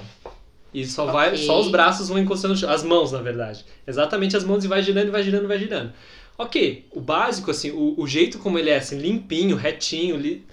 E 0.73 0.85
só 0.85 1.03
okay. 1.03 1.13
vai, 1.13 1.37
só 1.37 1.59
os 1.59 1.69
braços 1.69 2.07
vão 2.07 2.19
encostando 2.19 2.53
no 2.53 2.59
chão. 2.59 2.69
As 2.69 2.83
mãos, 2.83 3.11
na 3.11 3.21
verdade. 3.21 3.65
Exatamente 3.85 4.37
as 4.37 4.43
mãos 4.43 4.63
e 4.63 4.67
vai 4.67 4.81
girando, 4.81 5.11
vai 5.11 5.23
girando, 5.23 5.47
vai 5.47 5.59
girando. 5.59 5.91
Ok, 6.37 6.85
o 6.91 7.01
básico, 7.01 7.51
assim, 7.51 7.71
o, 7.71 7.95
o 7.97 8.07
jeito 8.07 8.39
como 8.39 8.57
ele 8.57 8.69
é, 8.69 8.77
assim, 8.77 8.97
limpinho, 8.97 9.57
retinho, 9.57 10.15
li, 10.15 10.45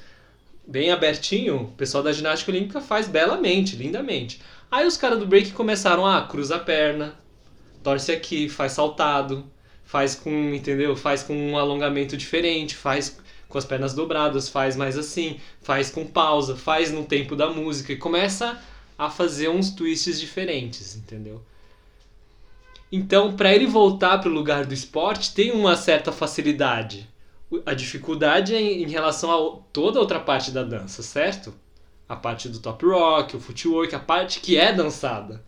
bem 0.67 0.91
abertinho, 0.91 1.57
o 1.57 1.73
pessoal 1.73 2.03
da 2.03 2.11
ginástica 2.11 2.51
olímpica 2.51 2.81
faz 2.81 3.07
belamente, 3.07 3.77
lindamente. 3.77 4.41
Aí 4.69 4.85
os 4.85 4.97
caras 4.97 5.19
do 5.19 5.27
break 5.27 5.53
começaram 5.53 6.05
a 6.05 6.19
ah, 6.19 6.23
cruza 6.23 6.57
a 6.57 6.59
perna, 6.59 7.15
torce 7.87 8.11
aqui, 8.11 8.49
faz 8.49 8.73
saltado, 8.73 9.47
faz 9.85 10.17
com, 10.17 10.53
entendeu? 10.53 10.97
Faz 10.97 11.23
com 11.23 11.37
um 11.37 11.57
alongamento 11.57 12.17
diferente, 12.17 12.75
faz 12.75 13.17
com 13.49 13.57
as 13.57 13.65
pernas 13.65 13.95
dobradas, 13.95 14.49
faz 14.49 14.75
mais 14.75 14.99
assim, 14.99 15.39
faz 15.63 15.89
com 15.89 16.05
pausa, 16.05 16.57
faz 16.57 16.91
no 16.91 17.05
tempo 17.05 17.37
da 17.37 17.49
música 17.49 17.93
e 17.93 17.97
começa 17.97 18.61
a 18.99 19.09
fazer 19.09 19.51
uns 19.51 19.71
twists 19.71 20.19
diferentes, 20.19 20.97
entendeu? 20.97 21.41
Então, 22.91 23.37
para 23.37 23.55
ele 23.55 23.69
voltar 23.69 24.19
para 24.19 24.31
o 24.31 24.35
lugar 24.35 24.67
do 24.67 24.75
esporte, 24.75 25.33
tem 25.33 25.53
uma 25.53 25.77
certa 25.77 26.11
facilidade. 26.11 27.09
A 27.65 27.73
dificuldade 27.73 28.53
é 28.53 28.61
em 28.61 28.89
relação 28.89 29.31
a 29.31 29.61
toda 29.73 30.01
outra 30.01 30.19
parte 30.19 30.51
da 30.51 30.65
dança, 30.65 31.05
certo? 31.05 31.55
A 32.09 32.17
parte 32.17 32.49
do 32.49 32.59
top 32.59 32.85
rock, 32.85 33.37
o 33.37 33.41
footwork, 33.41 33.95
a 33.95 34.01
parte 34.01 34.41
que 34.41 34.57
é 34.57 34.73
dançada. 34.73 35.46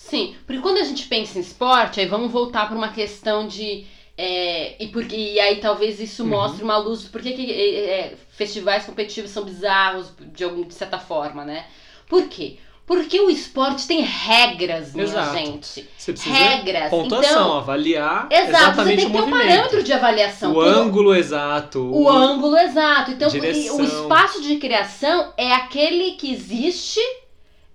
Sim, 0.00 0.34
porque 0.46 0.62
quando 0.62 0.78
a 0.78 0.82
gente 0.82 1.06
pensa 1.06 1.38
em 1.38 1.42
esporte, 1.42 2.00
aí 2.00 2.06
vamos 2.06 2.32
voltar 2.32 2.66
para 2.66 2.76
uma 2.76 2.88
questão 2.88 3.46
de 3.46 3.86
é, 4.16 4.82
e, 4.82 4.88
porque, 4.88 5.14
e 5.14 5.38
aí 5.38 5.60
talvez 5.60 6.00
isso 6.00 6.22
uhum. 6.22 6.30
mostre 6.30 6.64
uma 6.64 6.78
luz. 6.78 7.04
Por 7.04 7.20
que, 7.20 7.32
que 7.32 7.52
é, 7.52 7.84
é, 7.84 8.16
festivais 8.30 8.84
competitivos 8.84 9.30
são 9.30 9.44
bizarros 9.44 10.10
de, 10.32 10.42
algum, 10.42 10.62
de 10.62 10.74
certa 10.74 10.98
forma, 10.98 11.44
né? 11.44 11.66
Por 12.08 12.28
quê? 12.28 12.56
Porque 12.86 13.20
o 13.20 13.30
esporte 13.30 13.86
tem 13.86 14.00
regras, 14.00 14.94
minha 14.94 15.04
exato. 15.04 15.36
gente. 15.36 15.88
Você 15.96 16.12
precisa 16.12 16.34
regras. 16.34 16.90
Pontuação, 16.90 17.30
então, 17.30 17.58
avaliar 17.58 18.26
exato, 18.30 18.48
exatamente 18.48 18.76
você 18.76 18.96
tem 18.96 19.06
que 19.06 19.12
ter 19.12 19.22
um 19.22 19.30
parâmetro 19.30 19.82
de 19.82 19.92
avaliação. 19.92 20.52
O 20.54 20.60
ângulo 20.60 21.14
exato. 21.14 21.78
O, 21.78 22.02
o 22.04 22.08
ângulo 22.08 22.56
exato. 22.56 23.12
Então, 23.12 23.28
direção. 23.28 23.76
o 23.76 23.84
espaço 23.84 24.42
de 24.42 24.56
criação 24.56 25.32
é 25.36 25.52
aquele 25.52 26.12
que 26.12 26.32
existe 26.32 27.00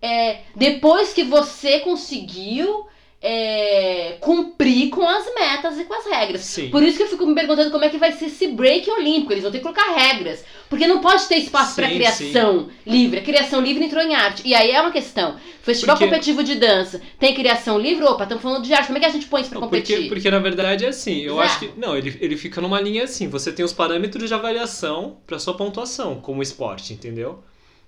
é, 0.05 0.41
depois 0.55 1.13
que 1.13 1.23
você 1.23 1.79
conseguiu 1.79 2.85
é, 3.19 4.17
cumprir 4.19 4.91
com 4.91 5.01
as 5.01 5.25
metas 5.33 5.79
e 5.79 5.85
com 5.85 5.95
as 5.95 6.05
regras. 6.05 6.41
Sim. 6.41 6.69
Por 6.69 6.83
isso 6.83 6.95
que 6.95 7.03
eu 7.03 7.07
fico 7.07 7.25
me 7.25 7.33
perguntando 7.33 7.71
como 7.71 7.83
é 7.83 7.89
que 7.89 7.97
vai 7.97 8.11
ser 8.11 8.25
esse 8.25 8.49
break 8.49 8.87
olímpico. 8.87 9.33
Eles 9.33 9.41
vão 9.41 9.51
ter 9.51 9.57
que 9.57 9.63
colocar 9.63 9.95
regras. 9.95 10.45
Porque 10.69 10.85
não 10.85 11.01
pode 11.01 11.25
ter 11.25 11.37
espaço 11.37 11.75
para 11.75 11.89
criação 11.89 12.69
sim. 12.69 12.91
livre. 12.91 13.19
A 13.19 13.23
criação 13.23 13.61
livre 13.61 13.83
entrou 13.83 14.03
em 14.03 14.13
arte. 14.13 14.43
E 14.45 14.53
aí 14.53 14.69
é 14.69 14.79
uma 14.79 14.91
questão. 14.91 15.37
Festival 15.63 15.95
porque... 15.95 16.05
competitivo 16.05 16.43
de 16.43 16.53
dança 16.53 17.01
tem 17.17 17.33
criação 17.33 17.79
livre? 17.79 18.05
Opa, 18.05 18.23
estamos 18.23 18.43
falando 18.43 18.63
de 18.63 18.71
arte. 18.71 18.85
Como 18.85 18.97
é 18.99 19.01
que 19.01 19.07
a 19.07 19.09
gente 19.09 19.25
põe 19.25 19.41
isso 19.41 19.49
pra 19.49 19.59
competir? 19.59 19.95
Porque, 19.95 20.09
porque 20.09 20.29
na 20.29 20.39
verdade 20.39 20.85
é 20.85 20.89
assim. 20.89 21.21
Eu 21.21 21.41
acho 21.41 21.57
que. 21.57 21.71
Não, 21.75 21.97
ele, 21.97 22.15
ele 22.21 22.37
fica 22.37 22.61
numa 22.61 22.79
linha 22.79 23.05
assim. 23.05 23.27
Você 23.27 23.51
tem 23.51 23.65
os 23.65 23.73
parâmetros 23.73 24.29
de 24.29 24.35
avaliação 24.35 25.17
para 25.25 25.39
sua 25.39 25.55
pontuação 25.55 26.21
como 26.21 26.43
esporte, 26.43 26.93
entendeu? 26.93 27.43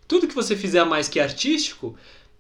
Tudo 0.07 0.27
que 0.27 0.35
você 0.35 0.55
fizer 0.55 0.83
mais 0.85 1.09
que 1.09 1.19
artístico, 1.19 1.95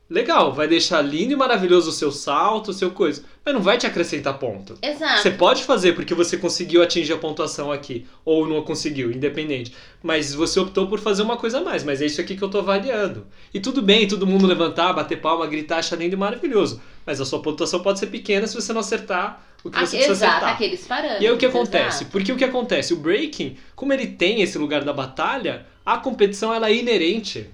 legal, 0.09 0.53
vai 0.53 0.67
deixar 0.67 1.01
lindo 1.01 1.33
e 1.33 1.35
maravilhoso 1.35 1.89
o 1.89 1.93
seu 1.93 2.11
salto, 2.11 2.69
o 2.69 2.73
seu 2.73 2.91
coisa, 2.91 3.23
mas 3.43 3.53
não 3.53 3.61
vai 3.61 3.77
te 3.77 3.85
acrescentar 3.85 4.39
ponto. 4.39 4.77
Exato. 4.81 5.21
Você 5.21 5.31
pode 5.31 5.63
fazer 5.63 5.93
porque 5.93 6.13
você 6.13 6.37
conseguiu 6.37 6.81
atingir 6.81 7.13
a 7.13 7.17
pontuação 7.17 7.71
aqui, 7.71 8.05
ou 8.23 8.47
não 8.47 8.61
conseguiu, 8.61 9.11
independente. 9.11 9.73
Mas 10.01 10.33
você 10.33 10.59
optou 10.59 10.87
por 10.87 10.99
fazer 10.99 11.23
uma 11.23 11.37
coisa 11.37 11.59
a 11.59 11.63
mais, 11.63 11.83
mas 11.83 12.01
é 12.01 12.05
isso 12.05 12.21
aqui 12.21 12.37
que 12.37 12.43
eu 12.43 12.49
tô 12.49 12.59
avaliando. 12.59 13.27
E 13.53 13.59
tudo 13.59 13.81
bem, 13.81 14.07
todo 14.07 14.25
mundo 14.25 14.47
levantar, 14.47 14.93
bater 14.93 15.19
palma, 15.19 15.45
gritar, 15.45 15.79
achar 15.79 15.97
lindo 15.97 16.15
e 16.15 16.17
maravilhoso. 16.17 16.81
Mas 17.05 17.19
a 17.19 17.25
sua 17.25 17.41
pontuação 17.41 17.81
pode 17.81 17.99
ser 17.99 18.07
pequena 18.07 18.47
se 18.47 18.55
você 18.55 18.71
não 18.71 18.81
acertar 18.81 19.45
o 19.63 19.69
que 19.69 19.79
você 19.79 19.97
precisa 19.97 20.11
exato, 20.11 20.35
acertar. 20.35 20.53
aqueles 20.53 20.85
parâmetros. 20.85 21.23
E 21.23 21.27
aí 21.27 21.33
o 21.33 21.37
que 21.37 21.45
acontece? 21.45 22.03
Exato. 22.03 22.11
Porque 22.11 22.31
o 22.31 22.37
que 22.37 22.43
acontece? 22.43 22.93
O 22.93 22.97
breaking, 22.97 23.57
como 23.75 23.91
ele 23.91 24.07
tem 24.07 24.41
esse 24.41 24.57
lugar 24.57 24.83
da 24.83 24.93
batalha, 24.93 25.65
a 25.85 25.97
competição 25.97 26.53
ela 26.53 26.69
é 26.69 26.75
inerente 26.75 27.49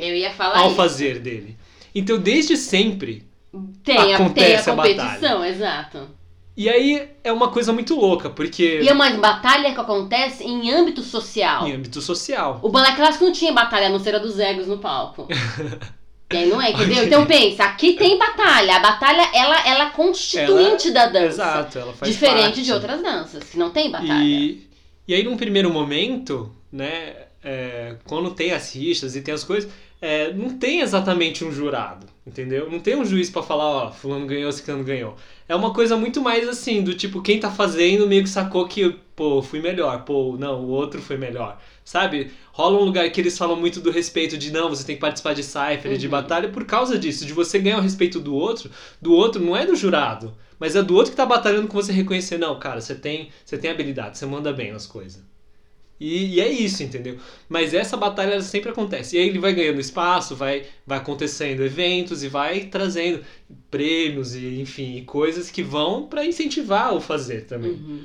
eu 0.00 0.16
ia 0.16 0.32
falar 0.32 0.58
ao 0.58 0.68
isso. 0.68 0.76
fazer 0.76 1.18
dele. 1.18 1.56
Então, 1.94 2.18
desde 2.18 2.56
sempre, 2.56 3.26
tem 3.82 4.14
acontece 4.14 4.70
a, 4.70 4.74
tem 4.74 4.74
a 4.74 4.76
competição, 4.76 5.38
batalha. 5.38 5.48
exato. 5.50 6.08
E 6.56 6.68
aí 6.68 7.08
é 7.24 7.32
uma 7.32 7.48
coisa 7.48 7.72
muito 7.72 7.94
louca, 7.94 8.28
porque. 8.28 8.80
E 8.82 8.88
é 8.88 8.92
uma 8.92 9.10
batalha 9.10 9.72
que 9.72 9.80
acontece 9.80 10.44
em 10.44 10.70
âmbito 10.70 11.02
social. 11.02 11.66
Em 11.66 11.72
âmbito 11.72 12.00
social. 12.00 12.60
O 12.62 12.68
balé 12.68 12.94
clássico 12.94 13.24
não 13.24 13.32
tinha 13.32 13.52
batalha, 13.52 13.86
a 13.86 13.90
não 13.90 13.98
ser 13.98 14.14
a 14.14 14.18
dos 14.18 14.38
egos 14.38 14.66
no 14.66 14.78
palco. 14.78 15.26
E 16.32 16.36
aí 16.36 16.48
não 16.48 16.62
é, 16.62 16.70
entendeu? 16.70 16.98
Okay. 16.98 17.06
Então 17.06 17.26
pensa, 17.26 17.64
aqui 17.64 17.94
tem 17.94 18.16
batalha. 18.16 18.76
A 18.76 18.78
batalha, 18.78 19.28
ela, 19.34 19.66
ela 19.66 19.88
é 19.88 19.90
constituinte 19.90 20.86
ela, 20.88 20.94
da 20.94 21.06
dança. 21.06 21.26
Exato, 21.26 21.78
ela 21.78 21.92
faz 21.92 22.12
Diferente 22.12 22.44
parte. 22.44 22.62
de 22.62 22.72
outras 22.72 23.02
danças, 23.02 23.44
que 23.50 23.58
não 23.58 23.70
tem 23.70 23.90
batalha. 23.90 24.22
E, 24.22 24.64
e 25.08 25.14
aí, 25.14 25.24
num 25.24 25.36
primeiro 25.36 25.72
momento, 25.72 26.54
né, 26.70 27.16
é, 27.42 27.96
quando 28.04 28.30
tem 28.30 28.52
as 28.52 28.72
rixas 28.76 29.16
e 29.16 29.22
tem 29.22 29.34
as 29.34 29.42
coisas, 29.42 29.68
é, 30.00 30.32
não 30.32 30.56
tem 30.56 30.80
exatamente 30.80 31.44
um 31.44 31.52
jurado, 31.52 32.06
entendeu? 32.26 32.70
Não 32.70 32.80
tem 32.80 32.96
um 32.96 33.04
juiz 33.04 33.28
para 33.28 33.42
falar, 33.42 33.64
ó, 33.64 33.90
fulano 33.92 34.26
ganhou, 34.26 34.50
ciclano 34.50 34.82
ganhou. 34.82 35.14
É 35.46 35.54
uma 35.54 35.74
coisa 35.74 35.96
muito 35.96 36.22
mais 36.22 36.48
assim, 36.48 36.82
do 36.82 36.94
tipo, 36.94 37.20
quem 37.20 37.38
tá 37.38 37.50
fazendo 37.50 38.06
meio 38.06 38.22
que 38.22 38.30
sacou 38.30 38.66
que, 38.66 38.96
pô, 39.14 39.42
fui 39.42 39.60
melhor, 39.60 40.04
pô, 40.04 40.36
não, 40.38 40.64
o 40.64 40.68
outro 40.68 41.02
foi 41.02 41.18
melhor, 41.18 41.60
sabe? 41.84 42.30
Rola 42.52 42.78
um 42.78 42.84
lugar 42.84 43.10
que 43.10 43.20
eles 43.20 43.36
falam 43.36 43.56
muito 43.56 43.80
do 43.80 43.90
respeito 43.90 44.38
de, 44.38 44.50
não, 44.50 44.70
você 44.70 44.84
tem 44.84 44.94
que 44.94 45.00
participar 45.00 45.34
de 45.34 45.42
cypher, 45.42 45.92
uhum. 45.92 45.98
de 45.98 46.08
batalha, 46.08 46.48
por 46.48 46.64
causa 46.64 46.98
disso, 46.98 47.26
de 47.26 47.34
você 47.34 47.58
ganhar 47.58 47.78
o 47.78 47.82
respeito 47.82 48.18
do 48.18 48.34
outro, 48.34 48.70
do 49.02 49.12
outro 49.12 49.42
não 49.44 49.54
é 49.54 49.66
do 49.66 49.76
jurado, 49.76 50.34
mas 50.58 50.76
é 50.76 50.82
do 50.82 50.94
outro 50.94 51.10
que 51.10 51.16
tá 51.16 51.26
batalhando 51.26 51.68
com 51.68 51.74
você 51.74 51.92
reconhecer, 51.92 52.38
não, 52.38 52.58
cara, 52.58 52.80
você 52.80 52.94
tem, 52.94 53.30
você 53.44 53.58
tem 53.58 53.70
habilidade, 53.70 54.16
você 54.16 54.24
manda 54.24 54.52
bem 54.52 54.72
nas 54.72 54.86
coisas. 54.86 55.29
E, 56.00 56.36
e, 56.36 56.40
é 56.40 56.48
isso, 56.48 56.82
entendeu? 56.82 57.18
Mas 57.46 57.74
essa 57.74 57.94
batalha 57.94 58.40
sempre 58.40 58.70
acontece. 58.70 59.16
E 59.16 59.18
aí 59.20 59.28
ele 59.28 59.38
vai 59.38 59.52
ganhando 59.52 59.78
espaço, 59.78 60.34
vai, 60.34 60.64
vai 60.86 60.96
acontecendo 60.96 61.62
eventos 61.62 62.22
e 62.22 62.28
vai 62.28 62.64
trazendo 62.64 63.22
prêmios 63.70 64.34
e, 64.34 64.60
enfim, 64.60 65.04
coisas 65.04 65.50
que 65.50 65.62
vão 65.62 66.06
para 66.06 66.24
incentivar 66.24 66.94
o 66.94 67.00
fazer 67.02 67.44
também. 67.44 67.72
Uhum. 67.72 68.04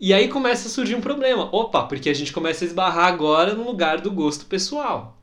E 0.00 0.12
aí 0.12 0.26
começa 0.26 0.66
a 0.66 0.70
surgir 0.70 0.96
um 0.96 1.00
problema. 1.00 1.48
Opa, 1.54 1.84
porque 1.84 2.10
a 2.10 2.14
gente 2.14 2.32
começa 2.32 2.64
a 2.64 2.66
esbarrar 2.66 3.06
agora 3.06 3.54
no 3.54 3.64
lugar 3.64 4.00
do 4.00 4.10
gosto 4.10 4.46
pessoal. 4.46 5.22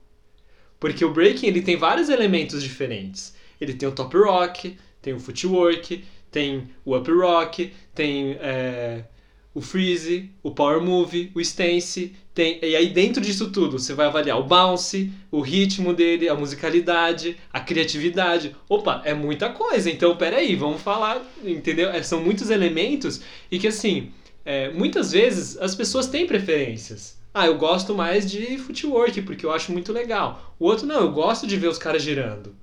Porque 0.80 1.04
o 1.04 1.12
breaking 1.12 1.48
ele 1.48 1.62
tem 1.62 1.76
vários 1.76 2.08
elementos 2.08 2.64
diferentes. 2.64 3.36
Ele 3.60 3.74
tem 3.74 3.90
o 3.90 3.92
top 3.92 4.16
rock, 4.16 4.78
tem 5.02 5.14
o 5.14 5.20
footwork, 5.20 6.06
tem 6.32 6.70
o 6.86 6.96
up 6.96 7.12
rock, 7.12 7.74
tem 7.94 8.38
é, 8.40 9.04
o 9.58 9.62
freeze, 9.62 10.30
o 10.44 10.52
power 10.52 10.80
move, 10.80 11.32
o 11.34 11.42
stance, 11.42 12.14
tem 12.32 12.60
e 12.62 12.76
aí 12.76 12.90
dentro 12.90 13.20
disso 13.20 13.50
tudo 13.50 13.80
você 13.80 13.92
vai 13.96 14.06
avaliar 14.06 14.40
o 14.40 14.44
bounce, 14.44 15.12
o 15.32 15.42
ritmo 15.42 15.96
dele, 15.96 16.30
a 16.30 16.36
musicalidade, 16.36 17.36
a 17.52 17.60
criatividade. 17.60 18.56
Opa, 18.70 19.02
é 19.04 19.16
muita 19.16 19.50
coisa. 19.50 19.90
Então 19.90 20.16
peraí, 20.16 20.56
vamos 20.56 20.80
falar, 20.84 21.20
entendeu? 21.44 21.90
É, 21.90 22.04
são 22.04 22.24
muitos 22.24 22.52
elementos 22.52 23.20
e 23.50 23.58
que 23.58 23.68
assim 23.68 24.12
é, 24.46 24.70
muitas 24.70 25.12
vezes 25.12 25.58
as 25.58 25.74
pessoas 25.74 26.06
têm 26.06 26.28
preferências. 26.28 27.18
Ah, 27.34 27.48
eu 27.48 27.58
gosto 27.58 27.96
mais 27.96 28.30
de 28.30 28.60
footwork 28.60 29.24
porque 29.24 29.44
eu 29.44 29.52
acho 29.52 29.72
muito 29.72 29.92
legal. 29.92 30.56
O 30.60 30.66
outro 30.66 30.86
não, 30.86 31.02
eu 31.02 31.12
gosto 31.12 31.48
de 31.48 31.58
ver 31.58 31.68
os 31.68 31.80
caras 31.80 32.04
girando 32.04 32.56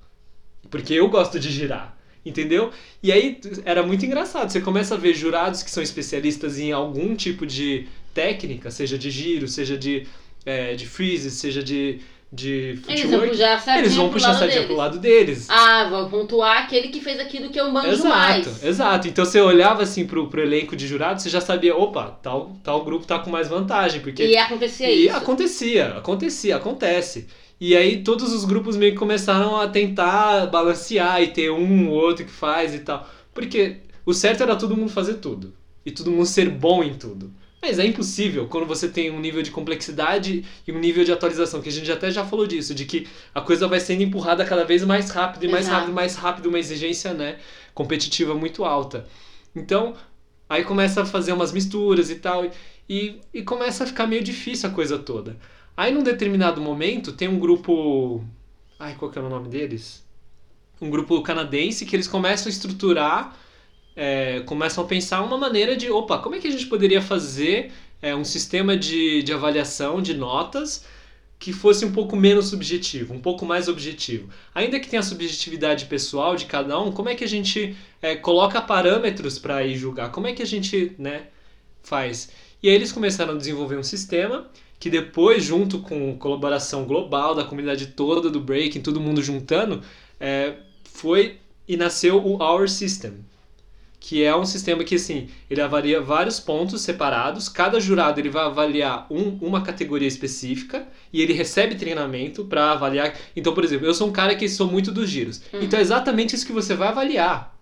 porque 0.69 0.93
eu 0.93 1.09
gosto 1.09 1.39
de 1.39 1.51
girar 1.51 1.94
entendeu? 2.25 2.71
E 3.03 3.11
aí 3.11 3.39
era 3.63 3.83
muito 3.83 4.05
engraçado. 4.05 4.49
Você 4.49 4.59
começa 4.59 4.95
a 4.95 4.97
ver 4.97 5.13
jurados 5.13 5.61
que 5.61 5.69
são 5.69 5.83
especialistas 5.83 6.59
em 6.59 6.71
algum 6.71 7.15
tipo 7.15 7.45
de 7.45 7.87
técnica, 8.13 8.71
seja 8.71 8.97
de 8.97 9.11
giro, 9.11 9.47
seja 9.47 9.77
de, 9.77 10.07
é, 10.45 10.73
de 10.73 10.87
freeze, 10.87 11.29
seja 11.29 11.61
de, 11.61 11.99
de 12.31 12.79
Eles 12.87 13.09
vão 13.09 13.27
puxar 13.27 13.77
Eles 13.77 13.95
vão 13.95 14.09
puxar 14.09 14.33
sardinha 14.33 14.63
pro 14.63 14.75
lado 14.75 14.97
deles. 14.97 15.47
Ah, 15.49 15.87
vão 15.89 16.09
pontuar 16.09 16.63
aquele 16.63 16.87
que 16.87 17.01
fez 17.01 17.19
aquilo 17.19 17.49
que 17.49 17.59
eu 17.59 17.71
manjo 17.71 17.89
exato, 17.89 18.07
mais. 18.07 18.47
Exato, 18.47 18.67
exato. 18.67 19.07
Então 19.07 19.25
você 19.25 19.39
olhava 19.39 19.83
assim 19.83 20.07
pro, 20.07 20.27
pro 20.27 20.41
elenco 20.41 20.75
de 20.75 20.87
jurados, 20.87 21.23
você 21.23 21.29
já 21.29 21.41
sabia, 21.41 21.75
opa, 21.75 22.17
tal, 22.23 22.55
tal 22.63 22.83
grupo 22.83 23.05
tá 23.05 23.19
com 23.19 23.29
mais 23.29 23.47
vantagem. 23.47 24.01
Porque... 24.01 24.25
E 24.25 24.37
acontecia 24.37 24.89
e 24.89 25.07
isso. 25.07 25.15
acontecia, 25.15 25.87
acontecia, 25.97 26.55
acontece. 26.55 27.27
E 27.59 27.75
aí 27.75 28.03
todos 28.03 28.33
os 28.33 28.45
grupos 28.45 28.75
meio 28.75 28.91
que 28.91 28.97
começaram 28.97 29.55
a 29.55 29.67
tentar 29.67 30.47
balancear 30.47 31.21
e 31.21 31.27
ter 31.27 31.51
um 31.51 31.89
ou 31.89 31.95
outro 31.95 32.25
que 32.25 32.31
faz 32.31 32.73
e 32.73 32.79
tal. 32.79 33.09
Porque 33.33 33.77
o 34.05 34.13
certo 34.13 34.43
era 34.43 34.55
todo 34.55 34.75
mundo 34.75 34.89
fazer 34.89 35.15
tudo. 35.15 35.53
E 35.85 35.91
todo 35.91 36.11
mundo 36.11 36.25
ser 36.25 36.49
bom 36.49 36.83
em 36.83 36.95
tudo. 36.95 37.31
Mas 37.61 37.79
é 37.79 37.85
impossível 37.85 38.47
quando 38.47 38.67
você 38.67 38.87
tem 38.87 39.09
um 39.09 39.19
nível 39.19 39.41
de 39.41 39.49
complexidade 39.49 40.45
e 40.67 40.71
um 40.71 40.79
nível 40.79 41.03
de 41.03 41.11
atualização, 41.11 41.61
que 41.61 41.69
a 41.69 41.71
gente 41.71 41.91
até 41.91 42.11
já 42.11 42.23
falou 42.23 42.45
disso, 42.45 42.75
de 42.75 42.85
que 42.85 43.07
a 43.33 43.41
coisa 43.41 43.67
vai 43.67 43.79
sendo 43.79 44.03
empurrada 44.03 44.45
cada 44.45 44.63
vez 44.63 44.83
mais 44.83 45.09
rápido 45.09 45.45
e 45.45 45.47
mais 45.47 45.65
Exato. 45.65 45.77
rápido 45.77 45.91
e 45.91 45.95
mais 45.95 46.15
rápido, 46.15 46.49
uma 46.49 46.59
exigência 46.59 47.13
né, 47.13 47.39
competitiva 47.73 48.35
muito 48.35 48.63
alta. 48.63 49.07
Então, 49.55 49.95
aí 50.47 50.63
começa 50.63 51.01
a 51.01 51.05
fazer 51.05 51.31
umas 51.33 51.51
misturas 51.51 52.11
e 52.11 52.15
tal, 52.15 52.45
e, 52.87 53.19
e 53.33 53.41
começa 53.41 53.83
a 53.83 53.87
ficar 53.87 54.05
meio 54.05 54.23
difícil 54.23 54.69
a 54.69 54.71
coisa 54.71 54.99
toda. 54.99 55.35
Aí 55.77 55.91
num 55.91 56.03
determinado 56.03 56.61
momento 56.61 57.11
tem 57.11 57.27
um 57.27 57.37
grupo. 57.37 58.23
Ai, 58.79 58.95
qual 58.95 59.11
que 59.11 59.19
é 59.19 59.21
o 59.21 59.29
nome 59.29 59.49
deles? 59.49 60.05
Um 60.81 60.89
grupo 60.89 61.21
canadense 61.21 61.85
que 61.85 61.95
eles 61.95 62.07
começam 62.07 62.47
a 62.47 62.49
estruturar, 62.49 63.37
é, 63.95 64.41
começam 64.41 64.83
a 64.83 64.87
pensar 64.87 65.21
uma 65.21 65.37
maneira 65.37 65.75
de, 65.75 65.89
opa, 65.89 66.17
como 66.19 66.35
é 66.35 66.39
que 66.39 66.47
a 66.47 66.51
gente 66.51 66.67
poderia 66.67 67.01
fazer 67.01 67.71
é, 68.01 68.15
um 68.15 68.23
sistema 68.23 68.75
de, 68.77 69.23
de 69.23 69.33
avaliação 69.33 70.01
de 70.01 70.13
notas 70.13 70.85
que 71.37 71.51
fosse 71.51 71.85
um 71.85 71.91
pouco 71.91 72.15
menos 72.15 72.47
subjetivo, 72.47 73.13
um 73.13 73.19
pouco 73.19 73.45
mais 73.45 73.67
objetivo. 73.67 74.29
Ainda 74.53 74.79
que 74.79 74.89
tenha 74.89 75.01
a 75.01 75.03
subjetividade 75.03 75.85
pessoal 75.85 76.35
de 76.35 76.45
cada 76.45 76.79
um, 76.79 76.91
como 76.91 77.09
é 77.09 77.15
que 77.15 77.23
a 77.23 77.27
gente 77.27 77.75
é, 78.01 78.15
coloca 78.15 78.61
parâmetros 78.61 79.37
para 79.37 79.63
ir 79.65 79.75
julgar? 79.75 80.11
Como 80.11 80.27
é 80.27 80.33
que 80.33 80.41
a 80.41 80.45
gente 80.45 80.95
né, 80.97 81.27
faz? 81.83 82.29
E 82.63 82.69
aí 82.69 82.75
eles 82.75 82.91
começaram 82.91 83.33
a 83.33 83.37
desenvolver 83.37 83.77
um 83.77 83.83
sistema 83.83 84.49
que 84.79 84.89
depois, 84.89 85.43
junto 85.43 85.79
com 85.79 86.17
colaboração 86.17 86.85
global 86.85 87.33
da 87.33 87.43
comunidade 87.43 87.87
toda 87.87 88.29
do 88.29 88.39
Breaking, 88.39 88.81
todo 88.81 88.99
mundo 88.99 89.21
juntando, 89.21 89.81
é, 90.19 90.55
foi 90.83 91.39
e 91.67 91.75
nasceu 91.75 92.23
o 92.23 92.41
Our 92.41 92.69
System, 92.69 93.13
que 93.99 94.23
é 94.23 94.35
um 94.35 94.45
sistema 94.45 94.83
que 94.83 94.95
assim 94.95 95.29
ele 95.49 95.61
avalia 95.61 95.99
vários 95.99 96.39
pontos 96.39 96.81
separados. 96.81 97.49
Cada 97.49 97.79
jurado 97.79 98.19
ele 98.19 98.29
vai 98.29 98.43
avaliar 98.43 99.07
um, 99.09 99.37
uma 99.41 99.61
categoria 99.61 100.07
específica 100.07 100.87
e 101.11 101.21
ele 101.21 101.33
recebe 101.33 101.73
treinamento 101.75 102.45
para 102.45 102.71
avaliar. 102.71 103.15
Então, 103.35 103.53
por 103.53 103.63
exemplo, 103.63 103.87
eu 103.87 103.93
sou 103.93 104.07
um 104.07 104.11
cara 104.11 104.35
que 104.35 104.47
sou 104.47 104.67
muito 104.67 104.91
dos 104.91 105.09
giros. 105.09 105.41
Uhum. 105.51 105.61
Então 105.63 105.79
é 105.79 105.81
exatamente 105.81 106.35
isso 106.35 106.45
que 106.45 106.53
você 106.53 106.75
vai 106.75 106.89
avaliar, 106.89 107.57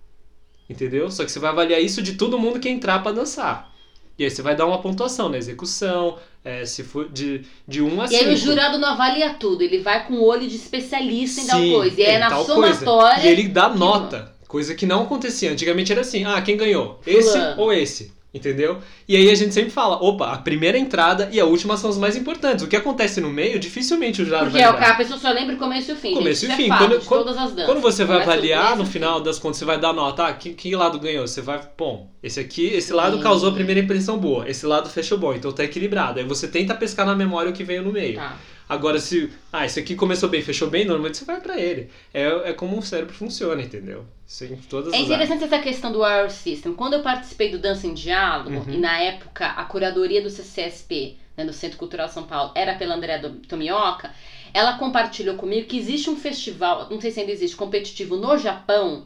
entendeu? 0.69 1.09
Só 1.09 1.23
que 1.23 1.31
você 1.31 1.39
vai 1.39 1.51
avaliar 1.51 1.81
isso 1.81 2.01
de 2.01 2.15
todo 2.15 2.37
mundo 2.37 2.59
que 2.59 2.67
entrar 2.67 3.01
para 3.01 3.13
dançar. 3.15 3.72
E 4.17 4.23
aí 4.23 4.29
você 4.29 4.41
vai 4.41 4.55
dar 4.55 4.65
uma 4.67 4.79
pontuação 4.81 5.27
na 5.29 5.37
execução, 5.37 6.17
é, 6.45 6.65
se 6.65 6.83
for 6.83 7.09
de, 7.09 7.41
de 7.67 7.81
1 7.81 8.01
a 8.01 8.05
E 8.05 8.07
5. 8.09 8.23
aí 8.23 8.33
o 8.33 8.37
jurado 8.37 8.77
não 8.77 8.89
avalia 8.89 9.33
tudo, 9.35 9.61
ele 9.63 9.79
vai 9.79 10.05
com 10.05 10.13
o 10.15 10.23
olho 10.23 10.47
de 10.47 10.55
especialista 10.55 11.41
em 11.41 11.47
tal 11.47 11.59
Sim, 11.59 11.73
coisa. 11.73 12.01
E 12.01 12.03
é 12.03 12.15
em 12.15 12.19
na 12.19 12.29
tal 12.29 12.45
coisa. 12.45 12.73
somatória. 12.79 13.23
E 13.25 13.27
ele 13.27 13.47
dá 13.47 13.69
nota, 13.69 14.31
coisa 14.47 14.75
que 14.75 14.85
não 14.85 15.03
acontecia. 15.03 15.51
Antigamente 15.51 15.91
era 15.91 16.01
assim, 16.01 16.25
ah, 16.25 16.39
quem 16.41 16.55
ganhou? 16.57 16.99
Esse 17.07 17.31
Fulano. 17.31 17.61
ou 17.61 17.73
esse? 17.73 18.11
Entendeu? 18.33 18.79
E 19.07 19.15
aí 19.15 19.29
a 19.29 19.35
gente 19.35 19.53
sempre 19.53 19.69
fala, 19.69 19.95
opa, 20.03 20.31
a 20.31 20.37
primeira 20.39 20.75
entrada 20.75 21.29
e 21.31 21.39
a 21.39 21.45
última 21.45 21.77
são 21.77 21.89
as 21.89 21.99
mais 21.99 22.15
importantes. 22.17 22.65
O 22.65 22.67
que 22.67 22.75
acontece 22.75 23.21
no 23.21 23.29
meio, 23.29 23.59
dificilmente 23.59 24.23
o 24.23 24.25
jurado 24.25 24.45
Porque 24.45 24.57
vai 24.57 24.63
é 24.63 24.69
o 24.69 24.73
lembrar. 24.73 24.87
que 24.87 24.91
a 24.93 24.95
pessoa 24.97 25.19
só 25.19 25.29
lembra 25.31 25.55
o 25.55 25.59
começo 25.59 25.91
e 25.91 25.93
o 25.93 25.97
fim. 25.97 26.13
Começo 26.15 26.41
gente, 26.47 26.49
e 26.49 26.53
isso 26.53 26.63
fim. 26.63 26.71
É 26.73 26.77
Quando- 26.77 27.05
quando-. 27.05 27.65
Quando 27.65 27.79
você 27.81 28.03
vai 28.03 28.21
avaliar, 28.21 28.75
no 28.75 28.87
final 28.87 29.21
das 29.21 29.37
contas, 29.37 29.57
você 29.57 29.65
vai 29.65 29.79
dar 29.79 29.93
nota. 29.93 30.25
Ah, 30.25 30.33
que, 30.33 30.53
que 30.53 30.75
lado 30.75 30.99
ganhou? 30.99 31.27
Você 31.27 31.41
vai, 31.41 31.61
bom, 31.77 32.09
esse 32.23 32.39
aqui, 32.39 32.65
esse 32.67 32.91
lado 32.91 33.19
causou 33.19 33.49
a 33.49 33.53
primeira 33.53 33.79
impressão 33.79 34.17
boa, 34.17 34.49
esse 34.49 34.65
lado 34.65 34.89
fechou 34.89 35.17
bom, 35.19 35.33
então 35.35 35.51
tá 35.51 35.63
equilibrado. 35.63 36.17
Aí 36.19 36.25
você 36.25 36.47
tenta 36.47 36.73
pescar 36.73 37.05
na 37.05 37.15
memória 37.15 37.51
o 37.51 37.53
que 37.53 37.63
veio 37.63 37.83
no 37.83 37.91
meio. 37.91 38.15
Tá. 38.15 38.35
Agora, 38.67 38.99
se. 38.99 39.29
Ah, 39.51 39.65
esse 39.65 39.79
aqui 39.79 39.95
começou 39.95 40.29
bem, 40.29 40.41
fechou 40.41 40.67
bem, 40.67 40.85
normalmente 40.85 41.17
você 41.17 41.25
vai 41.25 41.39
pra 41.39 41.59
ele. 41.59 41.89
É, 42.13 42.49
é 42.49 42.53
como 42.53 42.77
o 42.77 42.81
cérebro 42.81 43.13
funciona, 43.13 43.61
entendeu? 43.61 44.05
Em 44.41 44.55
todas 44.55 44.93
É 44.93 44.99
interessante 44.99 45.43
essa 45.43 45.59
questão 45.59 45.91
do 45.91 45.99
Our 45.99 46.29
System. 46.29 46.73
Quando 46.73 46.93
eu 46.93 47.01
participei 47.01 47.49
do 47.49 47.59
Dança 47.59 47.85
em 47.85 47.93
Diálogo, 47.93 48.49
Uhum. 48.49 48.73
e 48.73 48.77
na 48.77 48.97
época 48.97 49.47
a 49.47 49.63
curadoria 49.65 50.21
do 50.21 50.29
CCSP, 50.29 51.17
né, 51.37 51.45
do 51.45 51.53
Centro 51.53 51.77
Cultural 51.77 52.07
São 52.07 52.23
Paulo, 52.23 52.51
era 52.55 52.73
pela 52.73 52.95
Andréa 52.95 53.19
Tomioka, 53.47 54.11
ela 54.53 54.73
compartilhou 54.77 55.35
comigo 55.35 55.67
que 55.67 55.77
existe 55.77 56.09
um 56.09 56.15
festival, 56.15 56.87
não 56.89 56.99
sei 57.01 57.11
se 57.11 57.19
ainda 57.19 57.31
existe, 57.31 57.55
competitivo 57.55 58.15
no 58.17 58.37
Japão, 58.37 59.03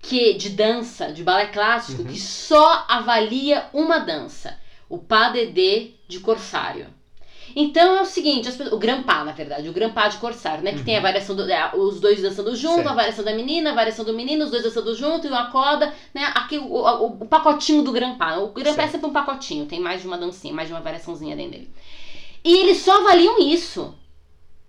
que 0.00 0.34
de 0.34 0.50
dança, 0.50 1.12
de 1.12 1.22
balé 1.22 1.46
clássico, 1.46 2.02
Uhum. 2.02 2.08
que 2.08 2.18
só 2.18 2.84
avalia 2.88 3.66
uma 3.72 3.98
dança, 3.98 4.56
o 4.88 4.98
deux 4.98 5.88
de 6.06 6.20
Corsário. 6.20 6.97
Então 7.56 7.96
é 7.96 8.02
o 8.02 8.06
seguinte, 8.06 8.48
as 8.48 8.56
pessoas- 8.56 8.72
o 8.74 8.78
Grampá, 8.78 9.24
na 9.24 9.32
verdade, 9.32 9.68
o 9.68 9.72
Grampá 9.72 10.08
de 10.08 10.18
Corsário, 10.18 10.62
né? 10.62 10.72
Que 10.72 10.78
Uhum. 10.78 10.84
tem 10.84 10.96
a 10.96 11.00
variação 11.00 11.34
do. 11.34 11.50
é, 11.50 11.70
os 11.74 12.00
dois 12.00 12.20
dançando 12.22 12.54
junto, 12.54 12.76
Certo. 12.76 12.88
a 12.90 12.94
variação 12.94 13.24
da 13.24 13.34
menina, 13.34 13.70
a 13.72 13.74
variação 13.74 14.04
do 14.04 14.12
menino, 14.12 14.44
os 14.44 14.50
dois 14.50 14.62
dançando 14.62 14.94
junto 14.94 15.26
e 15.26 15.30
uma 15.30 15.50
corda, 15.50 15.92
né? 16.14 16.30
Aqui 16.34 16.58
o, 16.58 16.64
o, 16.74 17.06
o 17.20 17.26
pacotinho 17.26 17.82
do 17.82 17.92
Grampá. 17.92 18.36
O 18.36 18.48
Grampá 18.48 18.70
é 18.70 18.74
Certo. 18.74 18.92
sempre 18.92 19.06
um 19.08 19.12
pacotinho, 19.12 19.66
tem 19.66 19.80
mais 19.80 20.00
de 20.02 20.06
uma 20.06 20.18
dancinha, 20.18 20.52
mais 20.54 20.68
de 20.68 20.74
uma 20.74 20.80
variaçãozinha 20.80 21.34
dentro 21.36 21.52
dele. 21.52 21.70
E 22.44 22.56
eles 22.58 22.78
só 22.78 23.00
avaliam 23.00 23.38
isso. 23.40 23.94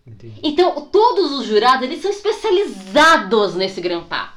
Entendi. 0.08 0.40
Então, 0.42 0.88
todos 0.92 1.32
os 1.34 1.46
jurados, 1.46 1.84
eles 1.84 2.02
são 2.02 2.10
especializados 2.10 3.54
nesse 3.56 3.80
grampá. 3.80 4.34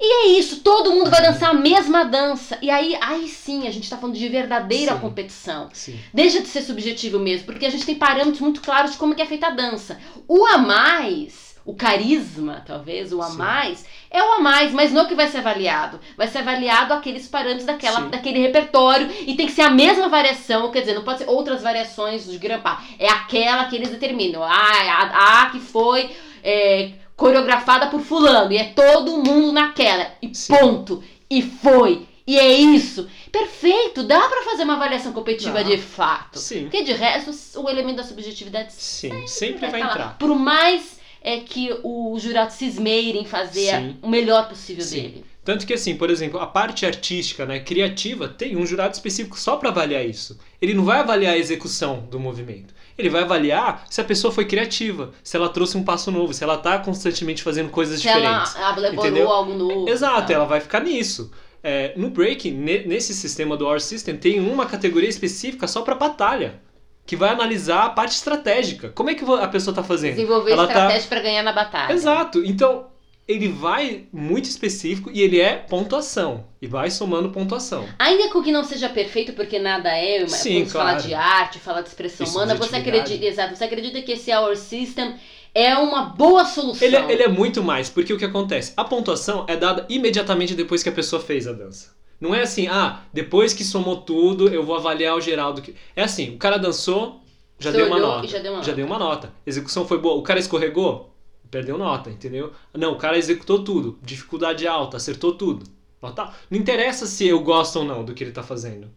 E 0.00 0.26
é 0.26 0.38
isso, 0.38 0.60
todo 0.60 0.92
mundo 0.92 1.10
vai 1.10 1.22
dançar 1.22 1.50
a 1.50 1.54
mesma 1.54 2.04
dança. 2.04 2.58
E 2.60 2.70
aí, 2.70 2.96
aí 3.00 3.28
sim, 3.28 3.66
a 3.66 3.70
gente 3.70 3.88
tá 3.88 3.96
falando 3.96 4.16
de 4.16 4.28
verdadeira 4.28 4.94
Sim. 4.94 5.00
competição. 5.00 5.68
Sim. 5.72 5.98
Deixa 6.12 6.40
de 6.40 6.48
ser 6.48 6.62
subjetivo 6.62 7.18
mesmo, 7.18 7.46
porque 7.46 7.66
a 7.66 7.70
gente 7.70 7.86
tem 7.86 7.94
parâmetros 7.94 8.40
muito 8.40 8.60
claros 8.60 8.92
de 8.92 8.98
como 8.98 9.14
é 9.20 9.26
feita 9.26 9.48
a 9.48 9.50
dança. 9.50 9.98
O 10.26 10.44
a 10.46 10.58
mais, 10.58 11.54
o 11.64 11.74
carisma, 11.74 12.62
talvez, 12.66 13.12
o 13.12 13.22
a 13.22 13.26
Sim. 13.26 13.36
mais, 13.38 13.84
é 14.10 14.22
o 14.22 14.32
a 14.32 14.40
mais, 14.40 14.72
mas 14.72 14.92
não 14.92 15.02
é 15.02 15.04
o 15.04 15.08
que 15.08 15.14
vai 15.14 15.28
ser 15.28 15.38
avaliado. 15.38 16.00
Vai 16.16 16.28
ser 16.28 16.38
avaliado 16.38 16.92
aqueles 16.92 17.26
parâmetros 17.26 17.64
daquela, 17.64 18.00
daquele 18.00 18.40
repertório 18.40 19.08
e 19.26 19.34
tem 19.34 19.46
que 19.46 19.52
ser 19.52 19.62
a 19.62 19.70
mesma 19.70 20.08
variação, 20.08 20.70
quer 20.70 20.80
dizer, 20.80 20.94
não 20.94 21.04
pode 21.04 21.20
ser 21.20 21.28
outras 21.28 21.62
variações 21.62 22.26
de 22.26 22.36
grampá. 22.36 22.82
É 22.98 23.08
aquela 23.08 23.64
que 23.64 23.76
eles 23.76 23.90
determinam. 23.90 24.42
Ah, 24.42 24.50
a, 24.50 25.42
a 25.42 25.50
que 25.50 25.60
foi 25.60 26.10
é, 26.42 26.90
coreografada 27.16 27.88
por 27.88 28.00
fulano 28.00 28.52
e 28.52 28.56
é 28.56 28.64
todo 28.64 29.18
mundo 29.18 29.52
naquela. 29.52 30.12
E 30.20 30.34
Sim. 30.34 30.54
ponto. 30.54 31.02
E 31.30 31.42
foi. 31.42 32.06
E 32.26 32.38
é 32.38 32.52
isso. 32.52 33.06
Perfeito, 33.30 34.02
dá 34.02 34.28
pra 34.28 34.42
fazer 34.42 34.62
uma 34.62 34.74
avaliação 34.74 35.12
competitiva 35.12 35.62
de 35.62 35.76
fato. 35.76 36.38
Sim. 36.38 36.62
Porque 36.62 36.82
de 36.82 36.92
resto, 36.92 37.60
o 37.60 37.68
elemento 37.68 37.96
da 37.96 38.04
subjetividade 38.04 38.72
Sim. 38.72 39.26
Sempre 39.26 39.68
vai 39.68 39.80
tá 39.80 39.86
lá. 39.86 39.92
entrar. 39.92 40.18
Por 40.18 40.34
mais 40.34 40.98
é 41.20 41.38
que 41.38 41.70
o 41.82 42.18
jurado 42.18 42.52
se 42.52 42.66
esmeire 42.66 43.18
em 43.18 43.24
fazer 43.24 43.74
Sim. 43.76 43.96
o 44.02 44.08
melhor 44.08 44.48
possível 44.48 44.84
Sim. 44.84 45.02
dele. 45.02 45.24
Tanto 45.44 45.66
que, 45.66 45.74
assim, 45.74 45.94
por 45.94 46.08
exemplo, 46.08 46.40
a 46.40 46.46
parte 46.46 46.86
artística, 46.86 47.44
né, 47.44 47.60
criativa, 47.60 48.26
tem 48.26 48.56
um 48.56 48.64
jurado 48.64 48.94
específico 48.94 49.38
só 49.38 49.56
para 49.56 49.68
avaliar 49.68 50.04
isso. 50.04 50.38
Ele 50.60 50.72
não 50.72 50.84
vai 50.84 51.00
avaliar 51.00 51.34
a 51.34 51.38
execução 51.38 52.06
do 52.10 52.18
movimento. 52.18 52.74
Ele 52.96 53.08
vai 53.10 53.22
avaliar 53.22 53.84
se 53.90 54.00
a 54.00 54.04
pessoa 54.04 54.32
foi 54.32 54.44
criativa, 54.44 55.10
se 55.22 55.36
ela 55.36 55.48
trouxe 55.48 55.76
um 55.76 55.82
passo 55.82 56.10
novo, 56.12 56.32
se 56.32 56.44
ela 56.44 56.56
tá 56.56 56.78
constantemente 56.78 57.42
fazendo 57.42 57.70
coisas 57.70 58.00
Se 58.00 58.08
ela 58.08 58.44
diferentes. 58.44 58.54
elaborou 58.56 58.92
entendeu? 58.94 59.30
algo 59.30 59.52
novo. 59.54 59.88
Exato, 59.88 60.28
tá. 60.28 60.32
ela 60.32 60.44
vai 60.44 60.60
ficar 60.60 60.80
nisso. 60.80 61.30
É, 61.62 61.92
no 61.96 62.10
breaking, 62.10 62.52
ne- 62.52 62.84
nesse 62.86 63.14
sistema 63.14 63.56
do 63.56 63.66
Our 63.66 63.80
System, 63.80 64.16
tem 64.16 64.38
uma 64.38 64.66
categoria 64.66 65.08
específica 65.08 65.66
só 65.66 65.82
para 65.82 65.94
batalha. 65.94 66.62
que 67.06 67.16
vai 67.16 67.30
analisar 67.30 67.84
a 67.84 67.90
parte 67.90 68.12
estratégica. 68.12 68.88
Como 68.90 69.10
é 69.10 69.14
que 69.14 69.24
a 69.24 69.48
pessoa 69.48 69.74
tá 69.74 69.82
fazendo? 69.82 70.14
Desenvolver 70.14 70.52
Ela 70.52 70.64
estratégia 70.64 71.02
tá... 71.02 71.08
para 71.08 71.20
ganhar 71.20 71.42
na 71.42 71.52
batalha. 71.52 71.92
Exato. 71.92 72.42
Então, 72.46 72.86
ele 73.26 73.48
vai 73.48 74.06
muito 74.12 74.44
específico 74.46 75.10
e 75.12 75.20
ele 75.22 75.40
é 75.40 75.56
pontuação. 75.56 76.44
E 76.60 76.66
vai 76.66 76.90
somando 76.90 77.30
pontuação. 77.30 77.86
Ainda 77.98 78.28
que 78.30 78.36
o 78.36 78.42
que 78.42 78.52
não 78.52 78.64
seja 78.64 78.88
perfeito, 78.88 79.32
porque 79.32 79.58
nada 79.58 79.90
é, 79.96 80.20
mas 80.20 80.32
Sim, 80.32 80.60
quando 80.64 80.72
claro. 80.72 80.88
fala 80.90 81.00
de 81.08 81.14
arte, 81.14 81.58
fala 81.58 81.82
de 81.82 81.88
expressão 81.88 82.26
E 82.26 82.30
humana, 82.30 82.54
você 82.54 82.76
acredita, 82.76 83.24
exato, 83.24 83.56
você 83.56 83.64
acredita 83.64 84.00
que 84.02 84.12
esse 84.12 84.34
Our 84.34 84.56
System 84.56 85.14
é 85.54 85.74
uma 85.76 86.06
boa 86.06 86.44
solução. 86.44 86.86
Ele, 86.86 86.96
é- 86.96 87.12
ele 87.12 87.22
é 87.22 87.28
muito 87.28 87.62
mais, 87.62 87.88
porque 87.88 88.12
o 88.12 88.18
que 88.18 88.24
acontece? 88.24 88.72
A 88.76 88.84
pontuação 88.84 89.44
é 89.48 89.56
dada 89.56 89.86
imediatamente 89.88 90.54
depois 90.54 90.82
que 90.82 90.88
a 90.88 90.92
pessoa 90.92 91.20
fez 91.22 91.46
a 91.46 91.52
dança. 91.52 91.94
Não 92.20 92.34
é 92.34 92.42
assim, 92.42 92.66
ah, 92.68 93.00
depois 93.12 93.52
que 93.52 93.64
somou 93.64 93.98
tudo, 93.98 94.48
eu 94.48 94.62
vou 94.64 94.76
avaliar 94.76 95.16
o 95.16 95.20
geral 95.20 95.52
do 95.52 95.60
que. 95.62 95.74
É 95.94 96.02
assim, 96.02 96.34
o 96.34 96.38
cara 96.38 96.56
dançou, 96.56 97.20
já 97.58 97.70
deu 97.70 97.86
uma 97.86 97.98
nota. 97.98 98.26
já 98.26 98.38
deu 98.38 98.52
uma 98.52 98.62
já 98.62 98.68
nota. 98.68 98.76
deu 98.76 98.86
uma 98.86 98.98
nota. 98.98 99.32
Execução 99.46 99.86
foi 99.86 99.98
boa. 99.98 100.14
O 100.16 100.22
cara 100.22 100.40
escorregou, 100.40 101.13
perdeu 101.54 101.78
nota, 101.78 102.10
entendeu? 102.10 102.52
Não, 102.72 102.94
o 102.94 102.98
cara 102.98 103.16
executou 103.16 103.62
tudo. 103.62 103.96
Dificuldade 104.02 104.66
alta, 104.66 104.96
acertou 104.96 105.34
tudo. 105.36 105.64
Nota. 106.02 106.32
Não 106.50 106.58
interessa 106.58 107.06
se 107.06 107.24
eu 107.28 107.40
gosto 107.40 107.76
ou 107.78 107.84
não 107.84 108.04
do 108.04 108.12
que 108.12 108.24
ele 108.24 108.32
tá 108.32 108.42
fazendo. 108.42 108.90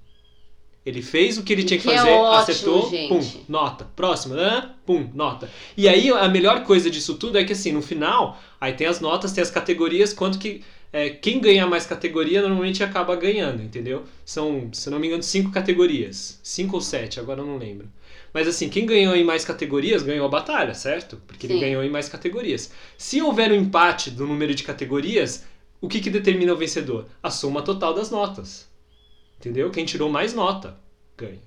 Ele 0.83 1.01
fez 1.03 1.37
o 1.37 1.43
que 1.43 1.53
ele 1.53 1.63
tinha 1.63 1.77
que 1.79 1.87
Que 1.87 1.93
é 1.93 1.97
fazer, 1.97 2.09
ótimo, 2.11 2.33
acertou, 2.41 2.89
gente. 2.89 3.09
pum, 3.09 3.43
nota. 3.47 3.85
Próximo, 3.95 4.33
né? 4.33 4.71
Pum, 4.85 5.07
nota. 5.13 5.47
E 5.75 5.87
aí 5.87 6.09
a 6.09 6.27
melhor 6.29 6.63
coisa 6.63 6.89
disso 6.89 7.13
tudo 7.15 7.37
é 7.37 7.43
que 7.43 7.53
assim, 7.53 7.71
no 7.73 7.81
final, 7.81 8.39
aí 8.59 8.73
tem 8.73 8.87
as 8.87 8.99
notas, 8.99 9.31
tem 9.33 9.41
as 9.41 9.51
categorias, 9.51 10.13
quanto 10.13 10.39
que. 10.39 10.63
é, 10.91 11.09
quem 11.11 11.39
ganha 11.39 11.67
mais 11.67 11.85
categoria 11.85 12.41
normalmente 12.41 12.83
acaba 12.83 13.15
ganhando, 13.15 13.61
entendeu? 13.61 14.03
São, 14.25 14.69
se 14.73 14.89
não 14.89 14.97
me 14.97 15.07
engano, 15.07 15.21
cinco 15.21 15.51
categorias. 15.51 16.39
Cinco 16.41 16.75
ou 16.77 16.81
sete, 16.81 17.19
agora 17.19 17.41
eu 17.41 17.45
não 17.45 17.57
lembro. 17.57 17.87
Mas 18.37 18.47
assim, 18.47 18.69
quem 18.69 18.85
ganhou 18.85 19.15
em 19.15 19.23
mais 19.23 19.43
categorias 19.43 20.03
ganhou 20.03 20.23
a 20.23 20.29
batalha, 20.29 20.75
certo? 20.75 21.19
Porque 21.25 21.47
ele 21.47 21.55
Sim. 21.55 21.59
ganhou 21.59 21.83
em 21.83 21.89
mais 21.89 22.07
categorias. 22.07 22.71
Se 22.95 23.19
houver 23.19 23.51
um 23.51 23.55
empate 23.55 24.11
do 24.11 24.27
número 24.27 24.53
de 24.53 24.61
categorias, 24.61 25.43
o 25.81 25.87
que, 25.87 25.99
que 25.99 26.11
determina 26.11 26.53
o 26.53 26.55
vencedor? 26.55 27.07
A 27.23 27.31
soma 27.31 27.63
total 27.63 27.95
das 27.95 28.11
notas. 28.11 28.69
Entendeu? 29.39 29.71
Quem 29.71 29.85
tirou 29.85 30.07
mais 30.07 30.35
nota 30.35 30.77
ganha. 31.17 31.41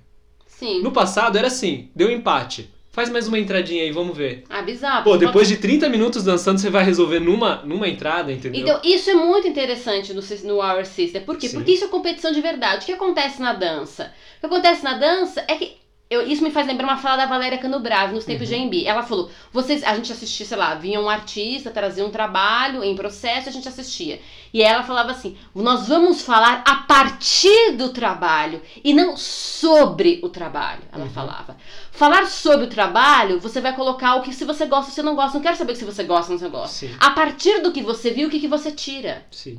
Sim. 0.45 0.81
No 0.81 0.91
passado 0.91 1.37
era 1.37 1.47
assim, 1.47 1.89
deu 1.95 2.11
empate. 2.11 2.69
Faz 2.89 3.09
mais 3.09 3.25
uma 3.25 3.39
entradinha 3.39 3.83
aí, 3.83 3.91
vamos 3.91 4.17
ver. 4.17 4.43
Ah, 4.49 4.61
bizarro. 4.61 5.05
Pô, 5.05 5.15
depois 5.15 5.47
de 5.47 5.55
30 5.55 5.87
minutos 5.87 6.25
dançando, 6.25 6.59
você 6.59 6.69
vai 6.69 6.83
resolver 6.83 7.21
numa, 7.21 7.63
numa 7.63 7.87
entrada, 7.87 8.33
entendeu? 8.33 8.59
Então, 8.59 8.81
isso 8.83 9.09
é 9.09 9.13
muito 9.13 9.47
interessante 9.47 10.13
no, 10.13 10.21
no 10.43 10.55
Our 10.57 10.85
Sister. 10.85 11.23
Por 11.23 11.37
quê? 11.37 11.47
Sim. 11.47 11.55
Porque 11.55 11.71
isso 11.71 11.85
é 11.85 11.87
competição 11.87 12.33
de 12.33 12.41
verdade. 12.41 12.83
O 12.83 12.85
que 12.85 12.91
acontece 12.91 13.41
na 13.41 13.53
dança? 13.53 14.11
O 14.35 14.39
que 14.41 14.45
acontece 14.45 14.83
na 14.83 14.97
dança 14.97 15.41
é 15.47 15.55
que. 15.55 15.79
Eu- 16.11 16.27
isso 16.27 16.43
me 16.43 16.51
faz 16.51 16.67
lembrar 16.67 16.85
uma 16.85 16.97
fala 16.97 17.17
da 17.17 17.25
Valéria 17.25 17.57
Canobrave 17.57 18.13
nos 18.13 18.25
tempos 18.25 18.47
de 18.47 18.53
Uhum. 18.53 18.63
AMB. 18.63 18.85
Ela 18.85 19.01
falou: 19.01 19.31
vocês, 19.51 19.83
a 19.83 19.95
gente 19.95 20.11
assistia, 20.11 20.45
sei 20.45 20.57
lá, 20.57 20.75
vinha 20.75 20.99
um 20.99 21.09
artista, 21.09 21.71
trazia 21.71 22.05
um 22.05 22.11
trabalho 22.11 22.83
em 22.83 22.95
processo, 22.95 23.49
a 23.49 23.51
gente 23.51 23.67
assistia. 23.67 24.21
E 24.53 24.61
ela 24.61 24.83
falava 24.83 25.11
assim: 25.11 25.37
nós 25.55 25.87
vamos 25.87 26.21
falar 26.21 26.63
a 26.67 26.75
partir 26.75 27.71
do 27.77 27.89
trabalho 27.89 28.61
e 28.83 28.93
não 28.93 29.15
sobre 29.17 30.19
o 30.23 30.29
trabalho. 30.29 30.81
Ela 30.91 31.05
Uhum. 31.05 31.09
falava. 31.09 31.55
Falar 31.91 32.25
sobre 32.27 32.65
o 32.65 32.69
trabalho, 32.69 33.39
você 33.39 33.61
vai 33.61 33.73
colocar 33.75 34.15
o 34.15 34.21
que 34.21 34.33
se 34.33 34.43
você 34.45 34.65
gosta 34.65 34.91
ou 34.91 34.95
se 34.95 35.01
não 35.03 35.15
gosta. 35.15 35.37
Não 35.37 35.41
quero 35.43 35.55
saber 35.57 35.75
se 35.75 35.85
você 35.85 36.03
gosta 36.03 36.31
ou 36.33 36.37
se 36.37 36.43
não 36.43 36.51
gosta. 36.51 36.75
Sim, 36.75 36.95
A 36.99 37.11
partir 37.11 37.61
do 37.61 37.71
que 37.71 37.81
você 37.81 38.11
viu, 38.11 38.27
o 38.27 38.31
que, 38.31 38.39
que 38.39 38.47
você 38.47 38.71
tira? 38.71 39.25
sim. 39.31 39.57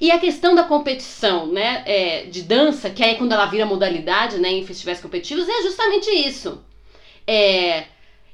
E 0.00 0.10
a 0.10 0.18
questão 0.18 0.54
da 0.54 0.64
competição, 0.64 1.46
né, 1.46 1.82
é, 1.86 2.24
de 2.24 2.42
dança, 2.42 2.88
que 2.88 3.04
aí 3.04 3.16
quando 3.16 3.32
ela 3.32 3.44
vira 3.46 3.66
modalidade, 3.66 4.38
né, 4.38 4.48
em 4.48 4.64
festivais 4.64 5.00
competitivos, 5.00 5.46
é 5.46 5.62
justamente 5.62 6.08
isso. 6.08 6.64
É, 7.26 7.84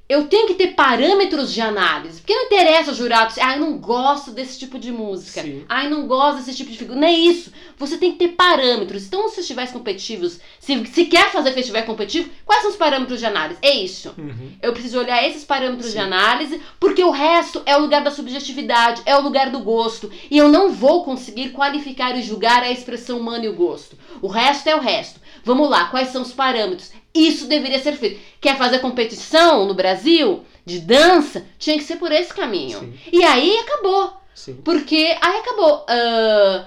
eu 0.08 0.28
tenho 0.28 0.46
que 0.46 0.54
ter 0.54 0.68
parâmetros 0.68 1.52
de 1.52 1.60
análise, 1.60 2.20
porque 2.20 2.34
não 2.34 2.46
interessa 2.46 2.92
os 2.92 2.96
jurados, 2.96 3.36
ah, 3.38 3.54
eu 3.56 3.60
não 3.60 3.78
gosto 3.78 4.30
desse 4.30 4.56
tipo 4.56 4.78
de 4.78 4.92
música, 4.92 5.42
Sim. 5.42 5.64
ah, 5.68 5.84
eu 5.84 5.90
não 5.90 6.06
gosto 6.06 6.38
desse 6.38 6.56
tipo 6.56 6.70
de 6.70 6.78
figura, 6.78 7.00
não 7.00 7.08
é 7.08 7.12
isso. 7.12 7.52
Você 7.76 7.98
tem 7.98 8.12
que 8.12 8.18
ter 8.18 8.28
parâmetros. 8.28 9.04
Então, 9.04 9.24
nos 9.24 9.34
festivais 9.34 9.72
competitivos, 9.72 10.38
se, 10.60 10.86
se 10.86 11.06
quer 11.06 11.30
fazer 11.32 11.52
festival 11.52 11.82
competitivo, 11.82 12.30
quais 12.44 12.62
são 12.62 12.70
os 12.70 12.76
parâmetros 12.76 13.18
de 13.18 13.26
análise? 13.26 13.58
É 13.60 13.74
isso. 13.74 14.14
Uhum. 14.16 14.52
Eu 14.62 14.72
preciso 14.72 14.98
olhar 14.98 15.26
esses 15.26 15.44
parâmetros 15.44 15.90
de 15.90 15.98
Sim. 15.98 16.04
análise, 16.04 16.60
porque 16.78 17.02
o 17.02 17.10
resto 17.10 17.60
é 17.66 17.76
o 17.76 17.80
lugar 17.80 18.02
da 18.04 18.10
subjetividade, 18.10 19.02
é 19.04 19.16
o 19.16 19.22
lugar 19.22 19.50
do 19.50 19.58
gosto. 19.58 20.10
E 20.30 20.38
eu 20.38 20.48
não 20.48 20.70
vou 20.70 21.04
conseguir 21.04 21.50
qualificar 21.50 22.16
e 22.16 22.22
julgar 22.22 22.62
a 22.62 22.70
expressão 22.70 23.18
humana 23.18 23.44
e 23.44 23.48
o 23.48 23.56
gosto. 23.56 23.98
O 24.22 24.28
resto 24.28 24.68
é 24.68 24.76
o 24.76 24.80
resto. 24.80 25.20
Vamos 25.44 25.68
lá, 25.68 25.86
quais 25.86 26.08
são 26.08 26.22
os 26.22 26.32
parâmetros? 26.32 26.90
Isso 27.16 27.46
deveria 27.46 27.78
ser 27.78 27.92
feito. 27.94 28.20
Quer 28.40 28.56
fazer 28.56 28.78
competição 28.80 29.64
no 29.66 29.74
Brasil 29.74 30.44
de 30.64 30.80
dança? 30.80 31.46
Tinha 31.58 31.76
que 31.76 31.84
ser 31.84 31.96
por 31.96 32.12
esse 32.12 32.32
caminho. 32.34 32.80
Sim, 32.80 32.94
E 33.12 33.22
aí 33.24 33.58
acabou. 33.58 34.12
sim. 34.34 34.54
Porque 34.64 35.16
aí 35.20 35.36
acabou. 35.38 35.84
Ah, 35.88 36.66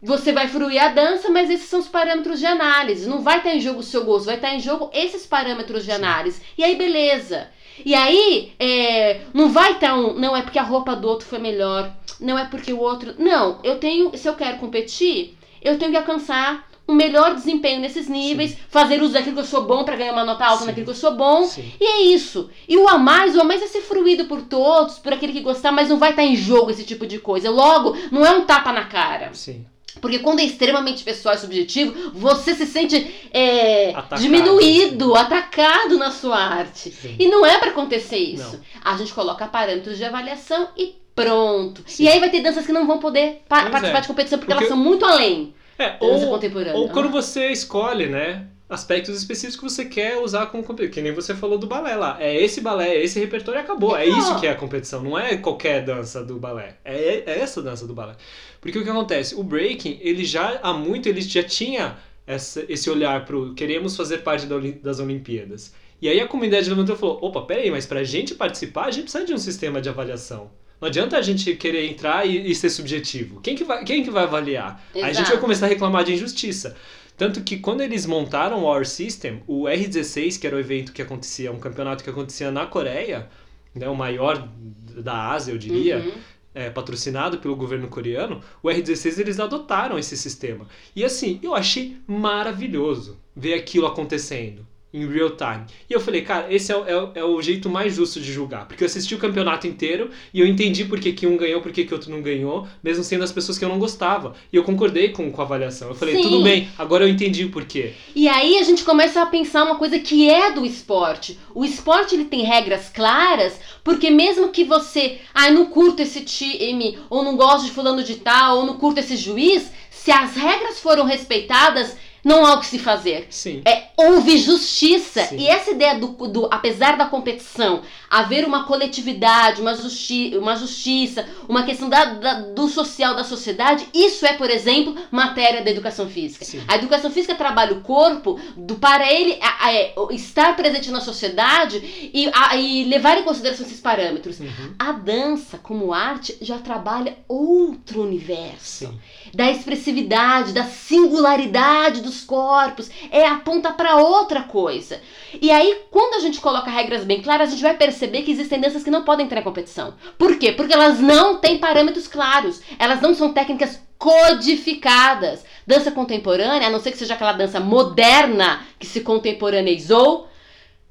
você 0.00 0.32
vai 0.32 0.46
fruir 0.46 0.80
a 0.80 0.88
dança, 0.88 1.28
mas 1.28 1.50
esses 1.50 1.68
são 1.68 1.80
os 1.80 1.88
parâmetros 1.88 2.38
de 2.38 2.46
análise. 2.46 3.08
Não 3.08 3.20
vai 3.20 3.38
estar 3.38 3.54
em 3.54 3.60
jogo 3.60 3.80
o 3.80 3.82
seu 3.82 4.04
gosto, 4.04 4.26
vai 4.26 4.36
estar 4.36 4.54
em 4.54 4.60
jogo 4.60 4.90
esses 4.94 5.26
parâmetros 5.26 5.84
de 5.84 5.90
Sim. 5.90 5.96
análise. 5.96 6.40
E 6.56 6.62
aí, 6.62 6.76
beleza. 6.76 7.48
E 7.84 7.94
aí, 7.94 8.52
é, 8.60 9.22
não 9.34 9.48
vai 9.50 9.72
estar 9.72 9.94
um. 9.96 10.12
Não 10.14 10.36
é 10.36 10.42
porque 10.42 10.58
a 10.58 10.62
roupa 10.62 10.94
do 10.94 11.08
outro 11.08 11.26
foi 11.26 11.38
melhor. 11.38 11.92
Não 12.20 12.38
é 12.38 12.44
porque 12.44 12.72
o 12.72 12.78
outro. 12.80 13.14
Não, 13.18 13.58
eu 13.64 13.78
tenho. 13.78 14.16
Se 14.16 14.28
eu 14.28 14.34
quero 14.34 14.58
competir, 14.58 15.36
eu 15.62 15.78
tenho 15.78 15.90
que 15.90 15.96
alcançar 15.96 16.67
um 16.88 16.94
melhor 16.94 17.34
desempenho 17.34 17.80
nesses 17.80 18.08
níveis, 18.08 18.56
fazer 18.70 19.02
uso 19.02 19.12
daquilo 19.12 19.34
que 19.34 19.40
eu 19.42 19.44
sou 19.46 19.64
bom 19.64 19.84
para 19.84 19.94
ganhar 19.96 20.12
uma 20.12 20.24
nota 20.24 20.44
alta 20.46 20.60
Sim. 20.60 20.66
naquilo 20.66 20.86
que 20.86 20.90
eu 20.92 20.94
sou 20.96 21.14
bom. 21.14 21.44
Sim. 21.44 21.70
E 21.78 21.84
é 21.84 22.00
isso. 22.14 22.48
E 22.66 22.76
o 22.78 22.88
a 22.88 22.96
mais, 22.96 23.36
o 23.36 23.40
a 23.40 23.44
mais 23.44 23.60
é 23.62 23.66
ser 23.66 23.82
fruído 23.82 24.24
por 24.24 24.40
todos, 24.42 24.98
por 24.98 25.12
aquele 25.12 25.32
que 25.34 25.40
gostar, 25.40 25.70
mas 25.70 25.88
não 25.90 25.98
vai 25.98 26.10
estar 26.10 26.24
em 26.24 26.34
jogo 26.34 26.70
esse 26.70 26.84
tipo 26.84 27.06
de 27.06 27.18
coisa. 27.18 27.50
Logo, 27.50 27.94
não 28.10 28.24
é 28.24 28.30
um 28.30 28.46
tapa 28.46 28.72
na 28.72 28.84
cara. 28.86 29.30
Sim. 29.34 29.66
Porque 30.00 30.20
quando 30.20 30.38
é 30.38 30.44
extremamente 30.44 31.02
pessoal 31.02 31.34
e 31.34 31.38
subjetivo, 31.38 32.12
você 32.14 32.54
se 32.54 32.64
sente 32.66 33.12
é, 33.32 33.90
Atacado. 33.90 34.20
diminuído, 34.22 35.14
atacado 35.16 35.98
na 35.98 36.10
sua 36.10 36.36
arte. 36.38 36.90
Sim. 36.92 37.16
E 37.18 37.26
não 37.28 37.44
é 37.44 37.58
pra 37.58 37.70
acontecer 37.70 38.16
isso. 38.18 38.52
Não. 38.52 38.92
A 38.92 38.96
gente 38.96 39.12
coloca 39.12 39.46
parâmetros 39.46 39.98
de 39.98 40.04
avaliação 40.04 40.68
e 40.76 40.94
pronto. 41.14 41.82
Sim. 41.86 42.04
E 42.04 42.08
aí 42.08 42.20
vai 42.20 42.30
ter 42.30 42.40
danças 42.40 42.64
que 42.64 42.72
não 42.72 42.86
vão 42.86 42.98
poder 42.98 43.42
pa- 43.48 43.60
Pois 43.62 43.72
participar 43.72 43.98
é. 43.98 44.00
de 44.02 44.06
competição 44.08 44.38
porque, 44.38 44.52
Porque- 44.52 44.64
elas 44.64 44.74
são 44.74 44.82
muito 44.82 45.04
além 45.04 45.52
É, 45.78 45.96
ou, 46.00 46.40
ou 46.74 46.88
quando 46.88 47.08
você 47.08 47.50
escolhe, 47.50 48.08
né? 48.08 48.48
Aspectos 48.68 49.16
específicos 49.16 49.56
que 49.56 49.62
você 49.62 49.84
quer 49.86 50.18
usar 50.18 50.46
como 50.46 50.62
competição. 50.62 50.92
Que 50.92 51.00
nem 51.00 51.14
você 51.14 51.34
falou 51.34 51.56
do 51.56 51.66
balé 51.66 51.94
lá. 51.94 52.18
É 52.20 52.36
esse 52.36 52.60
balé, 52.60 52.96
é 52.96 53.04
esse 53.04 53.18
repertório 53.18 53.60
e 53.60 53.62
acabou. 53.62 53.96
É 53.96 54.02
Acabou. 54.02 54.18
isso 54.18 54.40
que 54.40 54.46
é 54.46 54.50
a 54.50 54.54
competição. 54.54 55.02
Não 55.02 55.18
é 55.18 55.36
qualquer 55.38 55.82
dança 55.84 56.22
do 56.22 56.38
balé. 56.38 56.76
É, 56.84 57.22
é 57.24 57.38
essa 57.38 57.62
dança 57.62 57.86
do 57.86 57.94
balé. 57.94 58.16
Porque 58.60 58.78
o 58.78 58.84
que 58.84 58.90
acontece? 58.90 59.34
O 59.36 59.42
breaking, 59.42 59.98
ele 60.02 60.24
já 60.24 60.58
há 60.62 60.74
muito, 60.74 61.08
ele 61.08 61.22
já 61.22 61.42
tinha 61.42 61.96
essa, 62.26 62.62
esse 62.68 62.90
olhar 62.90 63.24
pro 63.24 63.54
queremos 63.54 63.96
fazer 63.96 64.18
parte 64.18 64.44
da 64.44 64.56
das 64.82 65.00
Olimpíadas. 65.00 65.72
E 66.00 66.08
aí 66.08 66.20
a 66.20 66.28
comunidade 66.28 66.68
levantou 66.68 66.94
e 66.94 66.98
falou: 66.98 67.18
opa, 67.22 67.42
peraí, 67.42 67.70
mas 67.70 67.86
pra 67.86 68.04
gente 68.04 68.34
participar, 68.34 68.86
a 68.86 68.90
gente 68.90 69.04
precisa 69.04 69.24
de 69.24 69.32
um 69.32 69.38
sistema 69.38 69.80
de 69.80 69.88
avaliação. 69.88 70.50
Não 70.80 70.88
adianta 70.88 71.16
a 71.18 71.22
gente 71.22 71.54
querer 71.56 71.86
entrar 71.86 72.24
e, 72.26 72.50
e 72.50 72.54
ser 72.54 72.70
subjetivo. 72.70 73.40
Quem 73.40 73.56
que 73.56 73.64
vai, 73.64 73.84
quem 73.84 74.02
que 74.04 74.10
vai 74.10 74.24
avaliar? 74.24 74.82
Aí 74.94 75.02
a 75.02 75.06
gente 75.06 75.16
Exato. 75.16 75.30
vai 75.32 75.40
começar 75.40 75.66
a 75.66 75.68
reclamar 75.68 76.04
de 76.04 76.14
injustiça. 76.14 76.76
Tanto 77.16 77.42
que 77.42 77.56
quando 77.58 77.80
eles 77.80 78.06
montaram 78.06 78.62
o 78.62 78.66
Our 78.66 78.86
System, 78.86 79.42
o 79.46 79.64
R16, 79.64 80.38
que 80.38 80.46
era 80.46 80.54
o 80.54 80.60
evento 80.60 80.92
que 80.92 81.02
acontecia, 81.02 81.50
um 81.50 81.58
campeonato 81.58 82.04
que 82.04 82.10
acontecia 82.10 82.50
na 82.52 82.64
Coreia, 82.66 83.28
né, 83.74 83.88
o 83.88 83.94
maior 83.96 84.48
da 84.96 85.30
Ásia, 85.32 85.50
eu 85.52 85.58
diria, 85.58 85.98
Uhum. 85.98 86.12
é, 86.54 86.70
patrocinado 86.70 87.38
pelo 87.38 87.56
governo 87.56 87.88
coreano, 87.88 88.40
o 88.62 88.68
R16 88.68 89.18
eles 89.18 89.40
adotaram 89.40 89.98
esse 89.98 90.16
sistema. 90.16 90.66
E 90.94 91.04
assim, 91.04 91.40
eu 91.42 91.56
achei 91.56 91.96
maravilhoso 92.06 93.18
ver 93.34 93.54
aquilo 93.54 93.86
acontecendo 93.86 94.64
em 94.92 95.06
real 95.06 95.30
time. 95.32 95.64
E 95.88 95.92
eu 95.92 96.00
falei, 96.00 96.22
cara, 96.22 96.46
esse 96.52 96.72
é, 96.72 96.76
o- 96.76 96.84
é 97.14 97.18
é 97.20 97.24
o 97.24 97.40
jeito 97.42 97.68
mais 97.68 97.94
justo 97.94 98.20
de 98.20 98.32
julgar. 98.32 98.66
Porque 98.66 98.82
eu 98.82 98.86
assisti 98.86 99.14
o 99.14 99.18
campeonato 99.18 99.66
inteiro 99.66 100.10
e 100.32 100.40
eu 100.40 100.46
entendi 100.46 100.84
por 100.84 100.98
que, 100.98 101.12
que 101.12 101.26
um 101.26 101.36
ganhou, 101.36 101.60
por 101.60 101.70
que, 101.72 101.84
que 101.84 101.92
outro 101.92 102.10
não 102.10 102.22
ganhou, 102.22 102.66
mesmo 102.82 103.04
sendo 103.04 103.22
as 103.24 103.30
pessoas 103.32 103.58
que 103.58 103.64
eu 103.64 103.68
não 103.68 103.78
gostava. 103.78 104.34
E 104.52 104.56
eu 104.56 104.64
concordei 104.64 105.10
com, 105.10 105.30
com 105.30 105.40
a 105.42 105.44
avaliação. 105.44 105.88
Eu 105.88 105.94
falei, 105.94 106.16
Sim. 106.16 106.22
tudo 106.22 106.42
bem, 106.42 106.68
agora 106.78 107.04
eu 107.04 107.08
entendi 107.08 107.44
o 107.44 107.50
porquê. 107.50 107.92
E 108.14 108.28
aí 108.28 108.56
a 108.58 108.62
gente 108.62 108.82
começa 108.84 109.20
a 109.20 109.26
pensar 109.26 109.64
uma 109.64 109.76
coisa 109.76 109.98
que 109.98 110.28
é 110.30 110.52
do 110.52 110.64
esporte. 110.64 111.38
O 111.54 111.64
esporte 111.64 112.14
ele 112.14 112.24
tem 112.24 112.42
regras 112.42 112.88
claras, 112.88 113.60
porque 113.84 114.10
mesmo 114.10 114.48
que 114.48 114.64
você, 114.64 115.18
ai, 115.34 115.50
não 115.50 115.66
curto 115.66 116.00
esse 116.00 116.22
time, 116.22 116.98
ou 117.10 117.22
não 117.22 117.36
gosto 117.36 117.66
de 117.66 117.72
fulano 117.72 118.02
de 118.02 118.16
tal, 118.16 118.58
ou 118.58 118.66
não 118.66 118.78
curto 118.78 119.00
esse 119.00 119.16
juiz, 119.16 119.70
se 119.90 120.10
as 120.10 120.34
regras 120.34 120.80
foram 120.80 121.04
respeitadas, 121.04 121.96
não 122.24 122.44
há 122.44 122.54
o 122.54 122.60
que 122.60 122.66
se 122.66 122.78
fazer. 122.78 123.26
Sim. 123.30 123.62
É, 123.64 123.88
houve 123.96 124.38
justiça. 124.38 125.24
Sim. 125.24 125.36
E 125.38 125.48
essa 125.48 125.70
ideia 125.70 125.98
do, 125.98 126.08
do, 126.28 126.48
apesar 126.50 126.96
da 126.96 127.06
competição, 127.06 127.82
haver 128.10 128.44
uma 128.46 128.64
coletividade, 128.64 129.60
uma, 129.60 129.74
justi 129.74 130.36
uma 130.36 130.56
justiça, 130.56 131.26
uma 131.48 131.62
questão 131.62 131.88
da, 131.88 132.04
da- 132.06 132.40
do 132.40 132.68
social, 132.68 133.14
da 133.14 133.24
sociedade, 133.24 133.86
isso 133.94 134.24
é, 134.24 134.32
por 134.34 134.48
exemplo, 134.50 134.94
matéria 135.10 135.62
da 135.62 135.70
educação 135.70 136.08
física. 136.08 136.44
Sim. 136.44 136.62
A 136.66 136.76
educação 136.76 137.10
física 137.10 137.34
trabalha 137.34 137.74
o 137.74 137.80
corpo 137.82 138.38
do, 138.56 138.76
para 138.76 139.12
ele 139.12 139.38
a- 139.42 139.66
a- 139.66 139.72
é, 139.74 139.94
estar 140.12 140.56
presente 140.56 140.90
na 140.90 141.00
sociedade 141.00 141.78
e, 142.14 142.30
e 142.56 142.84
levar 142.84 143.18
em 143.18 143.22
consideração 143.24 143.66
esses 143.66 143.80
parâmetros. 143.80 144.40
Uhum. 144.40 144.74
A 144.78 144.92
dança, 144.92 145.58
como 145.58 145.92
arte, 145.92 146.36
já 146.40 146.58
trabalha 146.58 147.16
outro 147.28 148.02
universo 148.02 148.86
Sim. 148.86 148.98
da 149.34 149.50
expressividade, 149.50 150.52
da 150.52 150.64
singularidade 150.64 152.00
dos 152.00 152.22
corpos, 152.24 152.90
é 153.10 153.26
aponta 153.26 153.72
para 153.72 153.96
outra 153.96 154.42
coisa. 154.42 155.00
E 155.40 155.50
aí, 155.50 155.82
quando 155.90 156.14
a 156.14 156.20
gente 156.20 156.40
coloca 156.40 156.70
regras 156.70 157.04
bem 157.04 157.20
claras, 157.20 157.48
a 157.48 157.52
gente 157.52 157.62
vai 157.62 157.74
perceber 157.76 157.97
que 158.06 158.30
existem 158.30 158.60
danças 158.60 158.82
que 158.84 158.90
não 158.90 159.04
podem 159.04 159.26
entrar 159.26 159.40
em 159.40 159.44
competição. 159.44 159.94
Por 160.16 160.38
quê? 160.38 160.52
Porque 160.52 160.72
elas 160.74 161.00
não 161.00 161.36
têm 161.38 161.58
parâmetros 161.58 162.06
claros, 162.06 162.60
elas 162.78 163.00
não 163.00 163.14
são 163.14 163.32
técnicas 163.32 163.80
codificadas. 163.98 165.44
Dança 165.66 165.90
contemporânea, 165.90 166.68
a 166.68 166.70
não 166.70 166.80
ser 166.80 166.92
que 166.92 166.98
seja 166.98 167.14
aquela 167.14 167.32
dança 167.32 167.60
moderna 167.60 168.60
que 168.78 168.86
se 168.86 169.00
contemporaneizou, 169.00 170.28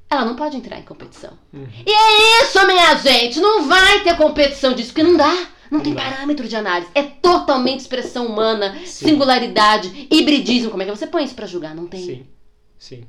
ela 0.09 0.25
não 0.25 0.35
pode 0.35 0.55
entrar 0.57 0.77
em 0.79 0.83
competição. 0.83 1.31
Uhum. 1.53 1.67
Isso, 1.85 2.67
minha 2.67 2.95
gente, 2.95 3.39
não 3.39 3.63
vai 3.67 4.03
ter 4.03 4.15
competição 4.17 4.73
disso, 4.73 4.89
porque 4.89 5.03
não 5.03 5.17
dá. 5.17 5.33
Não 5.69 5.79
Não 5.79 5.81
tem 5.81 5.93
dá. 5.93 6.01
parâmetro 6.01 6.47
de 6.47 6.55
análise. 6.55 6.89
É 6.95 7.03
totalmente 7.03 7.81
expressão 7.81 8.25
humana, 8.27 8.73
Sim. 8.85 9.09
singularidade, 9.09 10.07
hibridismo. 10.09 10.69
Como 10.71 10.81
é 10.81 10.85
que 10.85 10.91
você 10.95 11.05
põe 11.07 11.25
isso 11.25 11.35
pra 11.35 11.45
julgar? 11.45 11.75
Não 11.75 11.87
tem. 11.87 11.99
Sim. 12.05 12.27
Sim. 12.79 13.03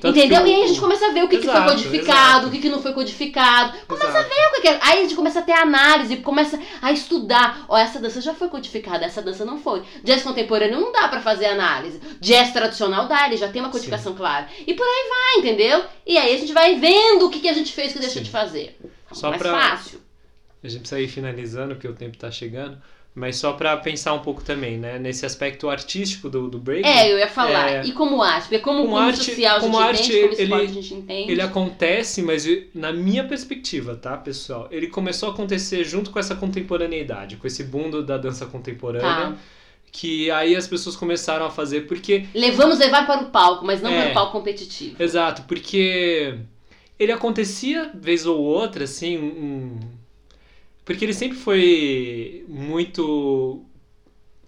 Tanto 0.00 0.18
Entendeu? 0.18 0.46
E 0.46 0.54
aí 0.54 0.62
a 0.64 0.66
gente 0.66 0.80
começa 0.80 1.06
a 1.06 1.12
ver 1.12 1.24
o 1.24 1.28
que, 1.28 1.36
que 1.38 1.44
foi 1.44 1.52
Exato, 1.54 1.70
codificado, 1.72 2.12
exato. 2.14 2.46
o 2.46 2.50
que, 2.50 2.58
que 2.58 2.68
não 2.70 2.80
foi 2.80 2.92
codificado. 2.94 3.78
Começa 3.86 4.06
a 4.06 4.10
Exato. 4.20 4.28
ver 4.28 4.46
o 4.48 4.50
que 4.54 4.60
que 4.62 4.68
é. 4.68 4.78
Aí 4.82 4.98
a 4.98 5.02
gente 5.02 5.14
começa 5.14 5.38
a 5.40 5.42
ter 5.42 5.52
análise, 5.52 6.16
começa 6.18 6.58
a 6.80 6.90
estudar. 6.90 7.64
Ó, 7.68 7.76
essa 7.76 8.00
dança 8.00 8.20
já 8.20 8.32
foi 8.32 8.48
codificada, 8.48 9.04
essa 9.04 9.20
dança 9.20 9.44
não 9.44 9.58
foi. 9.58 9.82
Jazz 10.02 10.22
contemporâneo 10.22 10.80
não 10.80 10.90
dá 10.92 11.06
pra 11.08 11.20
fazer 11.20 11.46
análise. 11.46 12.00
Jazz 12.20 12.52
tradicional 12.52 13.06
dá, 13.08 13.26
ele 13.26 13.36
já 13.36 13.48
tem 13.48 13.60
uma 13.60 13.70
codificação 13.70 14.14
clara. 14.14 14.48
E 14.66 14.72
por 14.72 14.84
aí 14.84 15.08
vai, 15.08 15.38
entendeu? 15.40 15.84
E 16.06 16.16
aí 16.16 16.34
a 16.34 16.38
gente 16.38 16.52
vai 16.52 16.76
vendo 16.76 17.26
o 17.26 17.30
que, 17.30 17.40
que 17.40 17.48
a 17.48 17.52
gente 17.52 17.72
fez 17.72 17.92
que 17.92 17.98
deixou 17.98 18.18
Sim. 18.18 18.24
de 18.24 18.30
fazer. 18.30 18.78
Só 19.12 19.28
Mais 19.30 19.42
pra- 19.42 19.52
fácil. 19.52 20.00
A 20.64 20.68
gente 20.68 20.80
precisa 20.80 21.00
ir 21.00 21.08
finalizando, 21.08 21.74
porque 21.74 21.88
o 21.88 21.94
tempo 21.94 22.16
tá 22.16 22.30
chegando. 22.30 22.80
Mas 23.12 23.36
só 23.36 23.52
pra 23.54 23.76
pensar 23.76 24.12
um 24.14 24.20
pouco 24.20 24.40
também, 24.42 24.78
né? 24.78 24.96
Nesse 24.98 25.26
aspecto 25.26 25.68
artístico 25.68 26.30
do, 26.30 26.48
do 26.48 26.58
break. 26.58 26.86
É, 26.86 27.12
eu 27.12 27.18
ia 27.18 27.28
falar. 27.28 27.68
É. 27.70 27.82
E 27.84 27.90
como 27.92 28.22
arte? 28.22 28.48
Como, 28.60 28.82
Como 28.82 28.84
como 28.92 28.96
arte- 28.98 29.24
social 29.24 29.56
a 29.56 29.60
gente 29.60 29.70
como 29.70 29.78
arte, 29.82 30.02
entende, 30.02 30.36
como 30.36 30.40
ele- 30.40 30.54
a 30.54 30.66
gente 30.72 30.94
entende. 30.94 31.32
Ele 31.32 31.42
acontece, 31.42 32.22
mas 32.22 32.46
na 32.72 32.92
minha 32.92 33.24
perspectiva, 33.24 33.96
tá, 33.96 34.16
pessoal? 34.16 34.68
Ele 34.70 34.86
começou 34.86 35.28
a 35.28 35.32
acontecer 35.32 35.82
junto 35.84 36.10
com 36.12 36.20
essa 36.20 36.36
contemporaneidade, 36.36 37.36
com 37.36 37.46
esse 37.48 37.64
boom 37.64 37.90
do- 37.90 38.04
da 38.06 38.16
dança 38.16 38.46
contemporânea. 38.46 39.02
Tá. 39.32 39.36
Que 39.92 40.30
aí 40.30 40.54
as 40.54 40.68
pessoas 40.68 40.94
começaram 40.94 41.44
a 41.44 41.50
fazer, 41.50 41.88
porque 41.88 42.26
Levamos 42.32 42.78
levar 42.78 43.04
para 43.06 43.22
o 43.22 43.30
palco, 43.30 43.66
mas 43.66 43.82
não 43.82 43.90
É. 43.90 44.02
para 44.02 44.10
o 44.12 44.14
palco 44.14 44.32
competitivo. 44.38 45.02
Exato, 45.02 45.42
porque 45.48 46.36
ele 46.96 47.10
acontecia 47.10 47.90
vez 47.92 48.24
ou 48.24 48.38
outra, 48.38 48.84
assim, 48.84 49.18
um... 49.18 49.80
porque 50.90 51.04
ele 51.04 51.14
sempre 51.14 51.38
foi 51.38 52.44
muito 52.48 53.64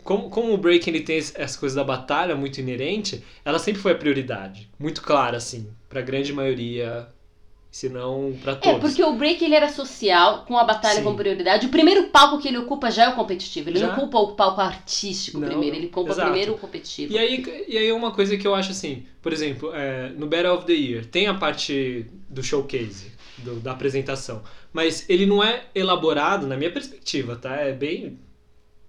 como, 0.03 0.28
como 0.28 0.53
o 0.53 0.59
break 0.59 0.90
ele 0.90 1.01
tem 1.03 1.16
essa 1.18 1.57
coisa 1.59 1.76
da 1.76 1.84
batalha 1.84 2.34
muito 2.34 2.59
inerente, 2.59 3.22
ela 3.45 3.61
sempre 3.61 3.80
foi 3.80 3.93
a 3.93 3.95
prioridade, 3.95 4.68
muito 4.76 5.01
clara 5.03 5.36
assim, 5.36 5.68
para 5.88 6.01
a 6.01 6.03
grande 6.03 6.32
maioria, 6.32 7.07
se 7.70 7.88
não 7.88 8.36
para 8.43 8.55
É, 8.55 8.57
todos. 8.57 8.80
porque 8.80 9.05
o 9.05 9.12
break 9.12 9.45
ele 9.45 9.55
era 9.55 9.68
social, 9.68 10.45
com 10.45 10.59
a 10.59 10.64
batalha 10.64 10.97
Sim. 10.97 11.05
como 11.05 11.16
prioridade. 11.16 11.66
O 11.66 11.70
primeiro 11.70 12.09
palco 12.09 12.38
que 12.43 12.49
ele 12.49 12.59
ocupa 12.59 12.90
já 12.90 13.05
é 13.05 13.09
o 13.11 13.14
competitivo. 13.14 13.70
Ele 13.70 13.78
Já? 13.78 13.86
não 13.86 13.95
ocupa 13.95 14.18
o 14.18 14.34
palco 14.34 14.61
artístico 14.61 15.38
Não, 15.38 15.47
primeiro, 15.47 15.76
ele 15.76 15.86
ocupa 15.86 16.11
exato. 16.11 16.28
primeiro 16.28 16.55
o 16.55 16.59
competitivo. 16.59 17.12
E 17.12 17.18
aí, 17.18 17.64
e 17.68 17.78
aí 17.78 17.93
uma 17.93 18.11
coisa 18.11 18.36
que 18.36 18.45
eu 18.47 18.55
acho 18.57 18.72
assim, 18.72 19.07
por 19.22 19.32
exemplo, 19.32 19.72
é, 19.72 20.09
no 20.11 20.26
Battle 20.26 20.55
of 20.57 20.66
the 20.66 20.72
Year 20.72 21.07
tem 21.07 21.28
a 21.28 21.34
parte 21.34 22.07
do 22.28 22.43
showcase, 22.43 23.12
do- 23.38 23.61
da 23.61 23.70
apresentação, 23.72 24.43
mas 24.73 25.09
ele 25.09 25.27
não 25.27 25.43
é 25.43 25.64
elaborado, 25.75 26.47
na 26.47 26.57
minha 26.57 26.70
perspectiva, 26.73 27.37
tá? 27.37 27.57
É 27.57 27.73
bem, 27.73 28.18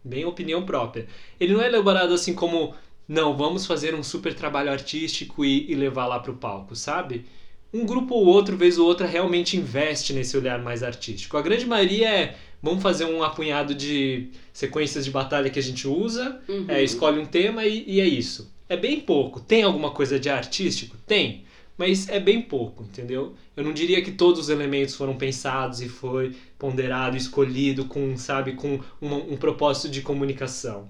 bem 0.03 0.25
opinião 0.25 0.65
própria. 0.65 1.07
Ele 1.39 1.53
não 1.53 1.61
é 1.61 1.67
elaborado 1.67 2.13
assim 2.13 2.34
como, 2.34 2.73
não, 3.07 3.36
vamos 3.36 3.65
fazer 3.65 3.93
um 3.95 4.03
super 4.03 4.34
trabalho 4.34 4.71
artístico 4.71 5.43
e, 5.45 5.71
e 5.71 5.75
levar 5.75 6.07
lá 6.07 6.19
pro 6.19 6.34
palco, 6.36 6.75
sabe? 6.75 7.25
Um 7.73 7.86
grupo 7.86 8.13
ou 8.13 8.25
outro, 8.27 8.55
vez 8.55 8.77
ou 8.77 8.86
outra, 8.88 9.07
realmente 9.07 9.57
investe 9.57 10.13
nesse 10.13 10.38
olhar 10.38 10.61
mais 10.61 10.84
artístico. 10.84 11.38
A 11.38 11.41
grande 11.41 11.65
maioria 11.65 12.07
é, 12.07 12.36
vamos 12.61 12.84
fazer 12.84 13.05
um 13.05 13.23
apunhado 13.23 13.73
de 13.73 14.29
sequências 14.53 15.03
de 15.05 15.11
batalha 15.11 15.49
que 15.49 15.57
a 15.59 15.63
gente 15.63 15.88
usa, 15.88 16.39
Uhum. 16.47 16.65
é, 16.67 16.84
escolhe 16.84 17.19
um 17.19 17.25
tema 17.25 17.65
e, 17.65 17.84
e 17.88 17.99
é 17.99 18.05
isso. 18.05 18.53
É 18.69 18.77
bem 18.77 18.99
pouco. 18.99 19.39
Tem 19.39 19.63
alguma 19.63 19.91
coisa 19.91 20.19
de 20.19 20.29
artístico? 20.29 20.95
Tem. 21.07 21.45
Mas 21.78 22.07
é 22.07 22.19
bem 22.19 22.41
pouco, 22.41 22.84
entendeu? 22.84 23.34
Eu 23.55 23.63
não 23.63 23.74
diria 23.74 24.01
que 24.03 24.11
todos 24.11 24.39
os 24.41 24.49
elementos 24.49 24.95
foram 24.95 25.15
pensados 25.17 25.82
e 25.82 25.89
foi 25.89 26.36
ponderado, 26.57 27.17
escolhido 27.17 27.86
com, 27.86 28.15
sabe, 28.15 28.53
com 28.53 28.80
uma- 29.01 29.17
um 29.17 29.36
propósito 29.38 29.89
de 29.89 30.01
comunicação. 30.01 30.89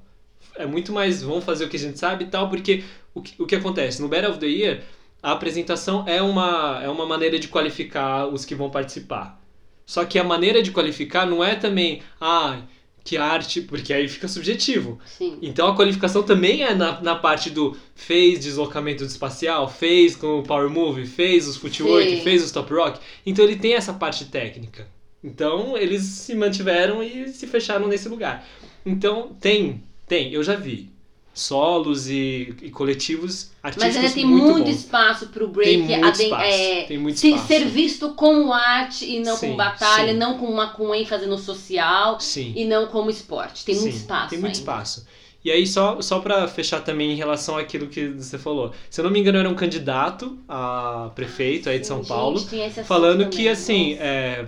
É 0.55 0.65
muito 0.65 0.91
mais, 0.91 1.23
vamos 1.23 1.43
fazer 1.45 1.65
o 1.65 1.69
que 1.69 1.77
a 1.77 1.79
gente 1.79 1.97
sabe 1.97 2.25
e 2.25 2.27
tal, 2.27 2.49
porque 2.49 2.83
o 3.13 3.21
que, 3.21 3.41
o 3.41 3.45
que 3.45 3.55
acontece? 3.55 4.01
No 4.01 4.09
Battle 4.09 4.31
of 4.31 4.39
the 4.39 4.45
Year, 4.47 4.83
a 5.21 5.31
apresentação 5.31 6.03
é 6.07 6.21
uma, 6.21 6.81
é 6.83 6.89
uma 6.89 7.05
maneira 7.05 7.39
de 7.39 7.47
qualificar 7.47 8.27
os 8.27 8.43
que 8.45 8.53
vão 8.53 8.69
participar. 8.69 9.41
Só 9.85 10.05
que 10.05 10.19
a 10.19 10.23
maneira 10.23 10.61
de 10.61 10.71
qualificar 10.71 11.25
não 11.25 11.43
é 11.43 11.55
também, 11.55 12.01
ah, 12.19 12.61
que 13.03 13.17
arte, 13.17 13.61
porque 13.61 13.93
aí 13.93 14.07
fica 14.07 14.27
subjetivo. 14.27 14.99
Sim. 15.05 15.37
Então 15.41 15.67
a 15.67 15.75
qualificação 15.75 16.23
também 16.23 16.63
é 16.63 16.73
na, 16.73 17.01
na 17.01 17.15
parte 17.15 17.49
do 17.49 17.75
fez 17.93 18.39
deslocamento 18.39 19.03
espacial, 19.03 19.69
fez 19.69 20.15
com 20.15 20.39
o 20.39 20.43
Power 20.43 20.69
Move, 20.69 21.05
fez 21.05 21.47
os 21.47 21.57
footwork, 21.57 22.09
Sim. 22.09 22.21
fez 22.21 22.43
os 22.43 22.51
top 22.51 22.73
rock. 22.73 22.99
Então 23.25 23.43
ele 23.43 23.57
tem 23.57 23.73
essa 23.73 23.93
parte 23.93 24.25
técnica. 24.25 24.87
Então 25.23 25.77
eles 25.77 26.03
se 26.03 26.33
mantiveram 26.35 27.03
e 27.03 27.27
se 27.29 27.45
fecharam 27.47 27.87
nesse 27.87 28.07
lugar. 28.07 28.47
Então 28.85 29.35
tem, 29.39 29.83
tem, 30.07 30.33
eu 30.33 30.43
já 30.43 30.55
vi 30.55 30.92
solos 31.33 32.07
e, 32.09 32.55
e 32.61 32.69
coletivos 32.71 33.51
artísticos 33.61 33.95
Mas 33.95 33.95
ainda 33.95 34.13
tem 34.13 34.25
muito, 34.25 34.45
muito, 34.45 34.69
espaço 34.69 35.27
pro 35.29 35.47
break 35.47 35.87
Tem 35.87 35.97
muito 35.99 36.19
espaço, 36.21 36.43
é, 36.43 36.83
tem 36.83 36.97
muito 36.97 37.17
espaço. 37.17 37.47
ser 37.47 37.65
visto 37.65 38.13
como 38.15 38.53
arte 38.53 39.05
e 39.05 39.19
não 39.19 39.37
Sim, 39.37 39.39
como 39.39 39.57
batalha, 39.57 40.13
sim. 40.13 40.17
não 40.17 40.37
com 40.37 40.45
uma 40.47 40.69
com 40.73 40.93
ênfase 40.93 41.25
no 41.25 41.37
social 41.37 42.19
Sim. 42.19 42.53
e 42.55 42.65
não 42.65 42.87
como 42.87 43.09
esporte. 43.09 43.65
Tem 43.65 43.75
muito 43.75 43.95
espaço. 43.95 44.29
Tem 44.29 44.39
muito 44.39 44.55
ainda. 44.57 44.59
espaço. 44.59 45.05
E 45.43 45.51
aí, 45.51 45.67
só, 45.67 46.01
só 46.01 46.19
para 46.19 46.47
fechar 46.47 46.81
também 46.81 47.11
em 47.11 47.15
relação 47.15 47.57
àquilo 47.57 47.87
que 47.87 48.07
você 48.09 48.37
falou. 48.39 48.73
Se 48.89 49.01
eu 49.01 49.03
não 49.05 49.11
me 49.11 49.19
engano, 49.19 49.37
era 49.37 49.49
um 49.49 49.55
candidato 49.55 50.39
a 50.47 51.11
prefeito 51.15 51.69
aí 51.69 51.79
de 51.79 51.87
São 51.87 52.01
Gente, 52.01 52.07
Paulo, 52.07 52.39
falando 52.81 53.29
que, 53.29 53.47
também, 53.47 53.49
assim, 53.49 53.95
nossa. 53.95 54.03
é, 54.03 54.47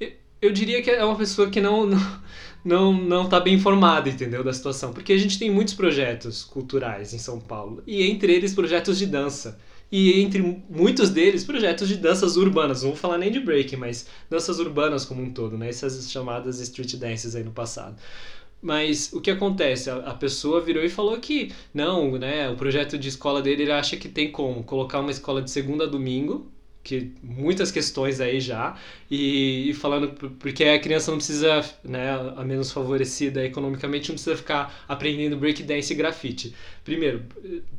eu- 0.00 0.12
eu 0.42 0.52
diria 0.52 0.82
que 0.82 0.90
é 0.90 1.04
uma 1.04 1.16
pessoa 1.16 1.50
que 1.50 1.60
não, 1.60 1.86
não, 1.86 1.98
não, 2.64 2.92
não 2.92 3.28
tá 3.28 3.38
bem 3.38 3.54
informada, 3.54 4.08
entendeu, 4.08 4.42
da 4.42 4.52
situação. 4.52 4.92
Porque 4.92 5.12
a 5.12 5.18
gente 5.18 5.38
tem 5.38 5.50
muitos 5.50 5.74
projetos 5.74 6.42
culturais 6.42 7.12
em 7.12 7.18
São 7.18 7.38
Paulo, 7.38 7.82
e 7.86 8.02
entre 8.02 8.32
eles 8.32 8.54
projetos 8.54 8.98
de 8.98 9.06
dança. 9.06 9.58
E 9.92 10.20
entre 10.20 10.42
muitos 10.68 11.10
deles, 11.10 11.44
projetos 11.44 11.86
de 11.86 11.96
danças 11.96 12.36
urbanas. 12.36 12.82
Não 12.82 12.90
vou 12.90 12.98
falar 12.98 13.18
nem 13.18 13.30
de 13.30 13.38
break, 13.38 13.76
mas 13.76 14.06
danças 14.28 14.58
urbanas 14.58 15.04
como 15.04 15.22
um 15.22 15.30
todo, 15.30 15.56
né? 15.58 15.68
Essas 15.68 16.10
chamadas 16.10 16.58
street 16.58 16.96
dances 16.96 17.36
aí 17.36 17.44
no 17.44 17.52
passado. 17.52 17.96
Mas 18.60 19.12
o 19.12 19.20
que 19.20 19.30
acontece? 19.30 19.90
A 19.90 20.14
pessoa 20.14 20.60
virou 20.60 20.82
e 20.82 20.88
falou 20.88 21.18
que 21.18 21.52
não, 21.72 22.18
né? 22.18 22.48
O 22.48 22.56
projeto 22.56 22.96
de 22.98 23.08
escola 23.08 23.42
dele 23.42 23.64
ele 23.64 23.72
acha 23.72 23.94
que 23.96 24.08
tem 24.08 24.32
como 24.32 24.64
colocar 24.64 25.00
uma 25.00 25.10
escola 25.10 25.42
de 25.42 25.50
segunda 25.50 25.84
a 25.84 25.86
domingo, 25.86 26.50
que 26.84 27.12
muitas 27.22 27.72
questões 27.72 28.20
aí 28.20 28.40
já, 28.40 28.76
e, 29.10 29.70
e 29.70 29.74
falando 29.74 30.10
por- 30.12 30.30
porque 30.32 30.64
a 30.64 30.78
criança 30.78 31.10
não 31.10 31.18
precisa, 31.18 31.62
né, 31.82 32.10
a 32.36 32.44
menos 32.44 32.70
favorecida 32.70 33.44
economicamente, 33.44 34.10
não 34.10 34.14
precisa 34.16 34.36
ficar 34.36 34.84
aprendendo 34.86 35.36
breakdance 35.36 35.92
e 35.92 35.96
grafite. 35.96 36.54
Primeiro, 36.84 37.22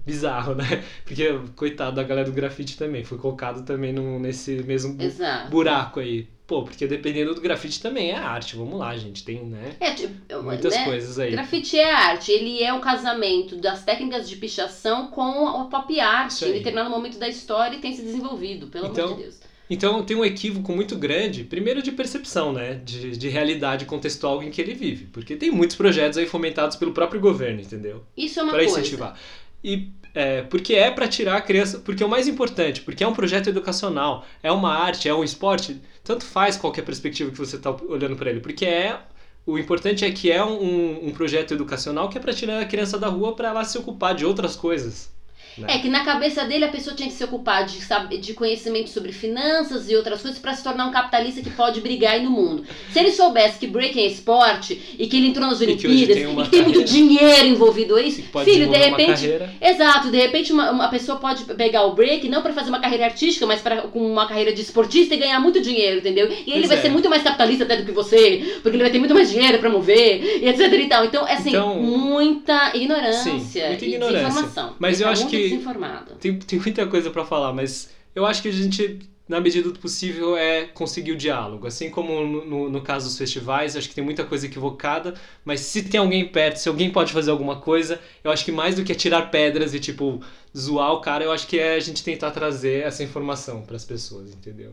bizarro, 0.05 0.55
né? 0.55 0.83
Porque, 1.05 1.25
coitado 1.55 1.95
da 1.95 2.03
galera 2.03 2.27
do 2.29 2.33
grafite 2.33 2.77
também, 2.77 3.03
foi 3.03 3.17
colocado 3.17 3.63
também 3.65 3.93
num, 3.93 4.19
nesse 4.19 4.63
mesmo 4.63 4.93
bu- 4.93 5.03
Exato. 5.03 5.49
buraco 5.49 5.99
aí. 5.99 6.27
Pô, 6.47 6.61
porque 6.63 6.85
dependendo 6.85 7.33
do 7.33 7.41
grafite 7.41 7.81
também 7.81 8.11
é 8.11 8.15
arte, 8.15 8.55
vamos 8.55 8.77
lá, 8.77 8.95
gente, 8.95 9.23
tem, 9.25 9.43
né? 9.43 9.75
É, 9.79 9.91
tipo, 9.91 10.13
Muitas 10.43 10.75
né? 10.75 10.85
coisas 10.85 11.17
aí. 11.17 11.31
Grafite 11.31 11.79
é 11.79 11.91
arte, 11.91 12.31
ele 12.31 12.61
é 12.61 12.71
o 12.71 12.79
casamento 12.79 13.55
das 13.55 13.83
técnicas 13.83 14.29
de 14.29 14.35
pichação 14.35 15.07
com 15.07 15.47
a 15.47 15.65
pop 15.65 15.99
art. 15.99 16.39
Em 16.43 16.51
determinado 16.53 16.89
momento 16.89 17.17
da 17.17 17.27
história 17.27 17.75
e 17.77 17.79
tem 17.79 17.95
se 17.95 18.03
desenvolvido, 18.03 18.67
pelo 18.67 18.87
Então, 18.87 19.05
amor 19.05 19.17
de 19.17 19.23
Deus. 19.23 19.39
Então 19.67 20.03
tem 20.03 20.15
um 20.15 20.23
equívoco 20.23 20.71
muito 20.71 20.95
grande, 20.95 21.43
primeiro 21.43 21.81
de 21.81 21.91
percepção, 21.91 22.53
né? 22.53 22.75
De, 22.75 23.17
de 23.17 23.29
realidade 23.29 23.85
contextual 23.85 24.43
em 24.43 24.51
que 24.51 24.61
ele 24.61 24.75
vive. 24.75 25.05
Porque 25.05 25.35
tem 25.35 25.49
muitos 25.49 25.75
projetos 25.75 26.19
aí 26.19 26.27
fomentados 26.27 26.75
pelo 26.75 26.91
próprio 26.91 27.19
governo, 27.19 27.59
entendeu? 27.59 28.03
Isso 28.15 28.39
é 28.39 28.43
uma 28.43 28.51
Para 28.51 28.63
coisa. 28.63 28.79
incentivar. 28.79 29.19
e 29.63 29.89
é, 30.15 30.41
porque 30.43 30.73
é 30.73 30.89
para 30.89 31.07
tirar 31.07 31.35
a 31.35 31.41
criança, 31.41 31.79
porque 31.79 32.01
é 32.01 32.05
o 32.05 32.09
mais 32.09 32.27
importante, 32.27 32.81
porque 32.81 33.03
é 33.03 33.07
um 33.07 33.13
projeto 33.13 33.49
educacional, 33.49 34.25
é 34.41 34.51
uma 34.51 34.73
arte, 34.73 35.09
é 35.09 35.13
um 35.13 35.23
esporte, 35.23 35.81
tanto 36.03 36.23
faz 36.25 36.55
qualquer 36.55 36.83
perspectiva 36.83 37.29
que 37.29 37.37
você 37.37 37.57
está 37.57 37.69
olhando 37.71 38.15
para 38.15 38.29
ele, 38.29 38.39
porque 38.39 38.65
é 38.65 38.97
o 39.45 39.59
importante 39.59 40.03
é 40.05 40.11
que 40.11 40.31
é 40.31 40.43
um, 40.43 41.07
um 41.07 41.11
projeto 41.11 41.53
educacional 41.53 42.09
que 42.09 42.17
é 42.17 42.21
para 42.21 42.33
tirar 42.33 42.59
a 42.61 42.65
criança 42.65 42.97
da 42.97 43.07
rua 43.09 43.35
para 43.35 43.49
ela 43.49 43.63
se 43.63 43.77
ocupar 43.77 44.15
de 44.15 44.25
outras 44.25 44.55
coisas. 44.55 45.14
Né? 45.57 45.75
É 45.75 45.79
que 45.79 45.89
na 45.89 46.03
cabeça 46.03 46.43
dele 46.45 46.65
a 46.65 46.69
pessoa 46.69 46.95
tinha 46.95 47.07
que 47.07 47.15
se 47.15 47.23
ocupar 47.23 47.65
de, 47.65 47.79
de 48.17 48.33
conhecimento 48.33 48.89
sobre 48.89 49.11
finanças 49.11 49.89
e 49.89 49.95
outras 49.95 50.21
coisas 50.21 50.39
para 50.39 50.53
se 50.53 50.63
tornar 50.63 50.85
um 50.87 50.91
capitalista 50.91 51.41
que 51.41 51.49
pode 51.49 51.81
brigar 51.81 52.13
aí 52.13 52.23
no 52.23 52.31
mundo. 52.31 52.63
Se 52.91 52.99
ele 52.99 53.11
soubesse 53.11 53.59
que 53.59 53.67
breaking 53.67 54.01
é 54.01 54.07
esporte 54.07 54.95
e 54.97 55.07
que 55.07 55.17
ele 55.17 55.27
entrou 55.27 55.47
nas 55.47 55.61
Olimpíadas 55.61 56.17
e 56.17 56.25
que 56.25 56.49
tem, 56.49 56.61
muito 56.63 56.83
dinheiro 56.83 57.47
envolvido 57.47 57.97
isso, 57.99 58.21
filho, 58.43 58.69
de 58.69 58.77
repente. 58.77 59.29
Exato, 59.61 60.11
de 60.11 60.17
repente 60.17 60.51
uma, 60.51 60.71
uma 60.71 60.87
pessoa 60.89 61.17
pode 61.17 61.43
pegar 61.45 61.83
o 61.83 61.93
break 61.93 62.27
não 62.27 62.41
para 62.41 62.53
fazer 62.53 62.69
uma 62.69 62.79
carreira 62.79 63.05
artística, 63.05 63.45
mas 63.45 63.61
para 63.61 63.83
com 63.83 63.99
uma 63.99 64.27
carreira 64.27 64.53
de 64.53 64.61
esportista 64.61 65.13
e 65.13 65.17
ganhar 65.17 65.39
muito 65.39 65.61
dinheiro, 65.61 65.99
entendeu? 65.99 66.27
E 66.27 66.51
ele 66.51 66.59
pois 66.61 66.67
vai 66.67 66.77
é. 66.77 66.81
ser 66.81 66.89
muito 66.89 67.09
mais 67.09 67.23
capitalista 67.23 67.63
até 67.63 67.77
do 67.77 67.85
que 67.85 67.91
você, 67.91 68.59
porque 68.61 68.75
ele 68.75 68.83
vai 68.83 68.91
ter 68.91 68.99
muito 68.99 69.13
mais 69.13 69.29
dinheiro 69.29 69.59
para 69.59 69.69
mover 69.69 70.41
e 70.41 70.47
etc 70.47 70.73
e 70.73 70.87
tal. 70.87 71.05
Então, 71.05 71.27
é 71.27 71.33
assim, 71.33 71.49
então, 71.49 71.75
muita 71.81 72.75
ignorância 72.75 73.25
sim, 73.39 73.67
muita 73.67 73.85
ignorância. 73.85 74.29
e. 74.29 74.75
Mas 74.79 75.01
eu 75.01 75.07
acho 75.07 75.27
que 75.27 75.44
desinformado. 75.49 76.15
Tem, 76.15 76.37
tem 76.37 76.59
muita 76.59 76.85
coisa 76.87 77.09
para 77.09 77.25
falar, 77.25 77.53
mas 77.53 77.89
eu 78.13 78.25
acho 78.25 78.41
que 78.41 78.47
a 78.47 78.51
gente, 78.51 78.99
na 79.27 79.39
medida 79.39 79.69
do 79.69 79.79
possível, 79.79 80.37
é 80.37 80.65
conseguir 80.65 81.11
o 81.11 81.17
diálogo. 81.17 81.67
Assim 81.67 81.89
como 81.89 82.25
no, 82.25 82.69
no, 82.69 82.81
caso 82.81 83.07
dos 83.07 83.17
festivais, 83.17 83.75
acho 83.75 83.89
que 83.89 83.95
tem 83.95 84.03
muita 84.03 84.23
coisa 84.23 84.45
equivocada, 84.45 85.13
mas 85.43 85.59
se 85.61 85.83
tem 85.83 85.99
alguém 85.99 86.27
perto, 86.27 86.57
se 86.57 86.69
alguém 86.69 86.89
pode 86.89 87.11
fazer 87.11 87.31
alguma 87.31 87.59
coisa, 87.59 87.99
eu 88.23 88.31
acho 88.31 88.45
que 88.45 88.51
mais 88.51 88.75
do 88.75 88.83
que 88.83 88.95
tirar 88.95 89.29
pedras 89.29 89.73
e, 89.73 89.79
tipo, 89.79 90.21
zoar 90.55 90.93
o 90.93 91.01
cara, 91.01 91.23
eu 91.23 91.31
acho 91.31 91.47
que 91.47 91.59
é 91.59 91.75
a 91.75 91.79
gente 91.79 92.03
tentar 92.03 92.31
trazer 92.31 92.83
essa 92.83 93.03
informação 93.03 93.61
para 93.63 93.75
as 93.75 93.85
pessoas, 93.85 94.33
entendeu? 94.33 94.71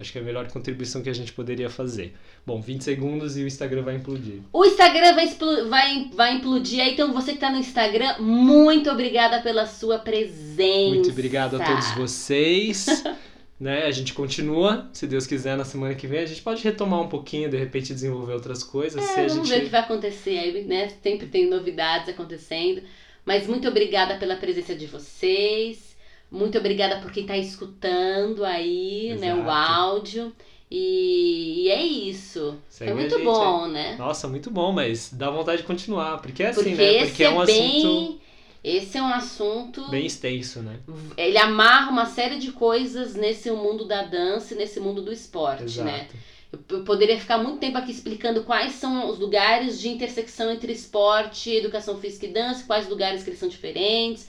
Acho 0.00 0.12
que 0.12 0.18
é 0.18 0.20
a 0.20 0.24
melhor 0.24 0.46
contribuição 0.48 1.02
que 1.02 1.10
a 1.10 1.12
gente 1.12 1.32
poderia 1.32 1.68
fazer. 1.68 2.14
Bom, 2.46 2.60
20 2.60 2.84
segundos 2.84 3.36
e 3.36 3.42
o 3.42 3.46
Instagram 3.48 3.82
vai 3.82 3.96
implodir. 3.96 4.42
O 4.52 4.64
Instagram 4.64 5.14
vai, 5.14 5.26
vai, 5.68 6.10
vai 6.14 6.34
implodir. 6.36 6.80
Então, 6.86 7.12
você 7.12 7.32
que 7.32 7.38
está 7.38 7.50
no 7.50 7.58
Instagram, 7.58 8.18
muito 8.20 8.88
obrigada 8.90 9.40
pela 9.40 9.66
sua 9.66 9.98
presença. 9.98 10.94
Muito 10.94 11.10
obrigado 11.10 11.60
a 11.60 11.64
todos 11.64 11.90
vocês. 11.96 12.86
né? 13.58 13.86
A 13.86 13.90
gente 13.90 14.14
continua, 14.14 14.88
se 14.92 15.04
Deus 15.04 15.26
quiser, 15.26 15.56
na 15.56 15.64
semana 15.64 15.94
que 15.96 16.06
vem. 16.06 16.20
A 16.20 16.26
gente 16.26 16.42
pode 16.42 16.62
retomar 16.62 17.00
um 17.00 17.08
pouquinho, 17.08 17.50
de 17.50 17.56
repente 17.56 17.92
desenvolver 17.92 18.34
outras 18.34 18.62
coisas. 18.62 19.02
É, 19.02 19.26
vamos 19.26 19.48
gente... 19.48 19.48
ver 19.48 19.58
o 19.58 19.64
que 19.64 19.70
vai 19.70 19.80
acontecer 19.80 20.38
aí, 20.38 20.64
né? 20.64 20.90
Sempre 21.02 21.26
tem 21.26 21.50
novidades 21.50 22.08
acontecendo. 22.08 22.82
Mas 23.24 23.48
muito 23.48 23.66
obrigada 23.66 24.16
pela 24.16 24.36
presença 24.36 24.74
de 24.74 24.86
vocês. 24.86 25.87
Muito 26.30 26.58
obrigada 26.58 27.00
por 27.00 27.10
quem 27.10 27.22
está 27.22 27.36
escutando 27.36 28.44
aí, 28.44 29.10
Exato. 29.10 29.20
né, 29.20 29.34
o 29.34 29.50
áudio. 29.50 30.32
E, 30.70 31.64
e 31.64 31.68
é 31.70 31.82
isso. 31.82 32.58
Segue 32.68 32.92
Foi 32.92 33.00
muito 33.00 33.24
bom, 33.24 33.66
é. 33.66 33.70
né? 33.70 33.96
Nossa, 33.96 34.28
muito 34.28 34.50
bom, 34.50 34.70
mas 34.70 35.10
dá 35.12 35.30
vontade 35.30 35.62
de 35.62 35.66
continuar. 35.66 36.20
Porque 36.20 36.42
é 36.42 36.48
assim, 36.48 36.76
porque 36.76 36.98
né? 36.98 37.06
Porque 37.06 37.24
é 37.24 37.30
um 37.30 37.42
é 37.42 37.46
bem... 37.46 37.78
assunto. 37.78 38.20
Esse 38.62 38.98
é 38.98 39.02
um 39.02 39.06
assunto. 39.06 39.88
Bem 39.88 40.04
extenso, 40.04 40.60
né? 40.60 40.78
Ele 41.16 41.38
amarra 41.38 41.90
uma 41.90 42.04
série 42.04 42.38
de 42.38 42.52
coisas 42.52 43.14
nesse 43.14 43.50
mundo 43.50 43.86
da 43.86 44.02
dança 44.02 44.52
e 44.52 44.58
nesse 44.58 44.78
mundo 44.78 45.00
do 45.00 45.12
esporte, 45.12 45.80
né? 45.80 46.00
Exato. 46.00 46.14
né? 46.14 46.60
Eu 46.68 46.82
poderia 46.82 47.18
ficar 47.18 47.38
muito 47.38 47.58
tempo 47.58 47.78
aqui 47.78 47.90
explicando 47.90 48.42
quais 48.42 48.72
são 48.72 49.08
os 49.08 49.18
lugares 49.18 49.80
de 49.80 49.88
intersecção 49.88 50.50
entre 50.50 50.72
esporte, 50.72 51.50
educação 51.50 51.98
física 51.98 52.26
e 52.26 52.32
dança, 52.32 52.64
quais 52.66 52.88
lugares 52.88 53.22
que 53.22 53.30
eles 53.30 53.38
são 53.38 53.48
diferentes 53.48 54.28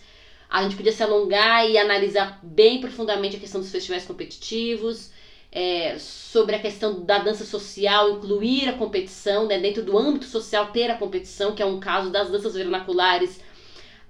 a 0.50 0.64
gente 0.64 0.76
podia 0.76 0.92
se 0.92 1.04
alongar 1.04 1.70
e 1.70 1.78
analisar 1.78 2.40
bem 2.42 2.82
profundamente 2.82 3.38
a 3.38 3.40
questão 3.40 3.62
dos 3.62 3.72
festivais 3.72 4.04
competitivos, 4.04 5.12
é, 5.52 5.98
sobre 5.98 6.56
a 6.56 6.60
questão 6.60 7.04
da 7.04 7.20
dança 7.20 7.46
social, 7.46 8.18
incluir 8.18 8.68
a 8.68 8.74
competição, 8.74 9.48
né, 9.48 9.60
dentro 9.60 9.84
do 9.84 9.98
âmbito 9.98 10.26
social 10.26 10.72
ter 10.72 10.90
a 10.90 10.98
competição, 10.98 11.54
que 11.54 11.62
é 11.62 11.66
um 11.66 11.80
caso 11.80 12.10
das 12.10 12.30
danças 12.30 12.54
vernaculares 12.54 13.40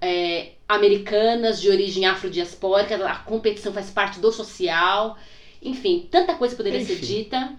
é, 0.00 0.52
americanas 0.68 1.60
de 1.60 1.68
origem 1.68 2.06
afrodiaspórica, 2.06 2.96
a 3.06 3.16
competição 3.16 3.72
faz 3.72 3.90
parte 3.90 4.18
do 4.18 4.32
social, 4.32 5.18
enfim, 5.62 6.08
tanta 6.10 6.34
coisa 6.34 6.56
poderia 6.56 6.80
enfim. 6.80 6.94
ser 6.94 7.00
dita, 7.00 7.52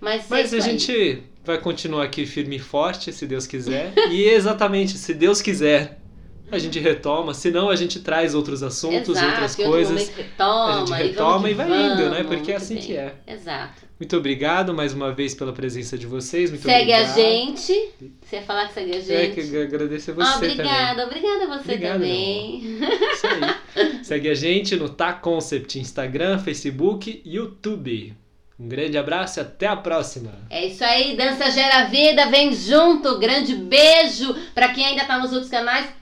mas, 0.00 0.26
mas 0.28 0.52
é 0.52 0.56
a 0.56 0.60
gente 0.60 1.22
vai 1.44 1.58
continuar 1.58 2.04
aqui 2.04 2.24
firme 2.24 2.56
e 2.56 2.60
forte, 2.60 3.12
se 3.12 3.26
Deus 3.26 3.46
quiser, 3.46 3.92
e 4.10 4.24
exatamente, 4.24 4.96
se 4.96 5.12
Deus 5.12 5.42
quiser, 5.42 6.01
a 6.50 6.58
gente 6.58 6.78
retoma, 6.78 7.32
senão 7.32 7.70
a 7.70 7.76
gente 7.76 8.00
traz 8.00 8.34
outros 8.34 8.62
assuntos, 8.62 9.16
Exato, 9.16 9.26
outras 9.28 9.56
coisas. 9.56 10.08
Retoma, 10.10 10.74
a 10.74 10.78
gente 10.78 10.92
retoma 10.92 11.48
e, 11.48 11.52
e 11.52 11.54
vai 11.54 11.68
vamos, 11.68 11.92
indo, 11.92 12.10
né? 12.10 12.24
Porque 12.24 12.52
é 12.52 12.56
assim 12.56 12.74
bem. 12.74 12.82
que 12.82 12.96
é. 12.96 13.14
Exato. 13.26 13.82
Muito 13.98 14.16
obriguado 14.16 14.74
mais 14.74 14.92
uma 14.92 15.12
vez 15.12 15.34
pela 15.34 15.52
presença 15.52 15.96
de 15.96 16.06
vocês. 16.06 16.50
Muito 16.50 16.64
segue 16.64 16.92
obrigado. 16.92 17.10
a 17.10 17.14
gente. 17.14 17.90
Você 18.20 18.36
ia 18.36 18.42
falar 18.42 18.66
que 18.66 18.74
segue 18.74 18.96
a 18.96 19.00
gente? 19.00 19.12
É, 19.12 19.28
que 19.28 19.56
agradecer 19.56 20.10
a 20.10 20.14
você 20.14 20.36
obrigada, 20.36 21.02
também. 21.02 21.18
Obrigada 21.18 21.44
a 21.44 21.46
você 21.46 21.72
Obrigado, 21.72 21.92
também. 21.92 22.80
Isso 23.12 23.26
aí. 23.76 24.02
segue 24.04 24.28
a 24.28 24.34
gente 24.34 24.76
no 24.76 24.88
Tá 24.88 25.12
Concept, 25.12 25.78
Instagram, 25.78 26.38
Facebook 26.38 27.22
e 27.24 27.36
YouTube. 27.36 28.14
Um 28.58 28.68
grande 28.68 28.98
abraço 28.98 29.38
e 29.38 29.40
até 29.40 29.66
a 29.66 29.76
próxima. 29.76 30.32
É 30.50 30.66
isso 30.66 30.84
aí, 30.84 31.16
Dança 31.16 31.50
Gera 31.50 31.84
Vida, 31.84 32.26
vem 32.26 32.52
junto. 32.52 33.18
Grande 33.18 33.54
beijo 33.54 34.34
para 34.54 34.68
quem 34.68 34.84
ainda 34.84 35.04
tá 35.04 35.18
nos 35.18 35.32
outros 35.32 35.50
canais. 35.50 36.01